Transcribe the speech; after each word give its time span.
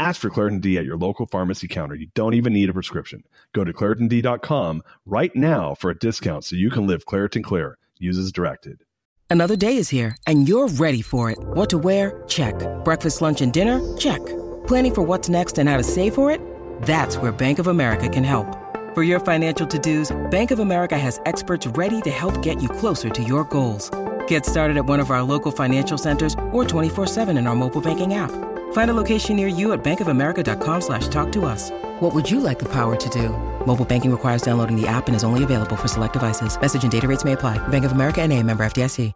Ask 0.00 0.20
for 0.20 0.30
Claritin 0.30 0.60
D 0.60 0.78
at 0.78 0.84
your 0.84 0.96
local 0.96 1.26
pharmacy 1.26 1.66
counter. 1.66 1.96
You 1.96 2.06
don't 2.14 2.34
even 2.34 2.52
need 2.52 2.70
a 2.70 2.72
prescription. 2.72 3.24
Go 3.52 3.64
to 3.64 3.72
ClaritinD.com 3.72 4.82
right 5.06 5.34
now 5.34 5.74
for 5.74 5.90
a 5.90 5.98
discount 5.98 6.44
so 6.44 6.54
you 6.54 6.70
can 6.70 6.86
live 6.86 7.04
Claritin 7.04 7.42
Clear. 7.42 7.78
Use 7.98 8.16
as 8.16 8.30
directed. 8.30 8.84
Another 9.28 9.56
day 9.56 9.76
is 9.76 9.88
here, 9.88 10.16
and 10.26 10.48
you're 10.48 10.68
ready 10.68 11.02
for 11.02 11.30
it. 11.30 11.38
What 11.38 11.68
to 11.70 11.78
wear? 11.78 12.22
Check. 12.28 12.54
Breakfast, 12.84 13.20
lunch, 13.20 13.40
and 13.40 13.52
dinner? 13.52 13.96
Check. 13.96 14.24
Planning 14.68 14.94
for 14.94 15.02
what's 15.02 15.28
next 15.28 15.58
and 15.58 15.68
how 15.68 15.76
to 15.76 15.82
save 15.82 16.14
for 16.14 16.30
it? 16.30 16.40
That's 16.82 17.16
where 17.16 17.32
Bank 17.32 17.58
of 17.58 17.66
America 17.66 18.08
can 18.08 18.22
help. 18.22 18.46
For 18.94 19.02
your 19.02 19.20
financial 19.20 19.66
to-dos, 19.66 20.16
Bank 20.30 20.52
of 20.52 20.60
America 20.60 20.96
has 20.96 21.20
experts 21.26 21.66
ready 21.66 22.00
to 22.02 22.10
help 22.10 22.40
get 22.42 22.62
you 22.62 22.68
closer 22.68 23.10
to 23.10 23.22
your 23.22 23.44
goals. 23.44 23.90
Get 24.28 24.46
started 24.46 24.76
at 24.76 24.86
one 24.86 25.00
of 25.00 25.10
our 25.10 25.22
local 25.22 25.50
financial 25.50 25.98
centers 25.98 26.34
or 26.52 26.64
24-7 26.64 27.36
in 27.36 27.46
our 27.48 27.56
mobile 27.56 27.80
banking 27.80 28.14
app. 28.14 28.30
Find 28.72 28.90
a 28.90 28.94
location 28.94 29.36
near 29.36 29.48
you 29.48 29.72
at 29.72 29.84
bankofamerica.com 29.84 30.80
slash 30.80 31.08
talk 31.08 31.30
to 31.32 31.44
us. 31.44 31.70
What 32.00 32.14
would 32.14 32.30
you 32.30 32.40
like 32.40 32.58
the 32.58 32.68
power 32.72 32.96
to 32.96 33.08
do? 33.10 33.28
Mobile 33.66 33.84
banking 33.84 34.10
requires 34.10 34.40
downloading 34.40 34.80
the 34.80 34.86
app 34.88 35.08
and 35.08 35.14
is 35.14 35.24
only 35.24 35.44
available 35.44 35.76
for 35.76 35.88
select 35.88 36.14
devices. 36.14 36.58
Message 36.58 36.82
and 36.84 36.90
data 36.90 37.06
rates 37.06 37.24
may 37.24 37.34
apply. 37.34 37.58
Bank 37.68 37.84
of 37.84 37.92
America 37.92 38.22
and 38.22 38.32
a 38.32 38.42
member 38.42 38.64
FDIC. 38.64 39.12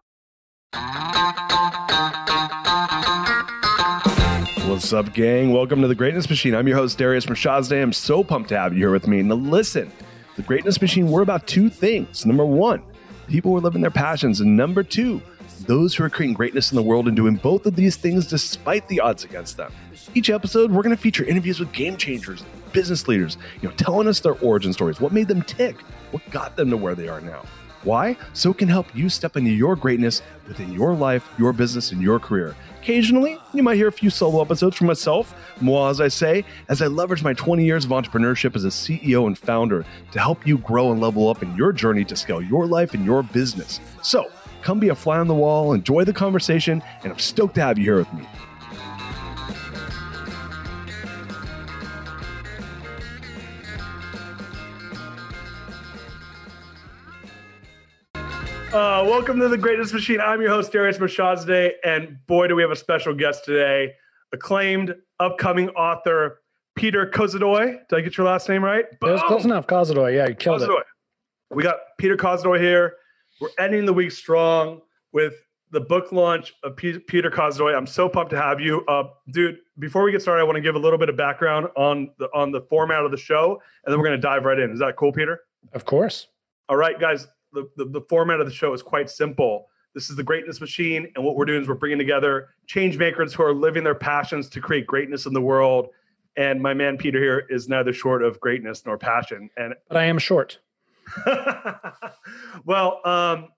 What's 4.73 4.91
up, 4.95 5.13
gang? 5.13 5.53
Welcome 5.53 5.83
to 5.83 5.89
the 5.89 5.95
Greatness 5.95 6.31
Machine. 6.31 6.55
I'm 6.55 6.67
your 6.67 6.79
host, 6.79 6.97
Darius 6.97 7.27
Mirshahzadeh. 7.27 7.83
I'm 7.83 7.93
so 7.93 8.25
pumped 8.25 8.49
to 8.49 8.59
have 8.59 8.73
you 8.73 8.79
here 8.79 8.91
with 8.91 9.07
me. 9.07 9.23
Now, 9.23 9.35
listen, 9.35 9.93
the 10.37 10.43
Greatness 10.43 10.81
Machine, 10.81 11.09
we're 11.09 11.21
about 11.21 11.47
two 11.47 11.69
things. 11.69 12.25
Number 12.25 12.47
one, 12.47 12.83
people 13.29 13.51
who 13.51 13.59
are 13.59 13.61
living 13.61 13.83
their 13.83 13.91
passions. 13.91 14.41
And 14.41 14.57
number 14.57 14.83
two, 14.83 15.21
those 15.65 15.95
who 15.95 16.05
are 16.05 16.11
creating 16.11 16.35
greatness 16.35 16.71
in 16.71 16.77
the 16.77 16.83
world 16.83 17.07
and 17.07 17.17
doing 17.17 17.37
both 17.37 17.67
of 17.67 17.77
these 17.77 17.97
things 17.97 18.27
despite 18.27 18.87
the 18.89 19.01
odds 19.01 19.25
against 19.25 19.57
them. 19.57 19.73
Each 20.15 20.31
episode, 20.31 20.71
we're 20.71 20.83
going 20.83 20.95
to 20.95 21.01
feature 21.01 21.25
interviews 21.25 21.61
with 21.61 21.73
game 21.73 21.97
changers, 21.97 22.45
business 22.73 23.09
leaders, 23.09 23.39
you 23.61 23.69
know, 23.69 23.75
telling 23.77 24.09
us 24.09 24.21
their 24.21 24.35
origin 24.41 24.73
stories, 24.73 25.01
what 25.01 25.13
made 25.13 25.29
them 25.29 25.43
tick, 25.43 25.81
what 26.11 26.29
got 26.31 26.57
them 26.57 26.71
to 26.71 26.77
where 26.77 26.95
they 26.95 27.09
are 27.09 27.21
now. 27.21 27.43
Why? 27.85 28.17
So 28.33 28.51
it 28.51 28.59
can 28.59 28.69
help 28.69 28.95
you 28.95 29.09
step 29.09 29.37
into 29.37 29.51
your 29.51 29.75
greatness 29.75 30.23
within 30.47 30.73
your 30.73 30.95
life, 30.95 31.29
your 31.37 31.53
business, 31.53 31.91
and 31.91 32.01
your 32.01 32.21
career. 32.21 32.55
Occasionally, 32.81 33.39
you 33.53 33.63
might 33.63 33.77
hear 33.77 33.89
a 33.89 33.93
few 33.93 34.11
solo 34.11 34.41
episodes 34.41 34.77
from 34.77 34.87
myself, 34.87 35.35
moi, 35.61 35.89
as 35.89 36.01
I 36.01 36.09
say, 36.09 36.45
as 36.69 36.81
I 36.81 36.87
leverage 36.87 37.25
my 37.25 37.33
20 37.33 37.65
years 37.65 37.85
of 37.85 37.91
entrepreneurship 37.91 38.55
as 38.55 38.65
a 38.65 38.69
CEO 38.69 39.27
and 39.27 39.37
founder 39.37 39.85
to 40.13 40.19
help 40.21 40.47
you 40.47 40.59
grow 40.59 40.93
and 40.93 41.01
level 41.01 41.29
up 41.29 41.43
in 41.43 41.57
your 41.57 41.73
journey 41.73 42.05
to 42.05 42.17
scale 42.17 42.41
your 42.43 42.67
life 42.67 42.95
and 42.95 43.05
your 43.05 43.23
business. 43.23 43.81
So, 44.03 44.31
come 44.63 44.79
be 44.79 44.89
a 44.89 44.95
fly 44.95 45.19
on 45.19 45.29
the 45.29 45.35
wall, 45.35 45.73
enjoy 45.73 46.05
the 46.05 46.13
conversation, 46.13 46.83
and 47.03 47.13
I'm 47.13 47.19
stoked 47.19 47.57
to 47.57 47.61
have 47.61 47.79
you 47.79 47.85
here 47.85 47.97
with 47.97 48.13
me. 48.15 48.27
Uh, 58.73 59.05
welcome 59.07 59.39
to 59.39 59.49
the 59.49 59.59
Greatness 59.59 59.93
Machine. 59.93 60.19
I'm 60.19 60.41
your 60.41 60.49
host, 60.49 60.73
Darius 60.73 60.97
Mirshahzadeh, 60.97 61.73
and 61.85 62.17
boy, 62.27 62.47
do 62.47 62.57
we 62.57 62.63
have 62.63 62.71
a 62.71 62.77
special 62.77 63.13
guest 63.15 63.45
today. 63.45 63.93
Acclaimed 64.33 64.95
upcoming 65.21 65.69
author, 65.71 66.41
Peter 66.75 67.07
Kozodoy. 67.07 67.87
Did 67.89 67.99
I 67.99 68.01
get 68.01 68.17
your 68.17 68.27
last 68.27 68.49
name 68.49 68.65
right? 68.65 68.87
It 68.91 68.99
was 69.03 69.21
close 69.27 69.45
enough. 69.45 69.67
Kozodoy. 69.67 70.17
Yeah, 70.17 70.29
you 70.29 70.35
killed 70.35 70.63
Kozodoy. 70.63 70.81
it. 70.81 70.87
We 71.51 71.63
got 71.63 71.81
Peter 71.99 72.17
Kozodoy 72.17 72.61
here. 72.61 72.95
We're 73.43 73.49
ending 73.59 73.87
the 73.87 73.93
week 73.93 74.13
strong 74.13 74.83
with 75.11 75.35
the 75.73 75.81
book 75.81 76.13
launch 76.13 76.55
of 76.63 76.77
P- 76.77 77.01
Peter 77.01 77.29
Kozodoy. 77.29 77.77
I'm 77.77 77.89
so 77.89 78.09
pumped 78.09 78.31
to 78.31 78.41
have 78.41 78.61
you, 78.61 78.85
uh, 78.87 79.03
dude. 79.33 79.59
Before 79.81 80.05
we 80.05 80.13
get 80.13 80.23
started, 80.23 80.43
I 80.43 80.45
want 80.45 80.55
to 80.55 80.61
give 80.61 80.77
a 80.77 80.79
little 80.79 80.99
bit 80.99 81.09
of 81.09 81.17
background 81.17 81.67
on 81.77 82.13
the 82.21 82.29
on 82.33 82.53
the 82.53 82.61
format 82.71 83.05
of 83.05 83.11
the 83.11 83.17
show, 83.17 83.61
and 83.85 83.93
then 83.93 83.99
we're 83.99 84.07
going 84.07 84.17
to 84.17 84.23
dive 84.23 84.45
right 84.45 84.61
in. 84.61 84.71
Is 84.71 84.79
that 84.79 84.95
cool, 84.95 85.11
Peter? 85.11 85.41
Of 85.73 85.85
course. 85.85 86.29
All 86.69 86.77
right, 86.77 87.01
guys. 87.01 87.27
The, 87.53 87.69
the, 87.77 87.87
the 87.87 88.01
format 88.09 88.39
of 88.39 88.47
the 88.47 88.53
show 88.53 88.73
is 88.75 88.81
quite 88.81 89.11
simple. 89.11 89.67
This 89.93 90.09
is 90.09 90.15
the 90.15 90.23
Greatness 90.23 90.61
Machine, 90.61 91.11
and 91.17 91.25
what 91.25 91.35
we're 91.35 91.45
doing 91.45 91.63
is 91.63 91.69
we're 91.69 91.75
bringing 91.75 91.99
together 91.99 92.51
change 92.69 92.97
makers 92.97 93.35
who 93.35 93.43
are 93.43 93.53
living 93.53 93.83
their 93.83 93.97
passions 93.97 94.49
to 94.51 94.61
create 94.61 94.87
greatness 94.87 95.27
in 95.27 95.33
the 95.33 95.41
world. 95.41 95.89
And 96.37 96.63
my 96.63 96.75
man 96.75 96.97
Peter 96.97 97.19
here 97.19 97.45
is 97.51 97.69
neither 97.69 97.93
short 97.93 98.23
of 98.23 98.39
greatness 98.39 98.87
nor 98.87 98.97
passion. 98.99 99.51
And 99.57 99.75
But 99.89 99.97
I 99.97 100.05
am 100.05 100.19
short. 100.19 100.61
well, 102.65 103.01
um, 103.05 103.49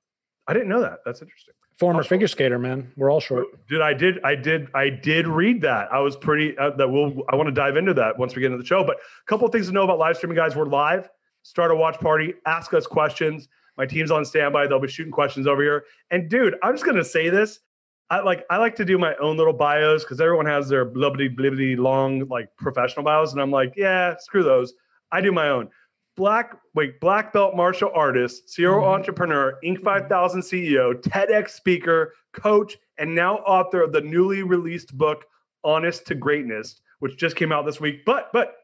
I 0.46 0.52
didn't 0.52 0.68
know 0.68 0.80
that. 0.80 0.98
That's 1.04 1.22
interesting. 1.22 1.54
Former 1.78 2.04
figure 2.04 2.28
skater, 2.28 2.58
man. 2.58 2.92
We're 2.96 3.10
all 3.10 3.20
short. 3.20 3.46
Dude, 3.68 3.80
I 3.80 3.94
did, 3.94 4.22
I 4.22 4.36
did, 4.36 4.68
I 4.74 4.90
did 4.90 5.26
read 5.26 5.60
that. 5.62 5.92
I 5.92 5.98
was 5.98 6.16
pretty. 6.16 6.56
Uh, 6.56 6.70
that 6.70 6.88
we'll. 6.88 7.22
I 7.28 7.34
want 7.34 7.48
to 7.48 7.52
dive 7.52 7.76
into 7.76 7.94
that 7.94 8.16
once 8.16 8.36
we 8.36 8.42
get 8.42 8.52
into 8.52 8.58
the 8.58 8.66
show. 8.66 8.84
But 8.84 8.96
a 8.96 9.26
couple 9.26 9.46
of 9.46 9.52
things 9.52 9.66
to 9.66 9.72
know 9.72 9.82
about 9.82 9.98
live 9.98 10.16
streaming, 10.16 10.36
guys. 10.36 10.54
We're 10.54 10.66
live. 10.66 11.08
Start 11.42 11.70
a 11.70 11.74
watch 11.74 11.98
party. 11.98 12.34
Ask 12.46 12.74
us 12.74 12.86
questions. 12.86 13.48
My 13.76 13.86
team's 13.86 14.10
on 14.10 14.24
standby. 14.24 14.68
They'll 14.68 14.78
be 14.78 14.88
shooting 14.88 15.12
questions 15.12 15.46
over 15.46 15.62
here. 15.62 15.84
And 16.10 16.28
dude, 16.28 16.54
I'm 16.62 16.74
just 16.74 16.84
gonna 16.84 17.04
say 17.04 17.28
this. 17.28 17.60
I 18.10 18.20
like 18.20 18.44
I 18.50 18.58
like 18.58 18.76
to 18.76 18.84
do 18.84 18.98
my 18.98 19.16
own 19.16 19.36
little 19.36 19.52
bios 19.52 20.04
because 20.04 20.20
everyone 20.20 20.46
has 20.46 20.68
their 20.68 20.86
blibbity 20.86 21.34
blibbity 21.34 21.76
long 21.76 22.28
like 22.28 22.48
professional 22.56 23.04
bios, 23.04 23.32
and 23.32 23.40
I'm 23.40 23.50
like, 23.50 23.74
yeah, 23.76 24.14
screw 24.18 24.44
those. 24.44 24.74
I 25.10 25.20
do 25.20 25.32
my 25.32 25.48
own. 25.48 25.70
Black 26.16 26.56
wait, 26.74 27.00
black 27.00 27.32
belt 27.32 27.56
martial 27.56 27.90
artist, 27.94 28.48
serial 28.50 28.80
Mhm. 28.82 28.94
entrepreneur, 28.94 29.58
Inc. 29.64 29.82
5000 29.82 30.42
CEO, 30.42 30.92
TEDx 30.92 31.50
speaker, 31.50 32.14
coach, 32.32 32.76
and 32.98 33.14
now 33.14 33.38
author 33.38 33.82
of 33.82 33.92
the 33.92 34.00
newly 34.00 34.42
released 34.42 34.96
book 34.96 35.24
Honest 35.64 36.06
to 36.06 36.14
Greatness, 36.14 36.80
which 37.00 37.16
just 37.16 37.36
came 37.36 37.50
out 37.52 37.66
this 37.66 37.80
week. 37.80 38.04
But 38.04 38.30
but 38.32 38.56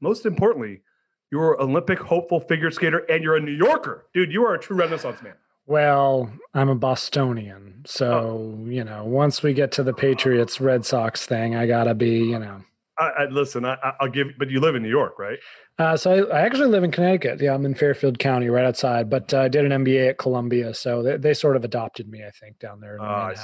most 0.00 0.26
importantly, 0.26 0.82
you're 1.30 1.54
an 1.54 1.60
Olympic 1.70 1.98
hopeful 1.98 2.40
figure 2.40 2.70
skater 2.70 2.98
and 3.08 3.22
you're 3.22 3.36
a 3.36 3.40
New 3.40 3.52
Yorker. 3.52 4.06
Dude, 4.12 4.32
you 4.32 4.44
are 4.44 4.54
a 4.54 4.58
true 4.58 4.76
Renaissance 4.76 5.22
man. 5.22 5.34
Well, 5.66 6.30
I'm 6.54 6.68
a 6.68 6.74
Bostonian. 6.76 7.82
So, 7.86 8.58
you 8.66 8.84
know, 8.84 9.04
once 9.04 9.42
we 9.42 9.52
get 9.52 9.72
to 9.72 9.82
the 9.82 9.92
Patriots 9.92 10.60
Red 10.60 10.84
Sox 10.84 11.26
thing, 11.26 11.56
I 11.56 11.66
got 11.66 11.84
to 11.84 11.94
be, 11.94 12.18
you 12.18 12.38
know. 12.38 12.62
I, 12.98 13.04
I 13.04 13.24
listen, 13.26 13.64
I, 13.64 13.74
I- 13.82 13.92
I'll 14.00 14.08
give 14.08 14.28
but 14.38 14.50
you 14.50 14.60
live 14.60 14.74
in 14.74 14.82
New 14.82 14.88
York, 14.88 15.18
right? 15.18 15.38
Uh, 15.78 15.96
so 15.96 16.28
I, 16.30 16.38
I 16.38 16.40
actually 16.42 16.68
live 16.68 16.84
in 16.84 16.90
Connecticut. 16.90 17.40
Yeah, 17.40 17.52
I'm 17.54 17.66
in 17.66 17.74
Fairfield 17.74 18.18
County, 18.18 18.48
right 18.48 18.64
outside, 18.64 19.10
but 19.10 19.34
uh, 19.34 19.40
I 19.40 19.48
did 19.48 19.70
an 19.70 19.84
MBA 19.84 20.08
at 20.10 20.18
Columbia. 20.18 20.72
So 20.72 21.02
they, 21.02 21.18
they 21.18 21.34
sort 21.34 21.56
of 21.56 21.64
adopted 21.64 22.08
me, 22.08 22.24
I 22.26 22.30
think, 22.30 22.58
down 22.58 22.80
there. 22.80 22.96
In 22.96 23.02
Uh, 23.02 23.04
I, 23.04 23.34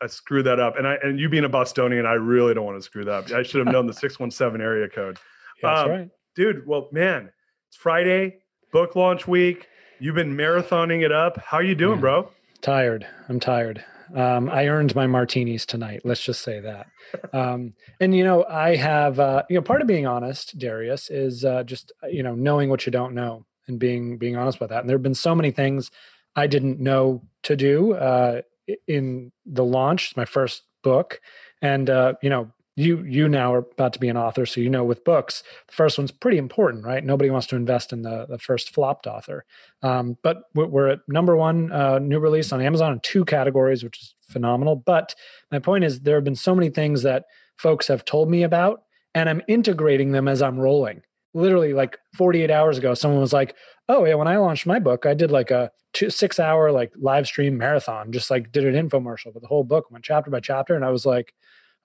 I, 0.00 0.06
screwed 0.06 0.46
that 0.46 0.60
up. 0.60 0.76
And 0.78 0.86
I 0.86 0.96
and 1.02 1.18
you 1.18 1.28
being 1.28 1.44
a 1.44 1.48
Bostonian, 1.48 2.06
I 2.06 2.12
really 2.12 2.54
don't 2.54 2.64
want 2.64 2.78
to 2.78 2.82
screw 2.82 3.04
that 3.06 3.12
up. 3.12 3.30
I 3.32 3.42
should 3.42 3.64
have 3.66 3.72
known 3.72 3.86
the 3.86 3.92
617 4.06 4.60
area 4.64 4.88
code. 4.88 5.18
Yeah, 5.62 5.70
that's 5.74 5.84
um, 5.84 5.90
right. 5.90 6.08
Dude, 6.36 6.64
well, 6.66 6.88
man, 6.92 7.30
it's 7.68 7.76
Friday, 7.76 8.36
book 8.72 8.94
launch 8.94 9.26
week. 9.26 9.66
You've 9.98 10.14
been 10.14 10.36
marathoning 10.36 11.04
it 11.04 11.10
up. 11.12 11.38
How 11.44 11.56
are 11.58 11.62
you 11.62 11.74
doing, 11.74 11.96
Yeah. 11.96 12.00
bro? 12.00 12.30
Tired. 12.62 13.06
I'm 13.28 13.40
tired. 13.40 13.84
Um, 14.16 14.50
I 14.50 14.66
earned 14.68 14.94
my 14.94 15.06
martinis 15.06 15.64
tonight. 15.66 16.00
Let's 16.04 16.24
just 16.24 16.42
say 16.42 16.60
that. 16.60 16.86
Um, 17.32 17.74
and 18.00 18.14
you 18.14 18.24
know, 18.24 18.44
I 18.44 18.76
have 18.76 19.20
uh, 19.20 19.42
you 19.48 19.56
know, 19.56 19.62
part 19.62 19.80
of 19.80 19.86
being 19.86 20.06
honest, 20.06 20.58
Darius, 20.58 21.10
is 21.10 21.44
uh, 21.44 21.62
just 21.62 21.92
uh, 22.02 22.08
you 22.08 22.22
know 22.22 22.34
knowing 22.34 22.70
what 22.70 22.86
you 22.86 22.92
don't 22.92 23.14
know 23.14 23.46
and 23.68 23.78
being 23.78 24.18
being 24.18 24.36
honest 24.36 24.58
about 24.58 24.70
that. 24.70 24.80
And 24.80 24.88
there 24.88 24.96
have 24.96 25.02
been 25.02 25.14
so 25.14 25.34
many 25.34 25.50
things 25.50 25.90
I 26.36 26.46
didn't 26.46 26.80
know 26.80 27.22
to 27.44 27.56
do 27.56 27.94
uh, 27.94 28.42
in 28.86 29.32
the 29.46 29.64
launch, 29.64 30.16
my 30.16 30.24
first 30.24 30.62
book, 30.82 31.20
and 31.62 31.88
uh, 31.88 32.14
you 32.22 32.30
know. 32.30 32.50
You 32.80 33.04
you 33.04 33.28
now 33.28 33.52
are 33.52 33.66
about 33.72 33.92
to 33.92 33.98
be 33.98 34.08
an 34.08 34.16
author, 34.16 34.46
so 34.46 34.60
you 34.60 34.70
know 34.70 34.84
with 34.84 35.04
books, 35.04 35.42
the 35.66 35.74
first 35.74 35.98
one's 35.98 36.10
pretty 36.10 36.38
important, 36.38 36.82
right? 36.82 37.04
Nobody 37.04 37.28
wants 37.28 37.46
to 37.48 37.56
invest 37.56 37.92
in 37.92 38.00
the 38.00 38.24
the 38.26 38.38
first 38.38 38.72
flopped 38.72 39.06
author. 39.06 39.44
Um, 39.82 40.16
but 40.22 40.44
we're, 40.54 40.88
at 40.88 41.00
number 41.06 41.36
one 41.36 41.70
uh, 41.72 41.98
new 41.98 42.18
release 42.18 42.52
on 42.52 42.62
Amazon 42.62 42.92
in 42.92 43.00
two 43.00 43.26
categories, 43.26 43.84
which 43.84 44.00
is 44.00 44.14
phenomenal. 44.22 44.76
But 44.76 45.14
my 45.50 45.58
point 45.58 45.84
is, 45.84 46.00
there 46.00 46.14
have 46.14 46.24
been 46.24 46.34
so 46.34 46.54
many 46.54 46.70
things 46.70 47.02
that 47.02 47.24
folks 47.58 47.86
have 47.88 48.06
told 48.06 48.30
me 48.30 48.42
about, 48.42 48.82
and 49.14 49.28
I'm 49.28 49.42
integrating 49.46 50.12
them 50.12 50.26
as 50.26 50.40
I'm 50.40 50.58
rolling. 50.58 51.02
Literally, 51.34 51.74
like 51.74 51.98
48 52.16 52.50
hours 52.50 52.78
ago, 52.78 52.94
someone 52.94 53.20
was 53.20 53.34
like, 53.34 53.54
"Oh 53.90 54.06
yeah, 54.06 54.14
when 54.14 54.26
I 54.26 54.38
launched 54.38 54.66
my 54.66 54.78
book, 54.78 55.04
I 55.04 55.12
did 55.12 55.30
like 55.30 55.50
a 55.50 55.70
two, 55.92 56.08
six 56.08 56.40
hour 56.40 56.72
like 56.72 56.92
live 56.96 57.26
stream 57.26 57.58
marathon, 57.58 58.10
just 58.10 58.30
like 58.30 58.52
did 58.52 58.64
an 58.64 58.88
infomercial, 58.88 59.34
but 59.34 59.42
the 59.42 59.48
whole 59.48 59.64
book 59.64 59.90
went 59.90 60.02
chapter 60.02 60.30
by 60.30 60.40
chapter." 60.40 60.74
And 60.74 60.84
I 60.84 60.90
was 60.90 61.04
like, 61.04 61.34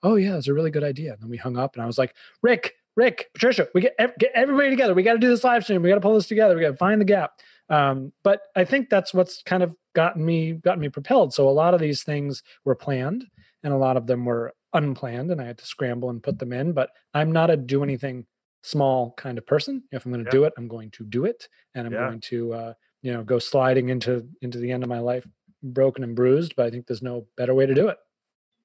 "Oh 0.02 0.16
yeah, 0.16 0.32
that's 0.32 0.48
a 0.48 0.54
really 0.54 0.70
good 0.70 0.84
idea." 0.84 1.12
And 1.12 1.22
then 1.22 1.30
we 1.30 1.36
hung 1.36 1.56
up, 1.56 1.74
and 1.74 1.82
I 1.82 1.86
was 1.86 1.98
like, 1.98 2.14
"Rick, 2.42 2.74
Rick, 2.96 3.28
Patricia, 3.34 3.68
we 3.74 3.82
get, 3.82 4.18
get 4.18 4.32
everybody 4.34 4.70
together. 4.70 4.94
We 4.94 5.02
got 5.02 5.12
to 5.12 5.18
do 5.18 5.28
this 5.28 5.44
live 5.44 5.64
stream. 5.64 5.82
We 5.82 5.90
got 5.90 5.96
to 5.96 6.00
pull 6.00 6.14
this 6.14 6.26
together. 6.26 6.56
We 6.56 6.62
got 6.62 6.70
to 6.70 6.76
find 6.76 7.00
the 7.00 7.04
gap. 7.04 7.32
Um, 7.68 8.12
but 8.24 8.42
I 8.56 8.64
think 8.64 8.88
that's 8.88 9.12
what's 9.12 9.42
kind 9.42 9.62
of 9.62 9.74
gotten 9.94 10.24
me 10.24 10.52
gotten 10.52 10.80
me 10.80 10.88
propelled. 10.88 11.34
So 11.34 11.48
a 11.48 11.50
lot 11.50 11.74
of 11.74 11.80
these 11.80 12.02
things 12.02 12.42
were 12.64 12.74
planned, 12.74 13.26
and 13.62 13.72
a 13.72 13.76
lot 13.76 13.96
of 13.96 14.06
them 14.06 14.24
were 14.24 14.54
unplanned, 14.72 15.30
and 15.30 15.40
I 15.40 15.44
had 15.44 15.58
to 15.58 15.66
scramble 15.66 16.10
and 16.10 16.22
put 16.22 16.38
them 16.38 16.52
in. 16.52 16.72
But 16.72 16.90
I'm 17.12 17.32
not 17.32 17.50
a 17.50 17.56
do 17.56 17.82
anything 17.82 18.26
small 18.62 19.12
kind 19.16 19.36
of 19.36 19.46
person. 19.46 19.82
If 19.92 20.06
I'm 20.06 20.12
going 20.12 20.24
to 20.24 20.28
yeah. 20.28 20.38
do 20.38 20.44
it, 20.44 20.54
I'm 20.56 20.68
going 20.68 20.90
to 20.92 21.04
do 21.04 21.24
it, 21.26 21.48
and 21.74 21.86
I'm 21.86 21.92
yeah. 21.92 22.08
going 22.08 22.20
to 22.20 22.54
uh, 22.54 22.72
you 23.02 23.12
know 23.12 23.24
go 23.24 23.38
sliding 23.38 23.90
into 23.90 24.26
into 24.40 24.58
the 24.58 24.72
end 24.72 24.82
of 24.82 24.88
my 24.88 25.00
life 25.00 25.26
broken 25.62 26.02
and 26.02 26.16
bruised. 26.16 26.54
But 26.56 26.66
I 26.66 26.70
think 26.70 26.86
there's 26.86 27.02
no 27.02 27.26
better 27.36 27.54
way 27.54 27.66
to 27.66 27.74
do 27.74 27.88
it. 27.88 27.98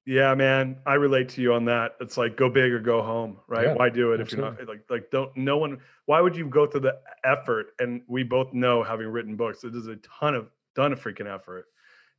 Yeah, 0.04 0.34
man, 0.34 0.78
I 0.84 0.94
relate 0.94 1.28
to 1.30 1.42
you 1.42 1.54
on 1.54 1.64
that. 1.66 1.92
It's 2.00 2.16
like 2.16 2.36
go 2.36 2.48
big 2.48 2.72
or 2.72 2.80
go 2.80 3.02
home, 3.02 3.38
right? 3.46 3.68
Yeah, 3.68 3.74
why 3.74 3.88
do 3.88 4.12
it 4.12 4.20
absolutely. 4.20 4.50
if 4.50 4.58
you're 4.58 4.66
not 4.66 4.68
like 4.68 4.90
like 4.90 5.10
don't 5.10 5.36
no 5.36 5.58
one 5.58 5.78
why 6.06 6.20
would 6.20 6.36
you 6.36 6.48
go 6.48 6.66
through 6.66 6.80
the 6.80 6.98
effort 7.24 7.68
and 7.78 8.02
we 8.08 8.24
both 8.24 8.52
know 8.52 8.82
having 8.82 9.06
written 9.06 9.36
books 9.36 9.62
it 9.62 9.74
is 9.76 9.86
a 9.86 9.96
ton 9.96 10.34
of 10.34 10.48
ton 10.74 10.92
of 10.92 11.00
freaking 11.00 11.32
effort 11.32 11.66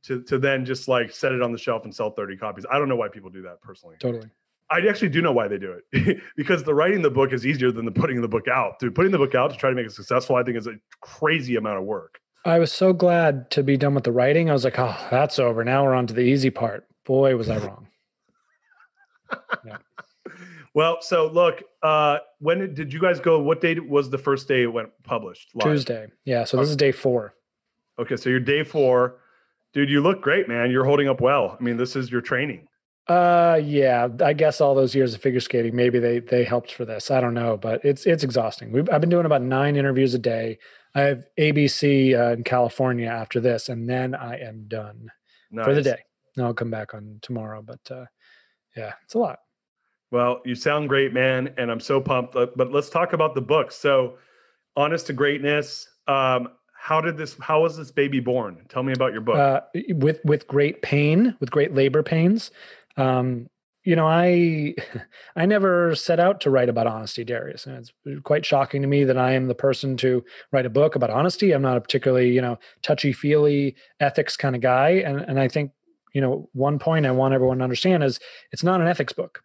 to 0.04 0.22
to 0.22 0.38
then 0.38 0.64
just 0.64 0.88
like 0.88 1.12
set 1.12 1.32
it 1.32 1.42
on 1.42 1.52
the 1.52 1.58
shelf 1.58 1.84
and 1.84 1.94
sell 1.94 2.10
30 2.10 2.36
copies. 2.36 2.64
I 2.70 2.78
don't 2.78 2.88
know 2.88 2.96
why 2.96 3.08
people 3.08 3.30
do 3.30 3.42
that 3.42 3.60
personally. 3.60 3.96
Totally. 3.98 4.30
I 4.70 4.80
actually 4.88 5.10
do 5.10 5.20
know 5.20 5.32
why 5.32 5.46
they 5.46 5.58
do 5.58 5.78
it 5.92 6.22
because 6.36 6.64
the 6.64 6.74
writing 6.74 7.02
the 7.02 7.10
book 7.10 7.32
is 7.32 7.46
easier 7.46 7.70
than 7.70 7.84
the 7.84 7.92
putting 7.92 8.22
the 8.22 8.28
book 8.28 8.48
out. 8.48 8.78
Dude, 8.78 8.94
putting 8.94 9.12
the 9.12 9.18
book 9.18 9.34
out 9.34 9.50
to 9.50 9.56
try 9.56 9.68
to 9.68 9.76
make 9.76 9.86
it 9.86 9.92
successful, 9.92 10.36
I 10.36 10.42
think 10.42 10.56
is 10.56 10.66
a 10.66 10.76
crazy 11.00 11.56
amount 11.56 11.78
of 11.78 11.84
work. 11.84 12.18
I 12.46 12.58
was 12.58 12.72
so 12.72 12.92
glad 12.92 13.50
to 13.52 13.62
be 13.62 13.76
done 13.76 13.94
with 13.94 14.04
the 14.04 14.12
writing. 14.12 14.50
I 14.50 14.52
was 14.52 14.64
like, 14.64 14.78
oh, 14.78 14.96
that's 15.10 15.38
over. 15.38 15.64
Now 15.64 15.84
we're 15.84 15.94
on 15.94 16.06
to 16.08 16.14
the 16.14 16.22
easy 16.22 16.50
part. 16.50 16.86
Boy, 17.04 17.36
was 17.36 17.48
I 17.48 17.58
wrong 17.66 17.88
yeah. 19.64 19.76
Well, 20.74 20.98
so 21.00 21.28
look, 21.28 21.62
uh, 21.82 22.18
when 22.40 22.58
did, 22.58 22.74
did 22.74 22.92
you 22.92 23.00
guys 23.00 23.20
go? 23.20 23.40
What 23.40 23.60
date 23.60 23.86
was 23.88 24.10
the 24.10 24.18
first 24.18 24.48
day 24.48 24.62
it 24.62 24.72
went 24.72 24.90
published? 25.04 25.50
Live? 25.54 25.64
Tuesday. 25.64 26.06
Yeah. 26.24 26.44
So 26.44 26.56
this 26.56 26.68
is 26.68 26.76
day 26.76 26.92
four. 26.92 27.34
Okay. 27.98 28.16
So 28.16 28.28
you're 28.28 28.40
day 28.40 28.64
four. 28.64 29.18
Dude, 29.72 29.90
you 29.90 30.00
look 30.00 30.20
great, 30.20 30.48
man. 30.48 30.70
You're 30.70 30.84
holding 30.84 31.08
up 31.08 31.20
well. 31.20 31.56
I 31.58 31.62
mean, 31.62 31.76
this 31.76 31.96
is 31.96 32.10
your 32.10 32.20
training. 32.20 32.66
Uh 33.06 33.60
yeah, 33.62 34.08
I 34.24 34.32
guess 34.32 34.62
all 34.62 34.74
those 34.74 34.94
years 34.94 35.12
of 35.12 35.20
figure 35.20 35.38
skating 35.38 35.76
maybe 35.76 35.98
they 35.98 36.20
they 36.20 36.42
helped 36.42 36.72
for 36.72 36.86
this. 36.86 37.10
I 37.10 37.20
don't 37.20 37.34
know, 37.34 37.58
but 37.58 37.84
it's 37.84 38.06
it's 38.06 38.24
exhausting. 38.24 38.72
We've, 38.72 38.88
I've 38.88 39.02
been 39.02 39.10
doing 39.10 39.26
about 39.26 39.42
9 39.42 39.76
interviews 39.76 40.14
a 40.14 40.18
day. 40.18 40.58
I 40.94 41.02
have 41.02 41.26
ABC 41.38 42.18
uh, 42.18 42.32
in 42.32 42.44
California 42.44 43.08
after 43.08 43.40
this 43.40 43.68
and 43.68 43.90
then 43.90 44.14
I 44.14 44.38
am 44.38 44.68
done 44.68 45.10
nice. 45.52 45.66
for 45.66 45.74
the 45.74 45.82
day. 45.82 45.98
I'll 46.38 46.54
come 46.54 46.70
back 46.70 46.94
on 46.94 47.18
tomorrow, 47.22 47.62
but 47.62 47.80
uh 47.90 48.06
yeah, 48.76 48.92
it's 49.04 49.14
a 49.14 49.18
lot. 49.18 49.38
Well, 50.10 50.42
you 50.44 50.54
sound 50.54 50.88
great, 50.88 51.12
man, 51.12 51.52
and 51.58 51.70
I'm 51.70 51.80
so 51.80 52.00
pumped. 52.00 52.34
But 52.34 52.72
let's 52.72 52.88
talk 52.88 53.12
about 53.12 53.34
the 53.34 53.40
book. 53.40 53.72
So, 53.72 54.18
honest 54.76 55.06
to 55.08 55.12
greatness. 55.12 55.88
Um, 56.06 56.48
how 56.72 57.00
did 57.00 57.16
this? 57.16 57.36
How 57.40 57.62
was 57.62 57.76
this 57.76 57.90
baby 57.90 58.20
born? 58.20 58.64
Tell 58.68 58.82
me 58.82 58.92
about 58.92 59.12
your 59.12 59.22
book. 59.22 59.36
Uh, 59.36 59.60
with 59.94 60.20
with 60.24 60.46
great 60.46 60.82
pain, 60.82 61.34
with 61.40 61.50
great 61.50 61.74
labor 61.74 62.02
pains. 62.02 62.50
Um, 62.96 63.48
you 63.84 63.96
know, 63.96 64.06
I 64.06 64.74
I 65.36 65.46
never 65.46 65.94
set 65.94 66.20
out 66.20 66.40
to 66.42 66.50
write 66.50 66.68
about 66.68 66.86
honesty, 66.86 67.24
Darius. 67.24 67.66
And 67.66 67.78
it's 67.78 67.92
quite 68.22 68.46
shocking 68.46 68.82
to 68.82 68.88
me 68.88 69.04
that 69.04 69.18
I 69.18 69.32
am 69.32 69.48
the 69.48 69.54
person 69.54 69.96
to 69.98 70.22
write 70.52 70.66
a 70.66 70.70
book 70.70 70.94
about 70.94 71.10
honesty. 71.10 71.52
I'm 71.52 71.62
not 71.62 71.76
a 71.76 71.80
particularly, 71.80 72.30
you 72.30 72.40
know, 72.40 72.58
touchy 72.82 73.12
feely 73.12 73.76
ethics 73.98 74.36
kind 74.36 74.54
of 74.54 74.62
guy. 74.62 74.90
And 74.90 75.20
and 75.20 75.40
I 75.40 75.48
think 75.48 75.72
you 76.14 76.20
know, 76.20 76.48
one 76.52 76.78
point 76.78 77.04
I 77.04 77.10
want 77.10 77.34
everyone 77.34 77.58
to 77.58 77.64
understand 77.64 78.02
is 78.02 78.18
it's 78.52 78.62
not 78.62 78.80
an 78.80 78.86
ethics 78.86 79.12
book. 79.12 79.42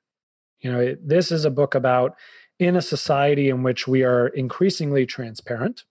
You 0.61 0.71
know, 0.71 0.79
it, 0.79 1.05
this 1.05 1.31
is 1.31 1.43
a 1.43 1.51
book 1.51 1.75
about 1.75 2.15
in 2.59 2.75
a 2.75 2.81
society 2.81 3.49
in 3.49 3.63
which 3.63 3.87
we 3.87 4.03
are 4.03 4.27
increasingly 4.27 5.05
transparent, 5.05 5.83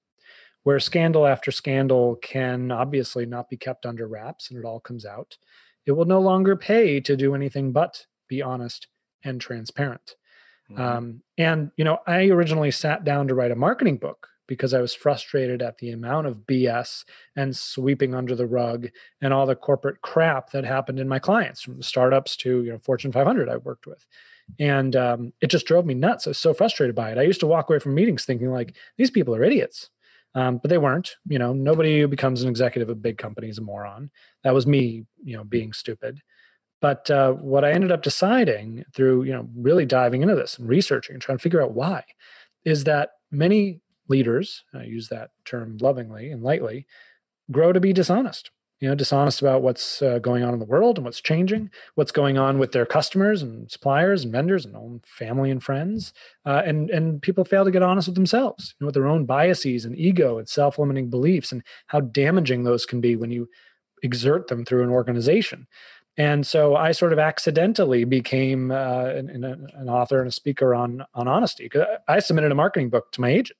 where 0.62 0.78
scandal 0.78 1.26
after 1.26 1.50
scandal 1.50 2.16
can 2.16 2.70
obviously 2.70 3.26
not 3.26 3.50
be 3.50 3.56
kept 3.56 3.84
under 3.84 4.06
wraps 4.06 4.50
and 4.50 4.58
it 4.58 4.64
all 4.64 4.80
comes 4.80 5.04
out. 5.04 5.36
It 5.84 5.92
will 5.92 6.04
no 6.04 6.20
longer 6.20 6.56
pay 6.56 7.00
to 7.00 7.16
do 7.16 7.34
anything 7.34 7.72
but 7.72 8.06
be 8.28 8.40
honest 8.40 8.86
and 9.24 9.40
transparent. 9.40 10.14
Mm-hmm. 10.70 10.82
Um, 10.82 11.22
and, 11.38 11.70
you 11.76 11.84
know, 11.84 11.98
I 12.06 12.28
originally 12.28 12.70
sat 12.70 13.04
down 13.04 13.28
to 13.28 13.34
write 13.34 13.50
a 13.50 13.56
marketing 13.56 13.96
book 13.96 14.28
because 14.48 14.74
I 14.74 14.80
was 14.80 14.94
frustrated 14.94 15.62
at 15.62 15.78
the 15.78 15.92
amount 15.92 16.26
of 16.26 16.46
BS 16.46 17.04
and 17.36 17.56
sweeping 17.56 18.14
under 18.14 18.34
the 18.34 18.46
rug 18.46 18.88
and 19.20 19.32
all 19.32 19.46
the 19.46 19.54
corporate 19.54 20.00
crap 20.00 20.50
that 20.50 20.64
happened 20.64 20.98
in 20.98 21.06
my 21.06 21.20
clients, 21.20 21.62
from 21.62 21.76
the 21.76 21.84
startups 21.84 22.36
to 22.38 22.64
you 22.64 22.72
know 22.72 22.78
Fortune 22.78 23.12
500 23.12 23.48
I 23.48 23.58
worked 23.58 23.86
with, 23.86 24.04
and 24.58 24.96
um, 24.96 25.32
it 25.40 25.48
just 25.48 25.66
drove 25.66 25.86
me 25.86 25.94
nuts. 25.94 26.26
I 26.26 26.30
was 26.30 26.38
so 26.38 26.52
frustrated 26.52 26.96
by 26.96 27.12
it. 27.12 27.18
I 27.18 27.22
used 27.22 27.40
to 27.40 27.46
walk 27.46 27.70
away 27.70 27.78
from 27.78 27.94
meetings 27.94 28.24
thinking 28.24 28.50
like 28.50 28.74
these 28.96 29.10
people 29.10 29.36
are 29.36 29.44
idiots, 29.44 29.90
um, 30.34 30.58
but 30.58 30.70
they 30.70 30.78
weren't. 30.78 31.14
You 31.28 31.38
know, 31.38 31.52
nobody 31.52 32.00
who 32.00 32.08
becomes 32.08 32.42
an 32.42 32.48
executive 32.48 32.88
of 32.88 33.02
big 33.02 33.18
company 33.18 33.48
is 33.48 33.58
a 33.58 33.62
moron. 33.62 34.10
That 34.42 34.54
was 34.54 34.66
me, 34.66 35.04
you 35.22 35.36
know, 35.36 35.44
being 35.44 35.72
stupid. 35.72 36.20
But 36.80 37.10
uh, 37.10 37.32
what 37.32 37.64
I 37.64 37.72
ended 37.72 37.90
up 37.90 38.02
deciding 38.02 38.84
through 38.94 39.24
you 39.24 39.32
know 39.32 39.48
really 39.56 39.84
diving 39.84 40.22
into 40.22 40.34
this 40.34 40.58
and 40.58 40.68
researching 40.68 41.14
and 41.14 41.22
trying 41.22 41.38
to 41.38 41.42
figure 41.42 41.62
out 41.62 41.74
why 41.74 42.04
is 42.64 42.84
that 42.84 43.10
many 43.30 43.80
leaders, 44.08 44.64
I 44.74 44.84
use 44.84 45.08
that 45.08 45.30
term 45.44 45.78
lovingly 45.80 46.30
and 46.30 46.42
lightly, 46.42 46.86
grow 47.50 47.72
to 47.72 47.80
be 47.80 47.92
dishonest. 47.92 48.50
You 48.80 48.88
know, 48.88 48.94
dishonest 48.94 49.40
about 49.40 49.62
what's 49.62 50.02
uh, 50.02 50.20
going 50.20 50.44
on 50.44 50.54
in 50.54 50.60
the 50.60 50.64
world 50.64 50.98
and 50.98 51.04
what's 51.04 51.20
changing, 51.20 51.68
what's 51.96 52.12
going 52.12 52.38
on 52.38 52.60
with 52.60 52.70
their 52.70 52.86
customers 52.86 53.42
and 53.42 53.68
suppliers 53.68 54.22
and 54.22 54.32
vendors 54.32 54.64
and 54.64 54.76
own 54.76 55.00
family 55.04 55.50
and 55.50 55.60
friends, 55.60 56.12
uh, 56.46 56.62
and 56.64 56.88
and 56.90 57.20
people 57.20 57.44
fail 57.44 57.64
to 57.64 57.72
get 57.72 57.82
honest 57.82 58.06
with 58.06 58.14
themselves, 58.14 58.76
you 58.78 58.84
know, 58.84 58.86
with 58.86 58.94
their 58.94 59.08
own 59.08 59.24
biases 59.24 59.84
and 59.84 59.98
ego 59.98 60.38
and 60.38 60.48
self-limiting 60.48 61.10
beliefs, 61.10 61.50
and 61.50 61.64
how 61.88 61.98
damaging 61.98 62.62
those 62.62 62.86
can 62.86 63.00
be 63.00 63.16
when 63.16 63.32
you 63.32 63.48
exert 64.04 64.46
them 64.46 64.64
through 64.64 64.84
an 64.84 64.90
organization. 64.90 65.66
And 66.16 66.46
so 66.46 66.76
I 66.76 66.92
sort 66.92 67.12
of 67.12 67.18
accidentally 67.18 68.04
became 68.04 68.70
uh, 68.70 69.06
an, 69.06 69.44
an, 69.44 69.88
author 69.88 70.18
and 70.20 70.28
a 70.28 70.32
speaker 70.32 70.72
on 70.72 71.04
on 71.14 71.26
honesty. 71.26 71.64
Because 71.64 71.86
I 72.06 72.20
submitted 72.20 72.52
a 72.52 72.56
marketing 72.56 72.90
book 72.90 73.10
to 73.12 73.20
my 73.20 73.30
agent 73.30 73.58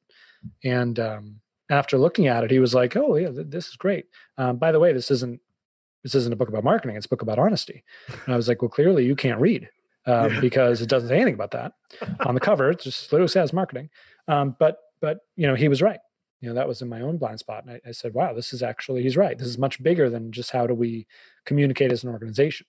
and 0.64 0.99
um, 0.99 1.40
after 1.70 1.99
looking 1.99 2.26
at 2.26 2.44
it, 2.44 2.50
he 2.50 2.58
was 2.58 2.75
like, 2.75 2.96
"Oh 2.96 3.17
yeah, 3.17 3.31
th- 3.31 3.46
this 3.49 3.69
is 3.69 3.76
great." 3.76 4.06
Um, 4.37 4.56
by 4.56 4.73
the 4.73 4.81
way, 4.81 4.93
this 4.93 5.11
isn't 5.11 5.40
this 6.02 6.14
isn't 6.14 6.32
a 6.32 6.37
book 6.37 6.49
about 6.49 6.64
marketing; 6.64 6.96
it's 6.96 7.06
a 7.06 7.11
book 7.11 7.23
about 7.23 7.38
honesty. 7.38 7.85
And 8.08 8.35
I 8.35 8.37
was 8.37 8.49
like, 8.49 8.62
"Well, 8.62 8.69
clearly 8.70 9.05
you 9.05 9.17
can't 9.17 9.40
read 9.40 9.69
um, 10.06 10.35
yeah. 10.35 10.40
because 10.40 10.81
it 10.81 10.88
doesn't 10.88 11.08
say 11.08 11.17
anything 11.17 11.35
about 11.35 11.50
that 11.52 11.73
on 12.25 12.35
the 12.35 12.40
cover. 12.40 12.70
It 12.70 12.81
just 12.81 13.12
literally 13.12 13.29
says 13.29 13.52
marketing." 13.52 13.90
Um, 14.26 14.56
but 14.58 14.79
but 15.00 15.20
you 15.37 15.46
know, 15.46 15.55
he 15.55 15.69
was 15.69 15.82
right. 15.82 16.00
You 16.41 16.49
know, 16.49 16.55
that 16.55 16.69
was 16.69 16.82
in 16.82 16.88
my 16.88 17.00
own 17.00 17.19
blind 17.19 17.41
spot, 17.41 17.65
and 17.65 17.72
I, 17.72 17.89
I 17.89 17.93
said, 17.93 18.15
"Wow, 18.15 18.32
this 18.32 18.53
is 18.53 18.63
actually 18.63 19.03
he's 19.03 19.17
right. 19.17 19.36
This 19.36 19.48
is 19.48 19.58
much 19.58 19.82
bigger 19.82 20.08
than 20.08 20.32
just 20.32 20.51
how 20.51 20.67
do 20.67 20.74
we 20.74 21.06
communicate 21.44 21.93
as 21.93 22.05
an 22.05 22.10
organization." 22.10 22.67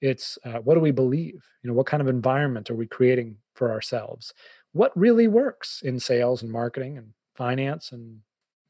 It's 0.00 0.38
uh, 0.44 0.58
what 0.58 0.74
do 0.74 0.80
we 0.80 0.92
believe? 0.92 1.44
You 1.62 1.68
know, 1.68 1.74
what 1.74 1.86
kind 1.86 2.00
of 2.00 2.08
environment 2.08 2.70
are 2.70 2.74
we 2.74 2.86
creating 2.86 3.36
for 3.54 3.70
ourselves? 3.70 4.32
What 4.72 4.96
really 4.96 5.28
works 5.28 5.82
in 5.82 6.00
sales 6.00 6.42
and 6.42 6.50
marketing 6.52 6.96
and 6.96 7.14
finance 7.34 7.92
and 7.92 8.20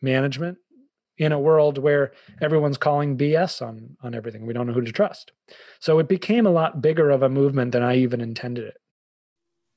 management 0.00 0.58
in 1.18 1.32
a 1.32 1.38
world 1.38 1.76
where 1.76 2.12
everyone's 2.40 2.78
calling 2.78 3.18
BS 3.18 3.60
on 3.60 3.96
on 4.02 4.14
everything. 4.14 4.46
We 4.46 4.54
don't 4.54 4.66
know 4.66 4.72
who 4.72 4.80
to 4.80 4.92
trust. 4.92 5.32
So 5.78 5.98
it 5.98 6.08
became 6.08 6.46
a 6.46 6.50
lot 6.50 6.80
bigger 6.80 7.10
of 7.10 7.22
a 7.22 7.28
movement 7.28 7.72
than 7.72 7.82
I 7.82 7.96
even 7.96 8.20
intended 8.20 8.64
it. 8.64 8.78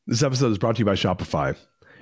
This 0.08 0.24
episode 0.24 0.52
is 0.52 0.58
brought 0.58 0.76
to 0.76 0.80
you 0.80 0.86
by 0.86 0.96
Shopify. 0.96 1.56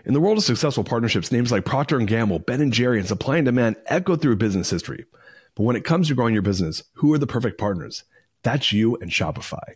In 0.06 0.14
the 0.14 0.20
world 0.20 0.38
of 0.40 0.44
successful 0.44 0.84
partnerships, 0.84 1.32
names 1.32 1.52
like 1.52 1.66
Procter 1.66 2.00
& 2.00 2.06
Gamble, 2.06 2.40
Ben 2.40 2.72
& 2.72 2.74
Jerry, 2.74 2.98
and 2.98 3.08
Supply 3.08 3.38
and 3.38 3.46
Demand 3.46 3.76
echo 3.86 4.16
through 4.16 4.38
business 4.38 4.70
history. 4.70 5.06
But 5.56 5.64
when 5.64 5.76
it 5.76 5.86
comes 5.86 6.08
to 6.08 6.16
growing 6.16 6.34
your 6.34 6.42
business, 6.42 6.84
who 6.94 7.14
are 7.14 7.20
the 7.20 7.28
perfect 7.28 7.60
partners? 7.60 8.04
That's 8.44 8.72
you 8.72 8.96
and 8.98 9.12
Shopify. 9.12 9.76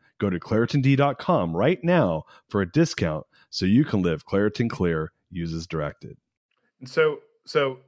Go 0.21 0.29
to 0.29 0.39
ClaritinD.com 0.39 1.57
right 1.57 1.83
now 1.83 2.25
for 2.47 2.61
a 2.61 2.71
discount 2.71 3.25
so 3.49 3.65
you 3.65 3.83
can 3.83 4.03
live 4.03 4.23
Claritin 4.23 4.69
Clear, 4.69 5.13
uses 5.31 5.61
as 5.61 5.67
directed. 5.67 6.15
So, 6.85 7.21
so 7.47 7.79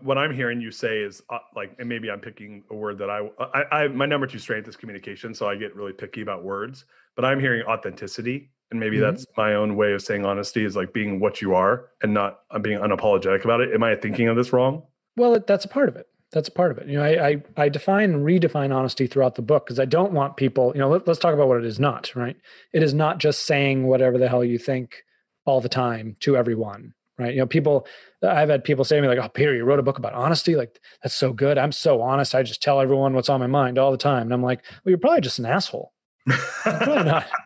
what 0.00 0.16
I'm 0.16 0.34
hearing 0.34 0.58
you 0.62 0.70
say 0.70 1.00
is 1.00 1.22
uh, 1.28 1.36
like, 1.54 1.76
and 1.78 1.86
maybe 1.86 2.10
I'm 2.10 2.20
picking 2.20 2.64
a 2.70 2.74
word 2.74 2.96
that 2.96 3.10
I, 3.10 3.28
I, 3.38 3.82
I, 3.82 3.88
my 3.88 4.06
number 4.06 4.26
two 4.26 4.38
strength 4.38 4.66
is 4.68 4.74
communication, 4.74 5.34
so 5.34 5.46
I 5.46 5.54
get 5.54 5.76
really 5.76 5.92
picky 5.92 6.22
about 6.22 6.42
words. 6.42 6.86
But 7.14 7.26
I'm 7.26 7.38
hearing 7.38 7.62
authenticity, 7.66 8.48
and 8.70 8.80
maybe 8.80 8.96
mm-hmm. 8.96 9.14
that's 9.14 9.26
my 9.36 9.52
own 9.52 9.76
way 9.76 9.92
of 9.92 10.00
saying 10.00 10.24
honesty 10.24 10.64
is 10.64 10.74
like 10.74 10.94
being 10.94 11.20
what 11.20 11.42
you 11.42 11.54
are 11.54 11.90
and 12.02 12.14
not 12.14 12.40
uh, 12.50 12.58
being 12.58 12.78
unapologetic 12.78 13.44
about 13.44 13.60
it. 13.60 13.74
Am 13.74 13.82
I 13.82 13.96
thinking 13.96 14.28
of 14.28 14.36
this 14.36 14.50
wrong? 14.50 14.82
Well, 15.14 15.38
that's 15.46 15.66
a 15.66 15.68
part 15.68 15.90
of 15.90 15.96
it 15.96 16.08
that's 16.32 16.48
part 16.48 16.72
of 16.72 16.78
it. 16.78 16.88
You 16.88 16.98
know, 16.98 17.04
I 17.04 17.28
I, 17.28 17.42
I 17.56 17.68
define 17.68 18.14
and 18.14 18.24
redefine 18.24 18.74
honesty 18.74 19.06
throughout 19.06 19.34
the 19.34 19.42
book 19.42 19.66
because 19.66 19.78
I 19.78 19.84
don't 19.84 20.12
want 20.12 20.36
people. 20.36 20.72
You 20.74 20.80
know, 20.80 20.88
let, 20.88 21.06
us 21.06 21.18
talk 21.18 21.34
about 21.34 21.48
what 21.48 21.58
it 21.58 21.64
is 21.64 21.78
not. 21.78 22.14
Right? 22.16 22.36
It 22.72 22.82
is 22.82 22.94
not 22.94 23.18
just 23.18 23.46
saying 23.46 23.86
whatever 23.86 24.18
the 24.18 24.28
hell 24.28 24.44
you 24.44 24.58
think 24.58 24.96
all 25.44 25.60
the 25.60 25.68
time 25.68 26.16
to 26.20 26.36
everyone. 26.36 26.94
Right? 27.18 27.34
You 27.34 27.40
know, 27.40 27.46
people. 27.46 27.86
I've 28.24 28.48
had 28.48 28.64
people 28.64 28.84
say 28.84 28.96
to 28.96 29.02
me 29.02 29.08
like, 29.08 29.18
"Oh, 29.18 29.28
Peter, 29.28 29.54
you 29.54 29.64
wrote 29.64 29.78
a 29.78 29.82
book 29.82 29.98
about 29.98 30.14
honesty. 30.14 30.56
Like, 30.56 30.80
that's 31.02 31.14
so 31.14 31.32
good. 31.32 31.58
I'm 31.58 31.72
so 31.72 32.00
honest. 32.00 32.34
I 32.34 32.42
just 32.42 32.62
tell 32.62 32.80
everyone 32.80 33.14
what's 33.14 33.28
on 33.28 33.40
my 33.40 33.46
mind 33.46 33.78
all 33.78 33.90
the 33.90 33.98
time." 33.98 34.22
And 34.22 34.32
I'm 34.32 34.42
like, 34.42 34.64
"Well, 34.64 34.90
you're 34.90 34.98
probably 34.98 35.20
just 35.20 35.38
an 35.38 35.46
asshole." 35.46 35.92
probably 36.26 37.04
not. 37.04 37.26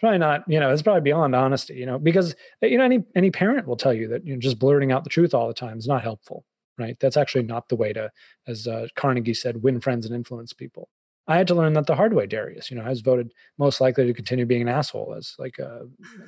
Probably 0.00 0.18
not. 0.18 0.44
You 0.46 0.60
know, 0.60 0.70
it's 0.70 0.82
probably 0.82 1.00
beyond 1.00 1.34
honesty. 1.34 1.74
You 1.74 1.86
know, 1.86 1.98
because 1.98 2.36
you 2.60 2.76
know 2.76 2.84
any 2.84 3.02
any 3.16 3.30
parent 3.30 3.66
will 3.66 3.76
tell 3.76 3.92
you 3.92 4.08
that 4.08 4.26
you 4.26 4.34
know 4.34 4.38
just 4.38 4.58
blurting 4.58 4.92
out 4.92 5.02
the 5.02 5.10
truth 5.10 5.32
all 5.32 5.48
the 5.48 5.54
time 5.54 5.78
is 5.78 5.86
not 5.86 6.02
helpful 6.02 6.44
right? 6.82 6.96
That's 7.00 7.16
actually 7.16 7.44
not 7.44 7.68
the 7.68 7.76
way 7.76 7.92
to, 7.92 8.10
as 8.46 8.66
uh, 8.66 8.88
Carnegie 8.96 9.34
said, 9.34 9.62
win 9.62 9.80
friends 9.80 10.06
and 10.06 10.14
influence 10.14 10.52
people. 10.52 10.88
I 11.28 11.36
had 11.36 11.46
to 11.48 11.54
learn 11.54 11.72
that 11.74 11.86
the 11.86 11.94
hard 11.94 12.14
way, 12.14 12.26
Darius. 12.26 12.70
You 12.70 12.76
know, 12.76 12.84
I 12.84 12.88
was 12.88 13.00
voted 13.00 13.32
most 13.56 13.80
likely 13.80 14.06
to 14.06 14.12
continue 14.12 14.44
being 14.44 14.62
an 14.62 14.68
asshole 14.68 15.14
as 15.16 15.36
like 15.38 15.58
a 15.58 15.82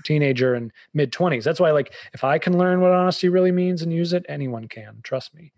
teenager 0.05 0.55
and 0.55 0.71
mid 0.95 1.13
20s. 1.13 1.43
That's 1.43 1.59
why, 1.59 1.73
like, 1.73 1.93
if 2.13 2.23
I 2.23 2.39
can 2.39 2.57
learn 2.57 2.81
what 2.81 2.93
honesty 2.93 3.29
really 3.29 3.51
means 3.51 3.83
and 3.83 3.93
use 3.93 4.13
it, 4.13 4.25
anyone 4.29 4.69
can. 4.69 5.01
Trust 5.03 5.35
me. 5.35 5.53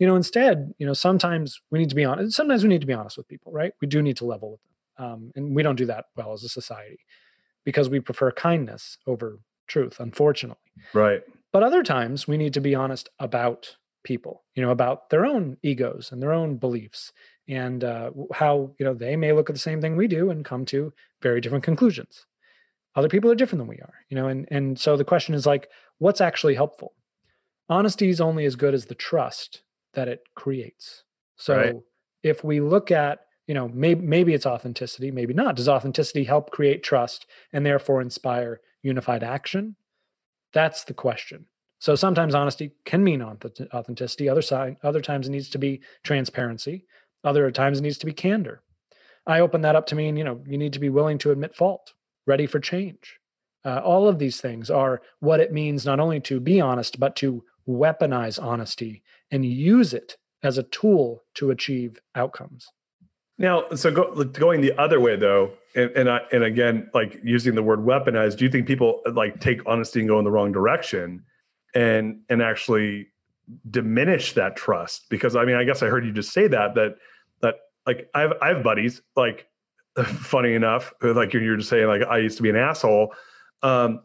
You 0.00 0.08
know, 0.08 0.16
instead, 0.16 0.74
you 0.78 0.86
know, 0.86 0.92
sometimes 0.92 1.60
we 1.70 1.78
need 1.78 1.88
to 1.90 1.94
be 1.94 2.04
honest. 2.04 2.36
Sometimes 2.36 2.64
we 2.64 2.68
need 2.68 2.80
to 2.80 2.86
be 2.86 2.92
honest 2.92 3.16
with 3.16 3.28
people, 3.28 3.52
right? 3.52 3.72
We 3.80 3.86
do 3.86 4.02
need 4.02 4.16
to 4.16 4.24
level 4.24 4.50
with 4.50 4.60
them. 4.62 4.70
Um, 5.06 5.32
and 5.36 5.54
we 5.54 5.62
don't 5.62 5.76
do 5.76 5.86
that 5.86 6.06
well 6.16 6.32
as 6.32 6.42
a 6.42 6.48
society 6.48 6.98
because 7.64 7.88
we 7.88 8.00
prefer 8.00 8.32
kindness 8.32 8.98
over 9.06 9.38
truth, 9.66 10.00
unfortunately. 10.00 10.58
Right. 10.92 11.22
But 11.52 11.62
other 11.62 11.82
times 11.82 12.26
we 12.26 12.36
need 12.36 12.54
to 12.54 12.60
be 12.60 12.74
honest 12.74 13.08
about 13.18 13.76
people 14.04 14.44
you 14.54 14.62
know 14.62 14.70
about 14.70 15.10
their 15.10 15.26
own 15.26 15.56
egos 15.62 16.12
and 16.12 16.22
their 16.22 16.32
own 16.32 16.56
beliefs 16.56 17.12
and 17.48 17.82
uh, 17.82 18.10
how 18.32 18.70
you 18.78 18.84
know 18.86 18.94
they 18.94 19.16
may 19.16 19.32
look 19.32 19.50
at 19.50 19.54
the 19.54 19.60
same 19.60 19.80
thing 19.80 19.96
we 19.96 20.06
do 20.06 20.30
and 20.30 20.44
come 20.44 20.64
to 20.64 20.92
very 21.20 21.40
different 21.40 21.64
conclusions. 21.64 22.26
Other 22.96 23.08
people 23.08 23.30
are 23.30 23.34
different 23.34 23.60
than 23.60 23.68
we 23.68 23.78
are 23.78 23.94
you 24.08 24.16
know 24.16 24.28
and 24.28 24.46
and 24.50 24.78
so 24.78 24.96
the 24.96 25.04
question 25.04 25.34
is 25.34 25.46
like 25.46 25.68
what's 25.98 26.20
actually 26.20 26.54
helpful? 26.54 26.92
Honesty 27.68 28.10
is 28.10 28.20
only 28.20 28.44
as 28.44 28.56
good 28.56 28.74
as 28.74 28.86
the 28.86 28.94
trust 28.94 29.62
that 29.94 30.08
it 30.08 30.22
creates. 30.34 31.02
So 31.36 31.56
right. 31.56 31.76
if 32.22 32.44
we 32.44 32.60
look 32.60 32.90
at 32.90 33.20
you 33.46 33.54
know 33.54 33.68
maybe 33.68 34.02
maybe 34.02 34.34
it's 34.34 34.46
authenticity 34.46 35.10
maybe 35.10 35.34
not. 35.34 35.56
Does 35.56 35.68
authenticity 35.68 36.24
help 36.24 36.50
create 36.50 36.82
trust 36.82 37.26
and 37.52 37.64
therefore 37.64 38.00
inspire 38.00 38.60
unified 38.82 39.24
action? 39.24 39.76
That's 40.52 40.84
the 40.84 40.94
question 40.94 41.46
so 41.84 41.94
sometimes 41.94 42.34
honesty 42.34 42.72
can 42.86 43.04
mean 43.04 43.20
authenticity. 43.20 44.26
Other 44.26 44.40
side, 44.40 44.78
other 44.82 45.02
times 45.02 45.28
it 45.28 45.32
needs 45.32 45.50
to 45.50 45.58
be 45.58 45.82
transparency. 46.02 46.86
Other 47.22 47.50
times 47.50 47.78
it 47.78 47.82
needs 47.82 47.98
to 47.98 48.06
be 48.06 48.14
candor. 48.14 48.62
I 49.26 49.40
open 49.40 49.60
that 49.60 49.76
up 49.76 49.84
to 49.88 49.94
mean, 49.94 50.16
you 50.16 50.24
know, 50.24 50.40
you 50.46 50.56
need 50.56 50.72
to 50.72 50.78
be 50.78 50.88
willing 50.88 51.18
to 51.18 51.30
admit 51.30 51.54
fault, 51.54 51.92
ready 52.26 52.46
for 52.46 52.58
change. 52.58 53.20
Uh, 53.66 53.82
all 53.84 54.08
of 54.08 54.18
these 54.18 54.40
things 54.40 54.70
are 54.70 55.02
what 55.20 55.40
it 55.40 55.52
means 55.52 55.84
not 55.84 56.00
only 56.00 56.20
to 56.20 56.40
be 56.40 56.58
honest, 56.58 56.98
but 56.98 57.16
to 57.16 57.44
weaponize 57.68 58.42
honesty 58.42 59.02
and 59.30 59.44
use 59.44 59.92
it 59.92 60.16
as 60.42 60.56
a 60.56 60.62
tool 60.62 61.24
to 61.34 61.50
achieve 61.50 61.98
outcomes. 62.14 62.66
Now, 63.36 63.68
so 63.74 63.90
go, 63.90 64.24
going 64.24 64.62
the 64.62 64.72
other 64.80 65.00
way 65.00 65.16
though, 65.16 65.50
and 65.76 65.90
and, 65.90 66.08
I, 66.08 66.20
and 66.32 66.44
again, 66.44 66.88
like 66.94 67.20
using 67.22 67.54
the 67.54 67.62
word 67.62 67.80
weaponize, 67.80 68.38
do 68.38 68.46
you 68.46 68.50
think 68.50 68.66
people 68.66 69.02
like 69.12 69.38
take 69.40 69.60
honesty 69.66 70.00
and 70.00 70.08
go 70.08 70.18
in 70.18 70.24
the 70.24 70.30
wrong 70.30 70.50
direction? 70.50 71.22
And 71.74 72.20
and 72.28 72.42
actually 72.42 73.08
diminish 73.70 74.32
that 74.32 74.56
trust 74.56 75.08
because 75.10 75.36
i 75.36 75.44
mean 75.44 75.56
i 75.56 75.64
guess 75.64 75.82
i 75.82 75.86
heard 75.86 76.04
you 76.04 76.12
just 76.12 76.32
say 76.32 76.46
that 76.46 76.74
that 76.74 76.96
that 77.40 77.56
like 77.86 78.08
i 78.14 78.20
have 78.20 78.32
i 78.40 78.48
have 78.48 78.62
buddies 78.62 79.02
like 79.16 79.46
funny 80.04 80.54
enough 80.54 80.92
like 81.02 81.32
you're, 81.32 81.42
you're 81.42 81.56
just 81.56 81.68
saying 81.68 81.86
like 81.86 82.02
i 82.02 82.18
used 82.18 82.36
to 82.36 82.42
be 82.42 82.50
an 82.50 82.56
asshole. 82.56 83.14
Um 83.62 84.00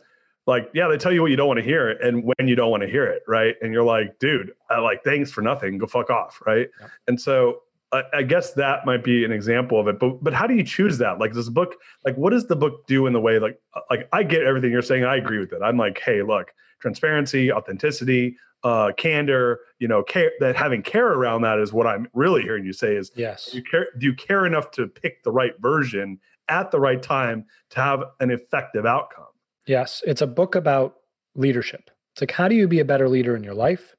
like 0.48 0.70
yeah 0.74 0.88
they 0.88 0.98
tell 0.98 1.12
you 1.12 1.22
what 1.22 1.30
you 1.30 1.38
don't 1.38 1.48
want 1.48 1.60
to 1.60 1.64
hear 1.64 1.90
and 1.90 2.24
when 2.24 2.48
you 2.48 2.56
don't 2.56 2.72
want 2.72 2.82
to 2.82 2.90
hear 2.90 3.06
it 3.06 3.22
right? 3.28 3.56
And 3.62 3.72
you're 3.72 3.84
like 3.84 4.18
dude 4.20 4.52
I 4.70 4.80
like 4.80 5.04
thanks 5.04 5.32
for 5.32 5.42
nothing. 5.42 5.78
Go 5.78 5.86
fuck 5.86 6.10
off 6.10 6.42
right? 6.46 6.70
Yeah. 6.80 6.88
and 7.08 7.22
so 7.22 7.62
I, 7.92 8.04
I 8.14 8.24
guess 8.24 8.54
that 8.54 8.86
might 8.86 9.04
be 9.04 9.26
an 9.26 9.32
example 9.32 9.80
of 9.80 9.88
it 9.88 10.00
but 10.00 10.24
but 10.24 10.34
how 10.34 10.48
do 10.48 10.56
you 10.56 10.64
choose 10.64 10.98
that 11.00 11.20
like 11.20 11.34
does 11.34 11.46
the 11.46 11.52
book 11.52 11.76
like 12.06 12.16
what 12.16 12.32
does 12.32 12.48
the 12.48 12.56
book 12.56 12.86
do 12.88 13.08
in 13.08 13.14
the 13.14 13.20
way 13.20 13.40
like 13.40 13.60
like 13.90 14.08
i 14.14 14.24
get 14.24 14.44
everything 14.44 14.72
you're 14.72 14.82
saying 14.82 15.04
i 15.04 15.16
agree 15.16 15.40
with 15.40 15.54
it 15.54 15.62
i'm 15.64 15.78
like 15.78 16.00
hey 16.00 16.22
look 16.22 16.52
transparency, 16.80 17.52
authenticity, 17.52 18.38
uh, 18.64 18.92
candor, 18.98 19.60
you 19.80 19.88
know, 19.88 20.04
care 20.04 20.32
that 20.40 20.56
having 20.56 20.82
care 20.82 21.08
around 21.08 21.42
that 21.44 21.60
is 21.60 21.72
what 21.72 21.88
I'm 21.88 22.08
really 22.14 22.42
hearing 22.42 22.66
you 22.66 22.74
say 22.74 22.96
is 22.96 23.12
yes. 23.16 23.54
You 23.54 23.64
care, 23.64 23.88
do 23.98 24.06
you 24.06 24.14
care 24.14 24.46
enough 24.46 24.72
to 24.72 24.88
pick 24.88 25.24
the 25.24 25.32
right 25.32 25.54
version 25.60 26.20
at 26.50 26.72
the 26.72 26.80
right 26.80 27.02
time 27.02 27.46
to 27.72 27.80
have 27.80 28.04
an 28.20 28.32
effective 28.32 28.86
outcome? 28.86 29.26
Yes. 29.66 30.02
It's 30.06 30.22
a 30.22 30.28
book 30.28 30.56
about 30.56 30.96
leadership. 31.36 31.90
It's 32.14 32.22
like, 32.22 32.32
how 32.32 32.48
do 32.48 32.56
you 32.56 32.68
be 32.68 32.80
a 32.80 32.86
better 32.86 33.08
leader 33.08 33.36
in 33.36 33.44
your 33.44 33.54
life? 33.54 33.96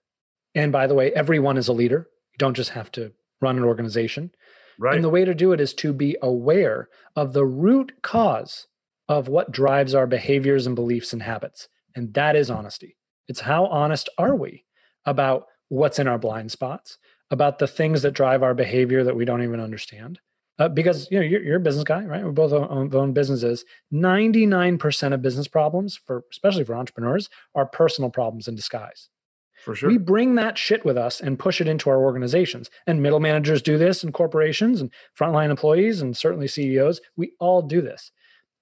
And 0.55 0.73
by 0.73 0.87
the 0.87 0.95
way, 0.95 1.13
everyone 1.13 1.57
is 1.57 1.69
a 1.69 1.73
leader. 1.73 2.09
You 2.33 2.39
don't 2.39 2.55
just 2.55 2.71
have 2.71 2.91
to 2.93 3.13
run 3.41 3.57
an 3.57 3.65
organization. 3.65 4.33
Right. 4.79 4.95
And 4.95 5.05
the 5.05 5.11
way 5.11 5.25
to 5.25 5.35
do 5.35 5.53
it 5.53 5.61
is 5.61 5.75
to 5.75 5.93
be 5.93 6.17
aware 6.23 6.89
of 7.15 7.33
the 7.33 7.45
root 7.45 8.03
cause 8.03 8.67
of 9.09 9.29
what 9.29 9.53
drives 9.53 9.95
our 9.95 10.07
behaviors 10.07 10.67
and 10.67 10.75
beliefs 10.75 11.13
and 11.13 11.23
habits. 11.23 11.69
And 11.95 12.15
that 12.15 12.37
is 12.37 12.51
honesty. 12.51 12.97
It's 13.29 13.41
how 13.41 13.67
honest 13.67 14.09
are 14.17 14.35
we 14.35 14.65
about 15.05 15.47
what's 15.69 15.99
in 15.99 16.09
our 16.09 16.19
blind 16.19 16.51
spots, 16.53 16.99
about 17.31 17.59
the 17.59 17.67
things 17.67 18.03
that 18.03 18.13
drive 18.13 18.43
our 18.43 18.55
behavior 18.55 19.05
that 19.05 19.17
we 19.17 19.25
don't 19.25 19.43
even 19.43 19.61
understand. 19.61 20.21
Uh, 20.59 20.69
because 20.69 21.11
you 21.11 21.19
know 21.19 21.25
you're, 21.25 21.43
you're, 21.43 21.57
a 21.57 21.61
business 21.61 21.85
guy, 21.85 22.05
right? 22.05 22.23
We 22.23 22.31
both 22.33 22.53
own, 22.53 22.95
own 22.95 23.13
businesses. 23.15 23.65
Ninety 23.91 24.45
nine 24.45 24.77
percent 24.77 25.15
of 25.15 25.23
business 25.23 25.49
problems, 25.49 25.97
for 25.97 26.25
especially 26.31 26.65
for 26.65 26.75
entrepreneurs, 26.75 27.31
are 27.55 27.65
personal 27.65 28.11
problems 28.11 28.47
in 28.47 28.57
disguise. 28.57 29.09
For 29.65 29.75
sure. 29.75 29.89
We 29.91 29.99
bring 29.99 30.35
that 30.37 30.59
shit 30.59 30.85
with 30.85 30.97
us 30.97 31.21
and 31.21 31.39
push 31.39 31.61
it 31.61 31.69
into 31.69 31.91
our 31.91 32.03
organizations. 32.03 32.71
And 32.87 33.03
middle 33.03 33.21
managers 33.21 33.63
do 33.63 33.79
this 33.79 34.03
and 34.03 34.13
corporations 34.15 34.81
and 34.81 34.91
frontline 35.19 35.51
employees 35.51 36.01
and 36.01 36.17
certainly 36.17 36.49
CEOs. 36.49 37.01
We 37.17 37.33
all 37.39 37.63
do 37.63 37.81
this. 37.81 38.11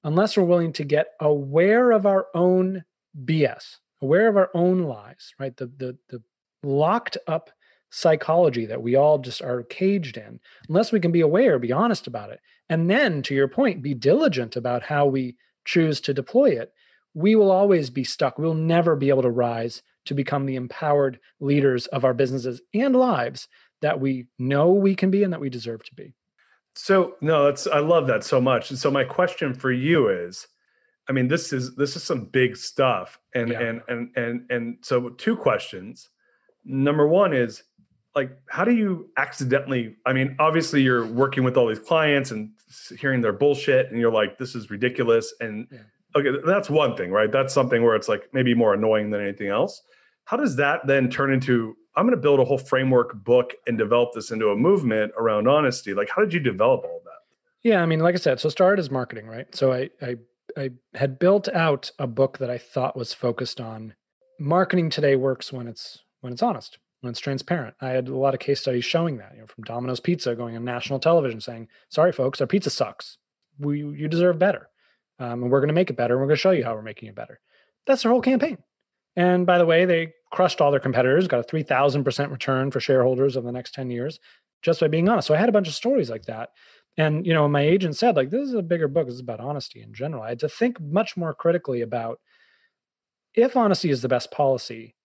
Unless 0.04 0.36
we're 0.36 0.44
willing 0.44 0.72
to 0.74 0.84
get 0.84 1.08
aware 1.20 1.90
of 1.90 2.06
our 2.06 2.26
own 2.34 2.84
BS, 3.24 3.76
aware 4.00 4.28
of 4.28 4.36
our 4.36 4.50
own 4.54 4.82
lies, 4.82 5.34
right? 5.38 5.56
The 5.56 5.66
the 5.66 5.98
the 6.08 6.22
locked 6.62 7.16
up 7.26 7.50
psychology 7.90 8.66
that 8.66 8.82
we 8.82 8.94
all 8.94 9.18
just 9.18 9.42
are 9.42 9.62
caged 9.62 10.16
in, 10.16 10.40
unless 10.68 10.92
we 10.92 11.00
can 11.00 11.10
be 11.10 11.20
aware, 11.20 11.58
be 11.58 11.72
honest 11.72 12.06
about 12.06 12.30
it, 12.30 12.40
and 12.68 12.90
then 12.90 13.22
to 13.22 13.34
your 13.34 13.48
point, 13.48 13.82
be 13.82 13.94
diligent 13.94 14.56
about 14.56 14.84
how 14.84 15.06
we 15.06 15.36
choose 15.64 16.00
to 16.00 16.14
deploy 16.14 16.50
it, 16.50 16.72
we 17.14 17.34
will 17.34 17.50
always 17.50 17.90
be 17.90 18.04
stuck. 18.04 18.38
We'll 18.38 18.54
never 18.54 18.96
be 18.96 19.08
able 19.08 19.22
to 19.22 19.30
rise 19.30 19.82
to 20.08 20.14
become 20.14 20.46
the 20.46 20.56
empowered 20.56 21.20
leaders 21.40 21.86
of 21.86 22.04
our 22.04 22.14
businesses 22.14 22.60
and 22.74 22.96
lives 22.96 23.48
that 23.80 24.00
we 24.00 24.26
know 24.38 24.72
we 24.72 24.94
can 24.94 25.10
be 25.10 25.22
and 25.22 25.32
that 25.32 25.40
we 25.40 25.48
deserve 25.48 25.84
to 25.84 25.94
be. 25.94 26.14
So 26.74 27.14
no, 27.20 27.44
that's 27.44 27.66
I 27.66 27.80
love 27.80 28.06
that 28.06 28.24
so 28.24 28.40
much. 28.40 28.70
And 28.70 28.78
so 28.78 28.90
my 28.90 29.04
question 29.04 29.54
for 29.54 29.70
you 29.72 30.08
is, 30.08 30.46
I 31.08 31.12
mean, 31.12 31.28
this 31.28 31.52
is 31.52 31.74
this 31.76 31.96
is 31.96 32.02
some 32.02 32.24
big 32.26 32.56
stuff. 32.56 33.18
And 33.34 33.50
yeah. 33.50 33.60
and 33.60 33.82
and 33.88 34.16
and 34.16 34.50
and 34.50 34.76
so 34.82 35.10
two 35.10 35.36
questions. 35.36 36.08
Number 36.64 37.06
one 37.06 37.32
is 37.32 37.62
like 38.14 38.36
how 38.48 38.64
do 38.64 38.74
you 38.74 39.08
accidentally 39.16 39.94
i 40.04 40.12
mean 40.12 40.34
obviously 40.38 40.82
you're 40.82 41.06
working 41.06 41.44
with 41.44 41.56
all 41.56 41.68
these 41.68 41.78
clients 41.78 42.30
and 42.32 42.50
hearing 42.98 43.20
their 43.20 43.32
bullshit 43.32 43.90
and 43.90 44.00
you're 44.00 44.12
like 44.12 44.38
this 44.38 44.54
is 44.54 44.70
ridiculous 44.70 45.32
and 45.40 45.68
yeah. 45.70 45.78
okay 46.16 46.30
that's 46.44 46.68
one 46.68 46.96
thing 46.96 47.10
right 47.12 47.30
that's 47.30 47.54
something 47.54 47.82
where 47.82 47.94
it's 47.94 48.08
like 48.08 48.28
maybe 48.32 48.54
more 48.54 48.74
annoying 48.74 49.10
than 49.10 49.20
anything 49.20 49.48
else 49.48 49.82
how 50.28 50.36
does 50.36 50.56
that 50.56 50.86
then 50.86 51.08
turn 51.08 51.32
into 51.32 51.74
i'm 51.96 52.04
going 52.04 52.16
to 52.16 52.20
build 52.20 52.38
a 52.38 52.44
whole 52.44 52.58
framework 52.58 53.24
book 53.24 53.54
and 53.66 53.78
develop 53.78 54.12
this 54.12 54.30
into 54.30 54.48
a 54.48 54.56
movement 54.56 55.10
around 55.18 55.48
honesty? 55.48 55.94
Like 55.94 56.10
how 56.14 56.22
did 56.22 56.34
you 56.34 56.40
develop 56.40 56.84
all 56.84 57.00
that? 57.04 57.68
Yeah 57.68 57.82
i 57.82 57.86
mean 57.86 58.00
like 58.00 58.14
i 58.14 58.18
said 58.18 58.38
so 58.38 58.48
started 58.48 58.78
as 58.78 58.90
marketing 58.90 59.26
right? 59.26 59.52
So 59.54 59.72
i 59.72 59.90
i 60.02 60.16
i 60.56 60.70
had 60.94 61.18
built 61.18 61.48
out 61.48 61.90
a 61.98 62.06
book 62.06 62.38
that 62.38 62.50
i 62.50 62.58
thought 62.58 62.96
was 62.96 63.12
focused 63.12 63.60
on 63.60 63.94
marketing 64.38 64.90
today 64.90 65.16
works 65.16 65.52
when 65.52 65.66
it's 65.66 66.04
when 66.20 66.32
it's 66.32 66.42
honest 66.42 66.78
when 67.00 67.12
it's 67.12 67.20
transparent. 67.20 67.76
I 67.80 67.90
had 67.90 68.08
a 68.08 68.16
lot 68.16 68.34
of 68.34 68.40
case 68.40 68.60
studies 68.60 68.84
showing 68.84 69.18
that 69.18 69.32
you 69.34 69.40
know 69.40 69.46
from 69.46 69.64
domino's 69.64 70.00
pizza 70.00 70.34
going 70.34 70.56
on 70.56 70.64
national 70.64 70.98
television 70.98 71.40
saying 71.40 71.68
sorry 71.88 72.12
folks 72.12 72.40
our 72.40 72.46
pizza 72.46 72.70
sucks. 72.70 73.18
We 73.58 73.78
you 73.78 74.08
deserve 74.08 74.38
better. 74.38 74.68
Um, 75.20 75.42
and 75.42 75.50
we're 75.50 75.60
going 75.60 75.68
to 75.68 75.74
make 75.74 75.90
it 75.90 75.96
better 75.96 76.14
and 76.14 76.20
we're 76.20 76.28
going 76.28 76.36
to 76.36 76.40
show 76.40 76.52
you 76.52 76.64
how 76.64 76.74
we're 76.74 76.82
making 76.82 77.08
it 77.08 77.14
better. 77.16 77.40
That's 77.86 78.02
their 78.02 78.12
whole 78.12 78.20
campaign. 78.20 78.58
And 79.16 79.46
by 79.46 79.58
the 79.58 79.66
way, 79.66 79.84
they 79.84 80.12
crushed 80.30 80.60
all 80.60 80.70
their 80.70 80.80
competitors, 80.80 81.28
got 81.28 81.40
a 81.40 81.56
3000% 81.56 82.30
return 82.30 82.70
for 82.70 82.80
shareholders 82.80 83.36
over 83.36 83.46
the 83.46 83.52
next 83.52 83.74
10 83.74 83.90
years 83.90 84.20
just 84.62 84.80
by 84.80 84.88
being 84.88 85.08
honest. 85.08 85.28
So 85.28 85.34
I 85.34 85.38
had 85.38 85.48
a 85.48 85.52
bunch 85.52 85.68
of 85.68 85.74
stories 85.74 86.10
like 86.10 86.26
that. 86.26 86.50
And, 86.96 87.24
you 87.24 87.32
know, 87.32 87.48
my 87.48 87.60
agent 87.62 87.96
said, 87.96 88.16
like, 88.16 88.30
this 88.30 88.48
is 88.48 88.54
a 88.54 88.62
bigger 88.62 88.88
book. 88.88 89.06
This 89.06 89.14
is 89.14 89.20
about 89.20 89.40
honesty 89.40 89.80
in 89.80 89.94
general. 89.94 90.22
I 90.22 90.30
had 90.30 90.40
to 90.40 90.48
think 90.48 90.80
much 90.80 91.16
more 91.16 91.32
critically 91.32 91.80
about 91.80 92.18
if 93.34 93.56
honesty 93.56 93.90
is 93.90 94.02
the 94.02 94.08
best 94.08 94.32
policy, 94.32 94.96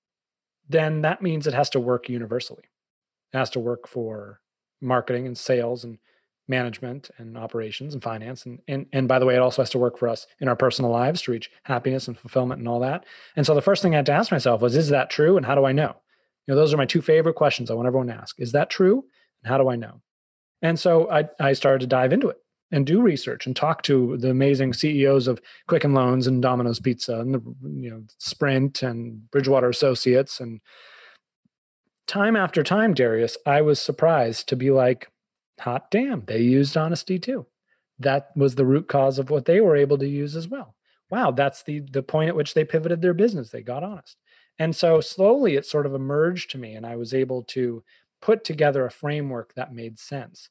then 0.67 1.02
that 1.02 1.21
means 1.21 1.45
it 1.45 1.54
has 1.54 1.69
to 1.71 1.80
work 1.80 2.10
universally. 2.10 2.63
It 3.32 3.38
has 3.38 3.52
to 3.52 3.60
work 3.60 3.88
for 3.88 4.39
marketing 4.82 5.28
and 5.28 5.38
sales 5.38 5.84
and 5.84 6.00
management 6.47 7.10
and 7.17 7.38
operations 7.38 7.93
and 7.93 8.03
finance. 8.03 8.45
And, 8.45 8.60
and 8.67 8.86
and 8.91 9.08
by 9.08 9.19
the 9.19 9.25
way 9.25 9.36
it 9.36 9.41
also 9.41 9.62
has 9.62 9.69
to 9.71 9.77
work 9.77 9.97
for 9.97 10.10
us 10.10 10.27
in 10.39 10.47
our 10.47 10.56
personal 10.56 10.91
lives 10.91 11.21
to 11.23 11.32
reach 11.32 11.49
happiness 11.63 12.08
and 12.08 12.17
fulfillment 12.17 12.60
and 12.60 12.67
all 12.67 12.79
that. 12.82 13.06
And 13.36 13.45
so 13.45 13.56
the 13.56 13.62
first 13.62 13.82
thing 13.82 13.93
i 13.93 13.97
had 13.97 14.06
to 14.08 14.12
ask 14.12 14.32
myself 14.32 14.62
was 14.62 14.75
is 14.75 14.89
that 14.89 15.10
true? 15.10 15.38
And 15.38 15.45
how 15.45 15.56
do 15.56 15.65
i 15.65 15.71
know? 15.71 15.95
You 16.45 16.53
know 16.53 16.56
those 16.56 16.73
are 16.73 16.77
my 16.77 16.86
two 16.86 17.01
favorite 17.01 17.36
questions 17.36 17.71
i 17.71 17.73
want 17.73 17.88
everyone 17.88 18.08
to 18.08 18.13
ask. 18.13 18.39
Is 18.39 18.51
that 18.51 18.69
true? 18.69 19.06
And 19.43 19.49
how 19.49 19.58
do 19.58 19.69
i 19.69 19.75
know? 19.75 20.01
And 20.62 20.79
so 20.79 21.10
i 21.10 21.29
i 21.39 21.53
started 21.53 21.82
to 21.82 21.88
dive 21.88 22.12
into 22.12 22.29
it 22.29 22.38
and 22.71 22.86
do 22.86 23.01
research 23.01 23.45
and 23.45 23.56
talk 23.56 23.84
to 23.84 24.17
the 24.17 24.29
amazing 24.29 24.73
ceos 24.73 25.27
of 25.27 25.41
quicken 25.67 25.93
loans 25.93 26.27
and 26.27 26.41
domino's 26.41 26.79
pizza 26.79 27.19
and 27.19 27.36
the 27.36 27.41
you 27.82 27.89
know 27.89 28.03
sprint 28.17 28.84
and 28.84 29.29
bridgewater 29.32 29.69
associates. 29.69 30.41
And 30.41 30.60
time 32.06 32.36
after 32.36 32.63
time 32.63 32.93
darius 32.93 33.38
i 33.45 33.62
was 33.62 33.79
surprised 33.79 34.49
to 34.49 34.58
be 34.58 34.71
like 34.71 35.08
hot 35.60 35.92
damn, 35.92 36.26
they 36.26 36.42
used 36.42 36.76
honesty 36.78 37.20
too. 37.20 37.46
That 38.00 38.32
was 38.36 38.56
the 38.56 38.66
root 38.66 38.88
cause 38.88 39.20
of 39.20 39.30
what 39.30 39.46
they 39.46 39.62
were 39.62 39.76
able 39.76 39.98
to 40.00 40.08
use 40.08 40.36
as 40.36 40.48
well. 40.48 40.76
Wow, 41.10 41.32
that's 41.32 41.63
the 41.63 41.80
the 41.80 42.04
point 42.04 42.30
at 42.30 42.36
which 42.36 42.54
they 42.54 42.66
pivoted 42.66 43.02
their 43.02 43.13
business. 43.13 43.50
They 43.50 43.62
got 43.62 43.84
honest. 43.84 44.18
And 44.60 44.76
so 44.76 45.02
slowly 45.02 45.56
it 45.56 45.66
sort 45.66 45.86
of 45.86 45.94
emerged 45.94 46.52
to 46.52 46.58
me 46.58 46.76
and 46.76 46.86
I 46.86 46.96
was 46.96 47.13
able 47.13 47.44
to 47.44 47.84
put 48.22 48.44
together 48.44 48.86
a 48.86 48.92
framework 48.92 49.54
that 49.56 49.74
made 49.74 50.00
sense. 50.00 50.50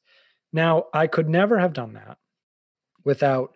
Now, 0.51 0.85
I 0.93 1.07
could 1.07 1.27
never 1.27 1.57
have 1.59 1.73
done 1.73 1.93
that 1.93 2.17
without 3.03 3.55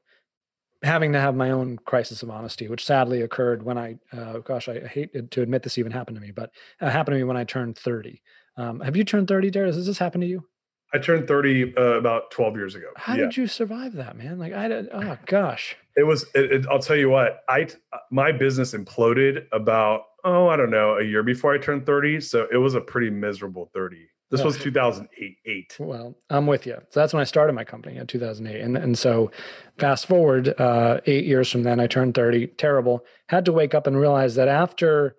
having 0.83 1.13
to 1.13 1.19
have 1.19 1.35
my 1.35 1.51
own 1.51 1.77
crisis 1.77 2.23
of 2.23 2.29
honesty, 2.29 2.67
which 2.67 2.85
sadly 2.85 3.21
occurred 3.21 3.63
when 3.63 3.77
I, 3.77 3.97
uh, 4.11 4.39
gosh, 4.39 4.67
I 4.67 4.87
hate 4.87 5.31
to 5.31 5.41
admit 5.41 5.63
this 5.63 5.77
even 5.77 5.91
happened 5.91 6.17
to 6.17 6.21
me, 6.21 6.31
but 6.31 6.51
it 6.81 6.89
happened 6.89 7.13
to 7.13 7.17
me 7.19 7.23
when 7.23 7.37
I 7.37 7.43
turned 7.43 7.77
30. 7.77 8.21
Um, 8.57 8.79
have 8.79 8.95
you 8.95 9.03
turned 9.03 9.27
30, 9.27 9.51
Darius? 9.51 9.75
Has 9.75 9.85
this 9.85 9.97
happened 9.97 10.21
to 10.21 10.27
you? 10.27 10.45
I 10.93 10.99
turned 10.99 11.27
30 11.27 11.75
uh, 11.75 11.81
about 11.81 12.31
12 12.31 12.55
years 12.55 12.75
ago. 12.75 12.87
How 12.95 13.15
yeah. 13.15 13.23
did 13.23 13.37
you 13.37 13.47
survive 13.47 13.93
that, 13.93 14.15
man? 14.15 14.39
Like 14.39 14.53
I 14.53 14.67
did, 14.67 14.89
oh 14.93 15.17
gosh. 15.25 15.75
It 15.95 16.03
was 16.03 16.25
it, 16.33 16.51
it, 16.51 16.65
I'll 16.67 16.79
tell 16.79 16.95
you 16.95 17.09
what, 17.09 17.43
I 17.49 17.67
my 18.11 18.31
business 18.31 18.73
imploded 18.73 19.45
about 19.51 20.03
oh, 20.23 20.47
I 20.47 20.57
don't 20.57 20.71
know, 20.71 20.97
a 20.97 21.03
year 21.03 21.23
before 21.23 21.53
I 21.53 21.57
turned 21.57 21.85
30, 21.85 22.19
so 22.19 22.47
it 22.51 22.57
was 22.57 22.75
a 22.75 22.81
pretty 22.81 23.09
miserable 23.09 23.69
30. 23.73 24.09
This 24.29 24.43
was 24.43 24.57
2008. 24.57 25.37
Eight. 25.45 25.77
Well, 25.79 26.17
I'm 26.29 26.47
with 26.47 26.65
you. 26.65 26.75
So 26.89 26.99
that's 26.99 27.13
when 27.13 27.21
I 27.21 27.23
started 27.23 27.53
my 27.53 27.63
company 27.63 27.95
in 27.95 28.07
2008. 28.07 28.59
And 28.61 28.77
and 28.77 28.97
so 28.97 29.31
fast 29.77 30.05
forward 30.05 30.53
uh 30.59 30.99
8 31.05 31.25
years 31.25 31.51
from 31.51 31.63
then 31.63 31.79
I 31.79 31.87
turned 31.87 32.13
30, 32.13 32.47
terrible. 32.47 33.05
Had 33.29 33.45
to 33.45 33.53
wake 33.53 33.73
up 33.73 33.87
and 33.87 33.97
realize 33.97 34.35
that 34.35 34.47
after 34.47 35.15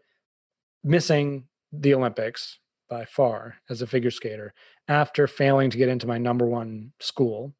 missing 0.84 1.44
the 1.72 1.94
Olympics 1.94 2.58
by 2.88 3.04
far 3.04 3.56
as 3.68 3.82
a 3.82 3.86
figure 3.86 4.10
skater 4.10 4.54
after 4.88 5.26
failing 5.26 5.70
to 5.70 5.78
get 5.78 5.88
into 5.88 6.06
my 6.06 6.18
number 6.18 6.46
one 6.46 6.92
school, 6.98 7.54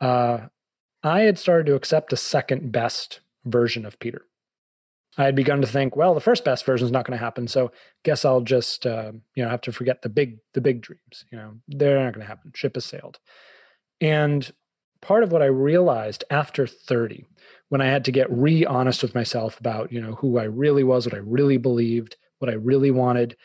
uh, 0.00 0.46
I 1.02 1.22
had 1.22 1.38
started 1.38 1.66
to 1.66 1.74
accept 1.74 2.12
a 2.12 2.16
second 2.16 2.72
best 2.72 3.20
version 3.44 3.84
of 3.84 3.98
Peter. 3.98 4.22
I 5.16 5.24
had 5.24 5.36
begun 5.36 5.60
to 5.60 5.66
think, 5.66 5.94
well, 5.94 6.14
the 6.14 6.20
first 6.20 6.44
best 6.44 6.66
version 6.66 6.86
is 6.86 6.92
not 6.92 7.06
going 7.06 7.16
to 7.16 7.24
happen, 7.24 7.46
so 7.46 7.70
guess 8.04 8.24
I'll 8.24 8.40
just 8.40 8.84
uh, 8.84 9.12
you 9.34 9.44
know 9.44 9.50
have 9.50 9.60
to 9.62 9.72
forget 9.72 10.02
the 10.02 10.08
big 10.08 10.38
the 10.54 10.60
big 10.60 10.80
dreams. 10.80 11.24
You 11.30 11.38
know, 11.38 11.54
they're 11.68 12.02
not 12.02 12.14
going 12.14 12.24
to 12.24 12.28
happen. 12.28 12.52
Ship 12.54 12.74
has 12.74 12.84
sailed. 12.84 13.20
And 14.00 14.50
part 15.00 15.22
of 15.22 15.30
what 15.30 15.42
I 15.42 15.46
realized 15.46 16.24
after 16.30 16.66
30, 16.66 17.26
when 17.68 17.80
I 17.80 17.86
had 17.86 18.04
to 18.06 18.12
get 18.12 18.30
re-honest 18.30 19.02
with 19.02 19.14
myself 19.14 19.60
about 19.60 19.92
you 19.92 20.00
know 20.00 20.16
who 20.16 20.38
I 20.38 20.44
really 20.44 20.82
was, 20.82 21.06
what 21.06 21.14
I 21.14 21.18
really 21.18 21.58
believed, 21.58 22.16
what 22.40 22.50
I 22.50 22.54
really 22.54 22.90
wanted, 22.90 23.36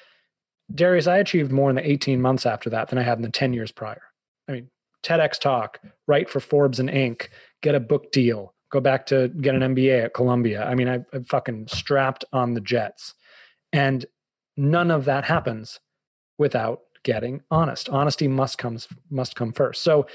Darius, 0.73 1.08
I 1.08 1.17
achieved 1.17 1.51
more 1.51 1.69
in 1.69 1.75
the 1.75 1.89
18 1.89 2.21
months 2.21 2.45
after 2.45 2.69
that 2.69 2.89
than 2.89 2.99
I 2.99 3.03
had 3.03 3.17
in 3.17 3.23
the 3.23 3.29
10 3.29 3.53
years 3.53 3.71
prior. 3.71 4.01
I 4.47 4.51
mean, 4.53 4.69
TEDx 5.03 5.39
talk, 5.39 5.79
write 6.08 6.29
for 6.29 6.39
Forbes 6.39 6.79
and 6.79 6.89
Inc., 6.89 7.27
get 7.62 7.75
a 7.75 7.79
book 7.79 8.12
deal, 8.12 8.53
go 8.71 8.79
back 8.79 9.05
to 9.08 9.29
get 9.29 9.55
an 9.55 9.75
MBA 9.75 10.05
at 10.05 10.13
Columbia. 10.13 10.65
I 10.65 10.75
mean, 10.75 10.88
I, 10.88 10.99
I 11.13 11.19
fucking 11.25 11.67
strapped 11.67 12.25
on 12.32 12.53
the 12.53 12.62
jets. 12.62 13.15
And 13.71 14.05
none 14.58 14.91
of 14.91 15.05
that 15.05 15.25
happens 15.25 15.79
without 16.38 16.82
getting 17.03 17.41
honest. 17.49 17.89
Honesty 17.89 18.27
must 18.27 18.58
comes 18.58 18.88
must 19.10 19.36
come 19.36 19.53
first. 19.53 19.84
So 19.84 20.08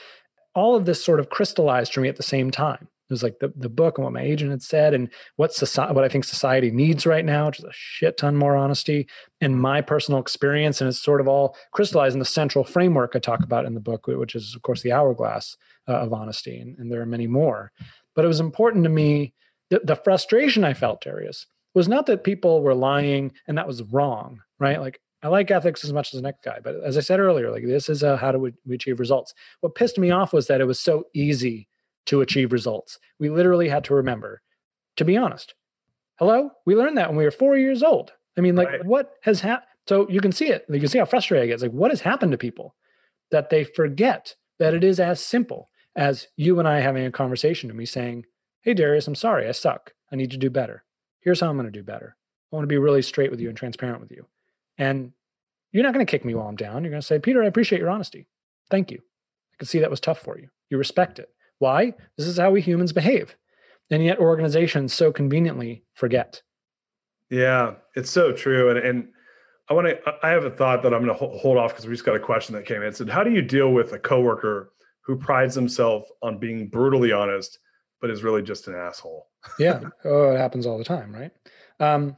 all 0.54 0.76
of 0.76 0.86
this 0.86 1.02
sort 1.02 1.20
of 1.20 1.30
crystallized 1.30 1.92
for 1.92 2.00
me 2.00 2.08
at 2.08 2.16
the 2.16 2.22
same 2.22 2.50
time. 2.50 2.88
It 3.08 3.12
was 3.12 3.22
like 3.22 3.38
the, 3.38 3.52
the 3.54 3.68
book 3.68 3.98
and 3.98 4.04
what 4.04 4.14
my 4.14 4.22
agent 4.22 4.50
had 4.50 4.62
said 4.62 4.94
and 4.94 5.10
what 5.36 5.52
society, 5.52 5.92
what 5.92 6.04
I 6.04 6.08
think 6.08 6.24
society 6.24 6.70
needs 6.70 7.04
right 7.04 7.24
now, 7.24 7.46
which 7.46 7.58
is 7.58 7.64
a 7.64 7.72
shit 7.72 8.16
ton 8.16 8.34
more 8.34 8.56
honesty 8.56 9.06
and 9.42 9.60
my 9.60 9.82
personal 9.82 10.20
experience. 10.20 10.80
And 10.80 10.88
it's 10.88 11.02
sort 11.02 11.20
of 11.20 11.28
all 11.28 11.54
crystallized 11.72 12.14
in 12.14 12.18
the 12.18 12.24
central 12.24 12.64
framework 12.64 13.12
I 13.14 13.18
talk 13.18 13.42
about 13.42 13.66
in 13.66 13.74
the 13.74 13.80
book, 13.80 14.06
which 14.06 14.34
is 14.34 14.54
of 14.54 14.62
course 14.62 14.80
the 14.80 14.92
hourglass 14.92 15.56
uh, 15.86 15.92
of 15.92 16.14
honesty. 16.14 16.58
And, 16.58 16.78
and, 16.78 16.90
there 16.90 17.02
are 17.02 17.06
many 17.06 17.26
more, 17.26 17.72
but 18.14 18.24
it 18.24 18.28
was 18.28 18.40
important 18.40 18.84
to 18.84 18.90
me. 18.90 19.34
The, 19.70 19.80
the 19.84 19.96
frustration 19.96 20.64
I 20.64 20.72
felt, 20.72 21.02
Darius, 21.02 21.46
was 21.74 21.88
not 21.88 22.06
that 22.06 22.24
people 22.24 22.62
were 22.62 22.74
lying 22.74 23.32
and 23.46 23.58
that 23.58 23.66
was 23.66 23.82
wrong, 23.82 24.40
right? 24.58 24.80
Like 24.80 25.00
I 25.22 25.28
like 25.28 25.50
ethics 25.50 25.84
as 25.84 25.92
much 25.92 26.12
as 26.12 26.18
the 26.18 26.22
next 26.22 26.42
guy, 26.42 26.58
but 26.62 26.76
as 26.84 26.96
I 26.96 27.00
said 27.00 27.20
earlier, 27.20 27.50
like 27.50 27.66
this 27.66 27.88
is 27.88 28.02
a, 28.02 28.16
how 28.16 28.32
do 28.32 28.38
we 28.38 28.74
achieve 28.74 29.00
results? 29.00 29.34
What 29.60 29.74
pissed 29.74 29.98
me 29.98 30.10
off 30.10 30.32
was 30.32 30.46
that 30.46 30.60
it 30.60 30.66
was 30.66 30.80
so 30.80 31.04
easy 31.14 31.68
to 32.06 32.20
achieve 32.20 32.52
results. 32.52 32.98
We 33.18 33.30
literally 33.30 33.68
had 33.68 33.84
to 33.84 33.94
remember, 33.94 34.42
to 34.96 35.04
be 35.04 35.16
honest. 35.16 35.54
Hello, 36.18 36.50
we 36.64 36.76
learned 36.76 36.98
that 36.98 37.08
when 37.08 37.16
we 37.16 37.24
were 37.24 37.30
four 37.30 37.56
years 37.56 37.82
old. 37.82 38.12
I 38.36 38.40
mean, 38.40 38.56
like, 38.56 38.68
right. 38.68 38.84
what 38.84 39.14
has 39.22 39.40
happened? 39.40 39.68
So 39.86 40.08
you 40.08 40.20
can 40.20 40.32
see 40.32 40.48
it. 40.48 40.64
You 40.68 40.80
can 40.80 40.88
see 40.88 40.98
how 40.98 41.04
frustrated 41.04 41.48
frustrating 41.48 41.50
it 41.50 41.54
is. 41.54 41.62
Like, 41.62 41.72
what 41.72 41.90
has 41.90 42.00
happened 42.00 42.32
to 42.32 42.38
people 42.38 42.74
that 43.30 43.50
they 43.50 43.64
forget 43.64 44.34
that 44.58 44.74
it 44.74 44.84
is 44.84 45.00
as 45.00 45.20
simple 45.20 45.68
as 45.96 46.28
you 46.36 46.58
and 46.58 46.68
I 46.68 46.80
having 46.80 47.04
a 47.04 47.10
conversation 47.10 47.70
and 47.70 47.78
me 47.78 47.86
saying, 47.86 48.24
Hey, 48.62 48.74
Darius, 48.74 49.06
I'm 49.06 49.14
sorry, 49.14 49.46
I 49.46 49.52
suck. 49.52 49.92
I 50.10 50.16
need 50.16 50.30
to 50.30 50.36
do 50.36 50.50
better. 50.50 50.84
Here's 51.20 51.40
how 51.40 51.48
I'm 51.48 51.56
going 51.56 51.66
to 51.66 51.72
do 51.72 51.82
better. 51.82 52.16
I 52.52 52.56
want 52.56 52.64
to 52.64 52.68
be 52.68 52.78
really 52.78 53.02
straight 53.02 53.30
with 53.30 53.40
you 53.40 53.48
and 53.48 53.58
transparent 53.58 54.00
with 54.00 54.10
you. 54.10 54.26
And 54.78 55.12
you're 55.72 55.82
not 55.82 55.92
going 55.92 56.04
to 56.04 56.10
kick 56.10 56.24
me 56.24 56.34
while 56.34 56.48
I'm 56.48 56.56
down. 56.56 56.84
You're 56.84 56.90
going 56.90 57.00
to 57.00 57.06
say, 57.06 57.18
Peter, 57.18 57.42
I 57.42 57.46
appreciate 57.46 57.80
your 57.80 57.90
honesty. 57.90 58.28
Thank 58.70 58.90
you. 58.90 58.98
I 58.98 59.56
can 59.58 59.66
see 59.66 59.80
that 59.80 59.90
was 59.90 60.00
tough 60.00 60.20
for 60.20 60.38
you. 60.38 60.48
You 60.70 60.78
respect 60.78 61.18
it. 61.18 61.33
Why? 61.58 61.94
This 62.16 62.26
is 62.26 62.38
how 62.38 62.50
we 62.50 62.60
humans 62.60 62.92
behave. 62.92 63.36
And 63.90 64.04
yet 64.04 64.18
organizations 64.18 64.92
so 64.92 65.12
conveniently 65.12 65.84
forget. 65.94 66.42
Yeah, 67.30 67.74
it's 67.94 68.10
so 68.10 68.32
true. 68.32 68.70
And, 68.70 68.78
and 68.78 69.08
I 69.68 69.74
want 69.74 69.86
to, 69.88 69.98
I 70.22 70.30
have 70.30 70.44
a 70.44 70.50
thought 70.50 70.82
that 70.82 70.92
I'm 70.92 71.04
going 71.04 71.16
to 71.18 71.38
hold 71.38 71.56
off 71.56 71.72
because 71.72 71.86
we 71.86 71.92
just 71.92 72.04
got 72.04 72.16
a 72.16 72.20
question 72.20 72.54
that 72.54 72.66
came 72.66 72.82
in. 72.82 72.88
It 72.88 72.96
said, 72.96 73.08
How 73.08 73.24
do 73.24 73.30
you 73.30 73.42
deal 73.42 73.72
with 73.72 73.92
a 73.92 73.98
coworker 73.98 74.72
who 75.02 75.16
prides 75.16 75.54
himself 75.54 76.08
on 76.22 76.38
being 76.38 76.68
brutally 76.68 77.12
honest, 77.12 77.58
but 78.00 78.10
is 78.10 78.22
really 78.22 78.42
just 78.42 78.68
an 78.68 78.74
asshole? 78.74 79.28
yeah. 79.58 79.80
Oh, 80.04 80.32
it 80.32 80.38
happens 80.38 80.66
all 80.66 80.78
the 80.78 80.84
time, 80.84 81.14
right? 81.14 81.30
Um, 81.80 82.16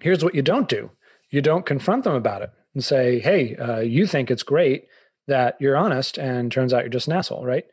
here's 0.00 0.24
what 0.24 0.34
you 0.34 0.42
don't 0.42 0.68
do 0.68 0.90
you 1.30 1.40
don't 1.40 1.64
confront 1.64 2.04
them 2.04 2.14
about 2.14 2.42
it 2.42 2.50
and 2.74 2.84
say, 2.84 3.20
Hey, 3.20 3.56
uh, 3.56 3.80
you 3.80 4.06
think 4.06 4.30
it's 4.30 4.42
great 4.42 4.86
that 5.28 5.56
you're 5.60 5.76
honest, 5.76 6.18
and 6.18 6.50
turns 6.50 6.74
out 6.74 6.82
you're 6.82 6.88
just 6.88 7.06
an 7.06 7.14
asshole, 7.14 7.44
right? 7.44 7.64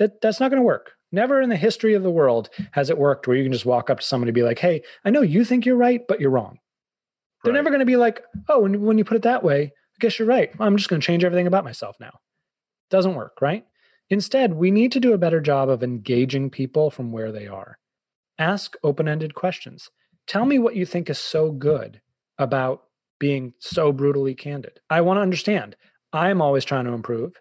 That 0.00 0.20
that's 0.20 0.40
not 0.40 0.50
going 0.50 0.60
to 0.60 0.66
work. 0.66 0.94
Never 1.12 1.40
in 1.40 1.50
the 1.50 1.56
history 1.56 1.94
of 1.94 2.02
the 2.02 2.10
world 2.10 2.48
has 2.72 2.90
it 2.90 2.98
worked 2.98 3.28
where 3.28 3.36
you 3.36 3.44
can 3.44 3.52
just 3.52 3.66
walk 3.66 3.90
up 3.90 4.00
to 4.00 4.06
somebody 4.06 4.30
and 4.30 4.34
be 4.34 4.42
like, 4.42 4.58
"Hey, 4.58 4.82
I 5.04 5.10
know 5.10 5.22
you 5.22 5.44
think 5.44 5.64
you're 5.64 5.76
right, 5.76 6.00
but 6.08 6.20
you're 6.20 6.30
wrong." 6.30 6.58
They're 7.44 7.52
never 7.52 7.70
going 7.70 7.80
to 7.80 7.86
be 7.86 7.96
like, 7.96 8.22
"Oh, 8.48 8.60
when 8.60 8.82
when 8.82 8.98
you 8.98 9.04
put 9.04 9.16
it 9.16 9.22
that 9.22 9.44
way, 9.44 9.62
I 9.62 9.98
guess 10.00 10.18
you're 10.18 10.26
right. 10.26 10.50
I'm 10.58 10.76
just 10.76 10.88
going 10.88 11.00
to 11.00 11.06
change 11.06 11.22
everything 11.22 11.46
about 11.46 11.64
myself 11.64 11.96
now." 12.00 12.18
Doesn't 12.90 13.14
work, 13.14 13.40
right? 13.40 13.64
Instead, 14.08 14.54
we 14.54 14.70
need 14.70 14.90
to 14.92 15.00
do 15.00 15.12
a 15.12 15.18
better 15.18 15.40
job 15.40 15.68
of 15.68 15.82
engaging 15.84 16.50
people 16.50 16.90
from 16.90 17.12
where 17.12 17.30
they 17.30 17.46
are. 17.46 17.78
Ask 18.38 18.74
open-ended 18.82 19.34
questions. 19.34 19.90
Tell 20.26 20.44
me 20.44 20.58
what 20.58 20.74
you 20.76 20.84
think 20.86 21.08
is 21.10 21.18
so 21.18 21.52
good 21.52 22.00
about 22.38 22.84
being 23.18 23.54
so 23.58 23.92
brutally 23.92 24.34
candid. 24.34 24.80
I 24.88 25.02
want 25.02 25.18
to 25.18 25.22
understand. 25.22 25.76
I'm 26.12 26.40
always 26.40 26.64
trying 26.64 26.86
to 26.86 26.92
improve. 26.92 27.34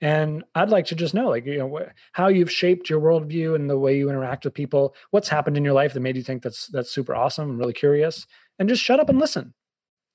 And 0.00 0.44
I'd 0.54 0.68
like 0.68 0.86
to 0.86 0.94
just 0.94 1.14
know, 1.14 1.30
like, 1.30 1.46
you 1.46 1.56
know, 1.56 1.80
how 2.12 2.28
you've 2.28 2.52
shaped 2.52 2.90
your 2.90 3.00
worldview 3.00 3.54
and 3.54 3.70
the 3.70 3.78
way 3.78 3.96
you 3.96 4.10
interact 4.10 4.44
with 4.44 4.52
people. 4.52 4.94
What's 5.10 5.30
happened 5.30 5.56
in 5.56 5.64
your 5.64 5.72
life 5.72 5.94
that 5.94 6.00
made 6.00 6.16
you 6.16 6.22
think 6.22 6.42
that's 6.42 6.66
that's 6.66 6.90
super 6.90 7.14
awesome? 7.14 7.48
I'm 7.48 7.58
really 7.58 7.72
curious. 7.72 8.26
And 8.58 8.68
just 8.68 8.82
shut 8.82 9.00
up 9.00 9.08
and 9.08 9.18
listen 9.18 9.54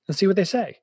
and 0.06 0.16
see 0.16 0.26
what 0.26 0.36
they 0.36 0.44
say. 0.44 0.78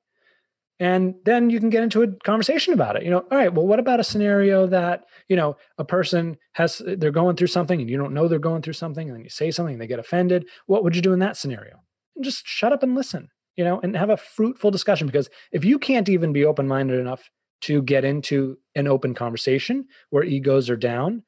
And 0.78 1.14
then 1.24 1.50
you 1.50 1.60
can 1.60 1.68
get 1.68 1.82
into 1.82 2.02
a 2.02 2.08
conversation 2.24 2.72
about 2.72 2.96
it. 2.96 3.02
You 3.02 3.10
know, 3.10 3.24
all 3.30 3.38
right, 3.38 3.52
well, 3.52 3.66
what 3.66 3.78
about 3.78 4.00
a 4.00 4.04
scenario 4.04 4.66
that, 4.66 5.04
you 5.28 5.36
know, 5.36 5.56
a 5.76 5.84
person 5.84 6.38
has 6.52 6.80
they're 6.86 7.10
going 7.10 7.36
through 7.36 7.48
something 7.48 7.80
and 7.80 7.90
you 7.90 7.98
don't 7.98 8.14
know 8.14 8.28
they're 8.28 8.38
going 8.38 8.62
through 8.62 8.74
something, 8.74 9.08
and 9.08 9.16
then 9.16 9.24
you 9.24 9.30
say 9.30 9.50
something 9.50 9.74
and 9.74 9.82
they 9.82 9.86
get 9.86 9.98
offended. 9.98 10.46
What 10.66 10.82
would 10.84 10.96
you 10.96 11.02
do 11.02 11.12
in 11.12 11.18
that 11.18 11.36
scenario? 11.36 11.80
And 12.16 12.24
just 12.24 12.46
shut 12.46 12.72
up 12.72 12.82
and 12.82 12.94
listen, 12.94 13.28
you 13.56 13.64
know, 13.64 13.80
and 13.82 13.96
have 13.96 14.10
a 14.10 14.16
fruitful 14.16 14.70
discussion. 14.70 15.06
Because 15.06 15.28
if 15.52 15.64
you 15.64 15.78
can't 15.78 16.08
even 16.08 16.32
be 16.32 16.44
open-minded 16.44 16.98
enough 16.98 17.30
to 17.62 17.82
get 17.82 18.04
into 18.04 18.58
an 18.74 18.86
open 18.86 19.14
conversation 19.14 19.86
where 20.10 20.24
egos 20.24 20.70
are 20.70 20.76
down, 20.76 21.22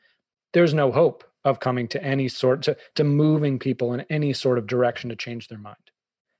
there's 0.52 0.74
no 0.74 0.92
hope 0.92 1.24
of 1.44 1.60
coming 1.60 1.88
to 1.88 2.02
any 2.02 2.28
sort 2.28 2.62
to, 2.62 2.76
to 2.94 3.04
moving 3.04 3.58
people 3.58 3.92
in 3.92 4.00
any 4.08 4.32
sort 4.32 4.58
of 4.58 4.66
direction 4.66 5.10
to 5.10 5.16
change 5.16 5.48
their 5.48 5.58
mind. 5.58 5.76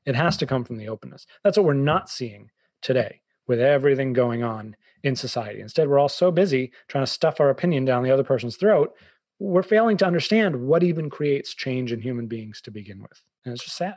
It 0.04 0.14
has 0.16 0.36
to 0.38 0.46
come 0.46 0.64
from 0.64 0.76
the 0.76 0.88
openness. 0.88 1.26
That's 1.42 1.56
what 1.56 1.66
we're 1.66 1.74
not 1.74 2.08
seeing 2.08 2.50
today 2.80 3.20
with 3.46 3.60
everything 3.60 4.12
going 4.12 4.42
on 4.42 4.76
in 5.02 5.16
society. 5.16 5.60
Instead, 5.60 5.88
we're 5.88 5.98
all 5.98 6.08
so 6.08 6.30
busy 6.30 6.72
trying 6.88 7.04
to 7.04 7.10
stuff 7.10 7.40
our 7.40 7.50
opinion 7.50 7.84
down 7.84 8.02
the 8.02 8.10
other 8.10 8.24
person's 8.24 8.56
throat, 8.56 8.94
we're 9.38 9.62
failing 9.62 9.96
to 9.96 10.06
understand 10.06 10.66
what 10.66 10.84
even 10.84 11.10
creates 11.10 11.54
change 11.54 11.92
in 11.92 12.00
human 12.00 12.28
beings 12.28 12.60
to 12.62 12.70
begin 12.70 13.02
with. 13.02 13.22
And 13.44 13.52
it's 13.52 13.64
just 13.64 13.76
sad. 13.76 13.96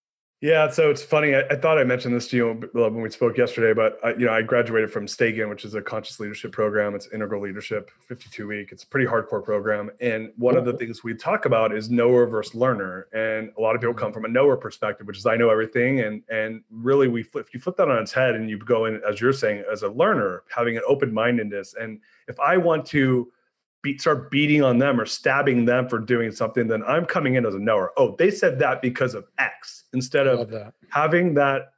Yeah, 0.41 0.71
so 0.71 0.89
it's 0.89 1.03
funny. 1.03 1.35
I, 1.35 1.41
I, 1.51 1.55
thought 1.55 1.77
I 1.77 1.83
mentioned 1.83 2.15
this 2.15 2.27
to 2.29 2.35
you 2.35 2.49
uh, 2.49 2.89
when 2.89 3.01
we 3.01 3.11
spoke 3.11 3.37
yesterday, 3.37 3.73
but 3.73 3.99
I, 4.03 4.13
you 4.13 4.25
know, 4.25 4.33
I 4.33 4.41
graduated 4.41 4.91
from 4.91 5.05
Stagen, 5.05 5.47
which 5.51 5.63
is 5.65 5.75
a 5.75 5.83
conscious 5.83 6.19
leadership 6.19 6.51
program. 6.51 6.95
It's 6.95 7.07
integral 7.13 7.43
leadership, 7.43 7.91
52 8.07 8.47
week. 8.47 8.71
It's 8.71 8.81
a 8.81 8.87
pretty 8.87 9.05
hardcore 9.05 9.43
program. 9.43 9.91
And 9.99 10.33
one 10.37 10.57
of 10.57 10.65
the 10.65 10.71
mm-hmm. 10.71 10.79
things 10.79 11.03
we 11.03 11.13
talk 11.13 11.45
about 11.45 11.75
is 11.75 11.91
knower 11.91 12.25
versus 12.25 12.55
learner. 12.55 13.07
And 13.13 13.51
a 13.55 13.61
lot 13.61 13.75
of 13.75 13.81
people 13.81 13.93
come 13.93 14.07
mm-hmm. 14.07 14.15
from 14.15 14.25
a 14.25 14.29
knower 14.29 14.57
perspective, 14.57 15.05
which 15.05 15.19
is 15.19 15.27
I 15.27 15.35
know 15.35 15.51
everything. 15.51 15.99
And 15.99 16.23
and 16.27 16.63
really, 16.71 17.07
we 17.07 17.21
flip, 17.21 17.45
if 17.47 17.53
you 17.53 17.59
flip 17.59 17.77
that 17.77 17.89
on 17.89 18.01
its 18.01 18.11
head 18.11 18.33
and 18.33 18.49
you 18.49 18.57
go 18.57 18.85
in 18.85 18.99
as 19.07 19.21
you're 19.21 19.33
saying 19.33 19.63
as 19.71 19.83
a 19.83 19.89
learner, 19.89 20.41
having 20.49 20.75
an 20.75 20.83
open 20.87 21.13
mindedness. 21.13 21.75
And 21.79 21.99
if 22.27 22.39
I 22.39 22.57
want 22.57 22.87
to 22.87 23.31
beat, 23.81 24.01
start 24.01 24.31
beating 24.31 24.63
on 24.63 24.77
them 24.77 24.99
or 24.99 25.05
stabbing 25.05 25.65
them 25.65 25.87
for 25.87 25.99
doing 25.99 26.31
something, 26.31 26.67
then 26.67 26.83
I'm 26.83 27.05
coming 27.05 27.35
in 27.35 27.45
as 27.45 27.55
a 27.55 27.59
knower. 27.59 27.91
Oh, 27.97 28.15
they 28.17 28.31
said 28.31 28.59
that 28.59 28.81
because 28.81 29.13
of 29.13 29.25
X 29.37 29.85
instead 29.93 30.27
of 30.27 30.49
that. 30.49 30.73
having 30.89 31.33
that 31.35 31.73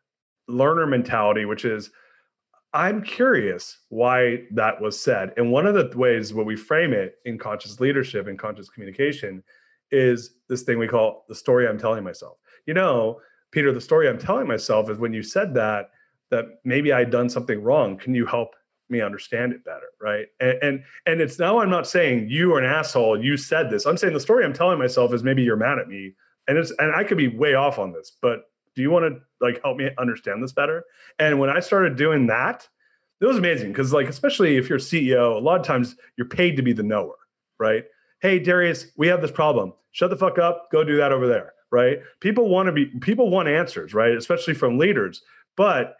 learner 0.47 0.85
mentality, 0.85 1.45
which 1.45 1.65
is 1.65 1.91
I'm 2.73 3.03
curious 3.03 3.77
why 3.89 4.45
that 4.51 4.81
was 4.81 4.99
said. 4.99 5.33
And 5.37 5.51
one 5.51 5.67
of 5.67 5.75
the 5.75 5.95
ways 5.97 6.33
what 6.33 6.47
we 6.47 6.55
frame 6.55 6.91
it 6.91 7.19
in 7.25 7.37
conscious 7.37 7.79
leadership 7.79 8.27
and 8.27 8.37
conscious 8.37 8.67
communication 8.67 9.43
is 9.91 10.31
this 10.49 10.63
thing 10.63 10.79
we 10.79 10.87
call 10.87 11.23
the 11.29 11.35
story 11.35 11.67
I'm 11.67 11.77
telling 11.77 12.03
myself. 12.03 12.37
You 12.65 12.73
know, 12.73 13.21
Peter, 13.51 13.71
the 13.71 13.79
story 13.79 14.09
I'm 14.09 14.17
telling 14.17 14.47
myself 14.47 14.89
is 14.89 14.97
when 14.97 15.13
you 15.13 15.21
said 15.21 15.53
that, 15.53 15.91
that 16.31 16.45
maybe 16.63 16.91
I'd 16.91 17.11
done 17.11 17.29
something 17.29 17.61
wrong. 17.61 17.95
Can 17.95 18.15
you 18.15 18.25
help 18.25 18.55
me 18.93 19.01
understand 19.01 19.51
it 19.51 19.65
better 19.65 19.88
right? 20.01 20.27
And, 20.39 20.58
and 20.62 20.84
and 21.06 21.21
it's 21.21 21.39
now 21.39 21.60
i'm 21.60 21.69
not 21.69 21.88
saying 21.88 22.29
you 22.29 22.53
are 22.53 22.60
an 22.60 22.65
asshole 22.65 23.21
you 23.21 23.36
said 23.36 23.69
this. 23.69 23.86
I'm 23.86 23.97
saying 23.97 24.13
the 24.13 24.19
story 24.19 24.45
i'm 24.45 24.53
telling 24.53 24.79
myself 24.79 25.13
is 25.13 25.23
maybe 25.23 25.43
you're 25.43 25.58
mad 25.58 25.79
at 25.79 25.88
me 25.88 26.13
and 26.47 26.58
it's 26.58 26.71
and 26.79 26.95
i 26.95 27.03
could 27.03 27.17
be 27.17 27.27
way 27.27 27.56
off 27.56 27.79
on 27.79 27.91
this 27.91 28.13
but 28.21 28.45
do 28.75 28.82
you 28.82 28.89
want 28.89 29.06
to 29.06 29.21
like 29.39 29.62
help 29.62 29.77
me 29.77 29.89
understand 29.99 30.41
this 30.41 30.53
better? 30.53 30.86
And 31.19 31.39
when 31.39 31.49
i 31.49 31.60
started 31.60 31.95
doing 31.97 32.27
that 32.27 32.67
it 33.19 33.25
was 33.25 33.38
amazing 33.38 33.71
because 33.71 33.91
like 33.91 34.08
especially 34.08 34.58
if 34.58 34.69
you're 34.69 34.79
ceo 34.79 35.36
a 35.36 35.39
lot 35.39 35.60
of 35.60 35.65
times 35.65 35.95
you're 36.17 36.27
paid 36.27 36.56
to 36.56 36.62
be 36.62 36.73
the 36.73 36.84
knower 36.84 37.15
right? 37.60 37.86
Hey 38.21 38.39
darius 38.39 38.88
we 38.97 39.08
have 39.08 39.21
this 39.21 39.32
problem. 39.32 39.73
Shut 39.91 40.10
the 40.10 40.17
fuck 40.17 40.38
up 40.38 40.69
go 40.71 40.84
do 40.84 40.97
that 40.97 41.12
over 41.12 41.27
there 41.27 41.53
right? 41.71 41.99
People 42.19 42.49
want 42.49 42.67
to 42.67 42.71
be 42.71 42.86
people 43.01 43.29
want 43.29 43.47
answers 43.47 43.93
right? 43.93 44.15
Especially 44.15 44.53
from 44.53 44.77
leaders 44.77 45.23
but 45.56 45.97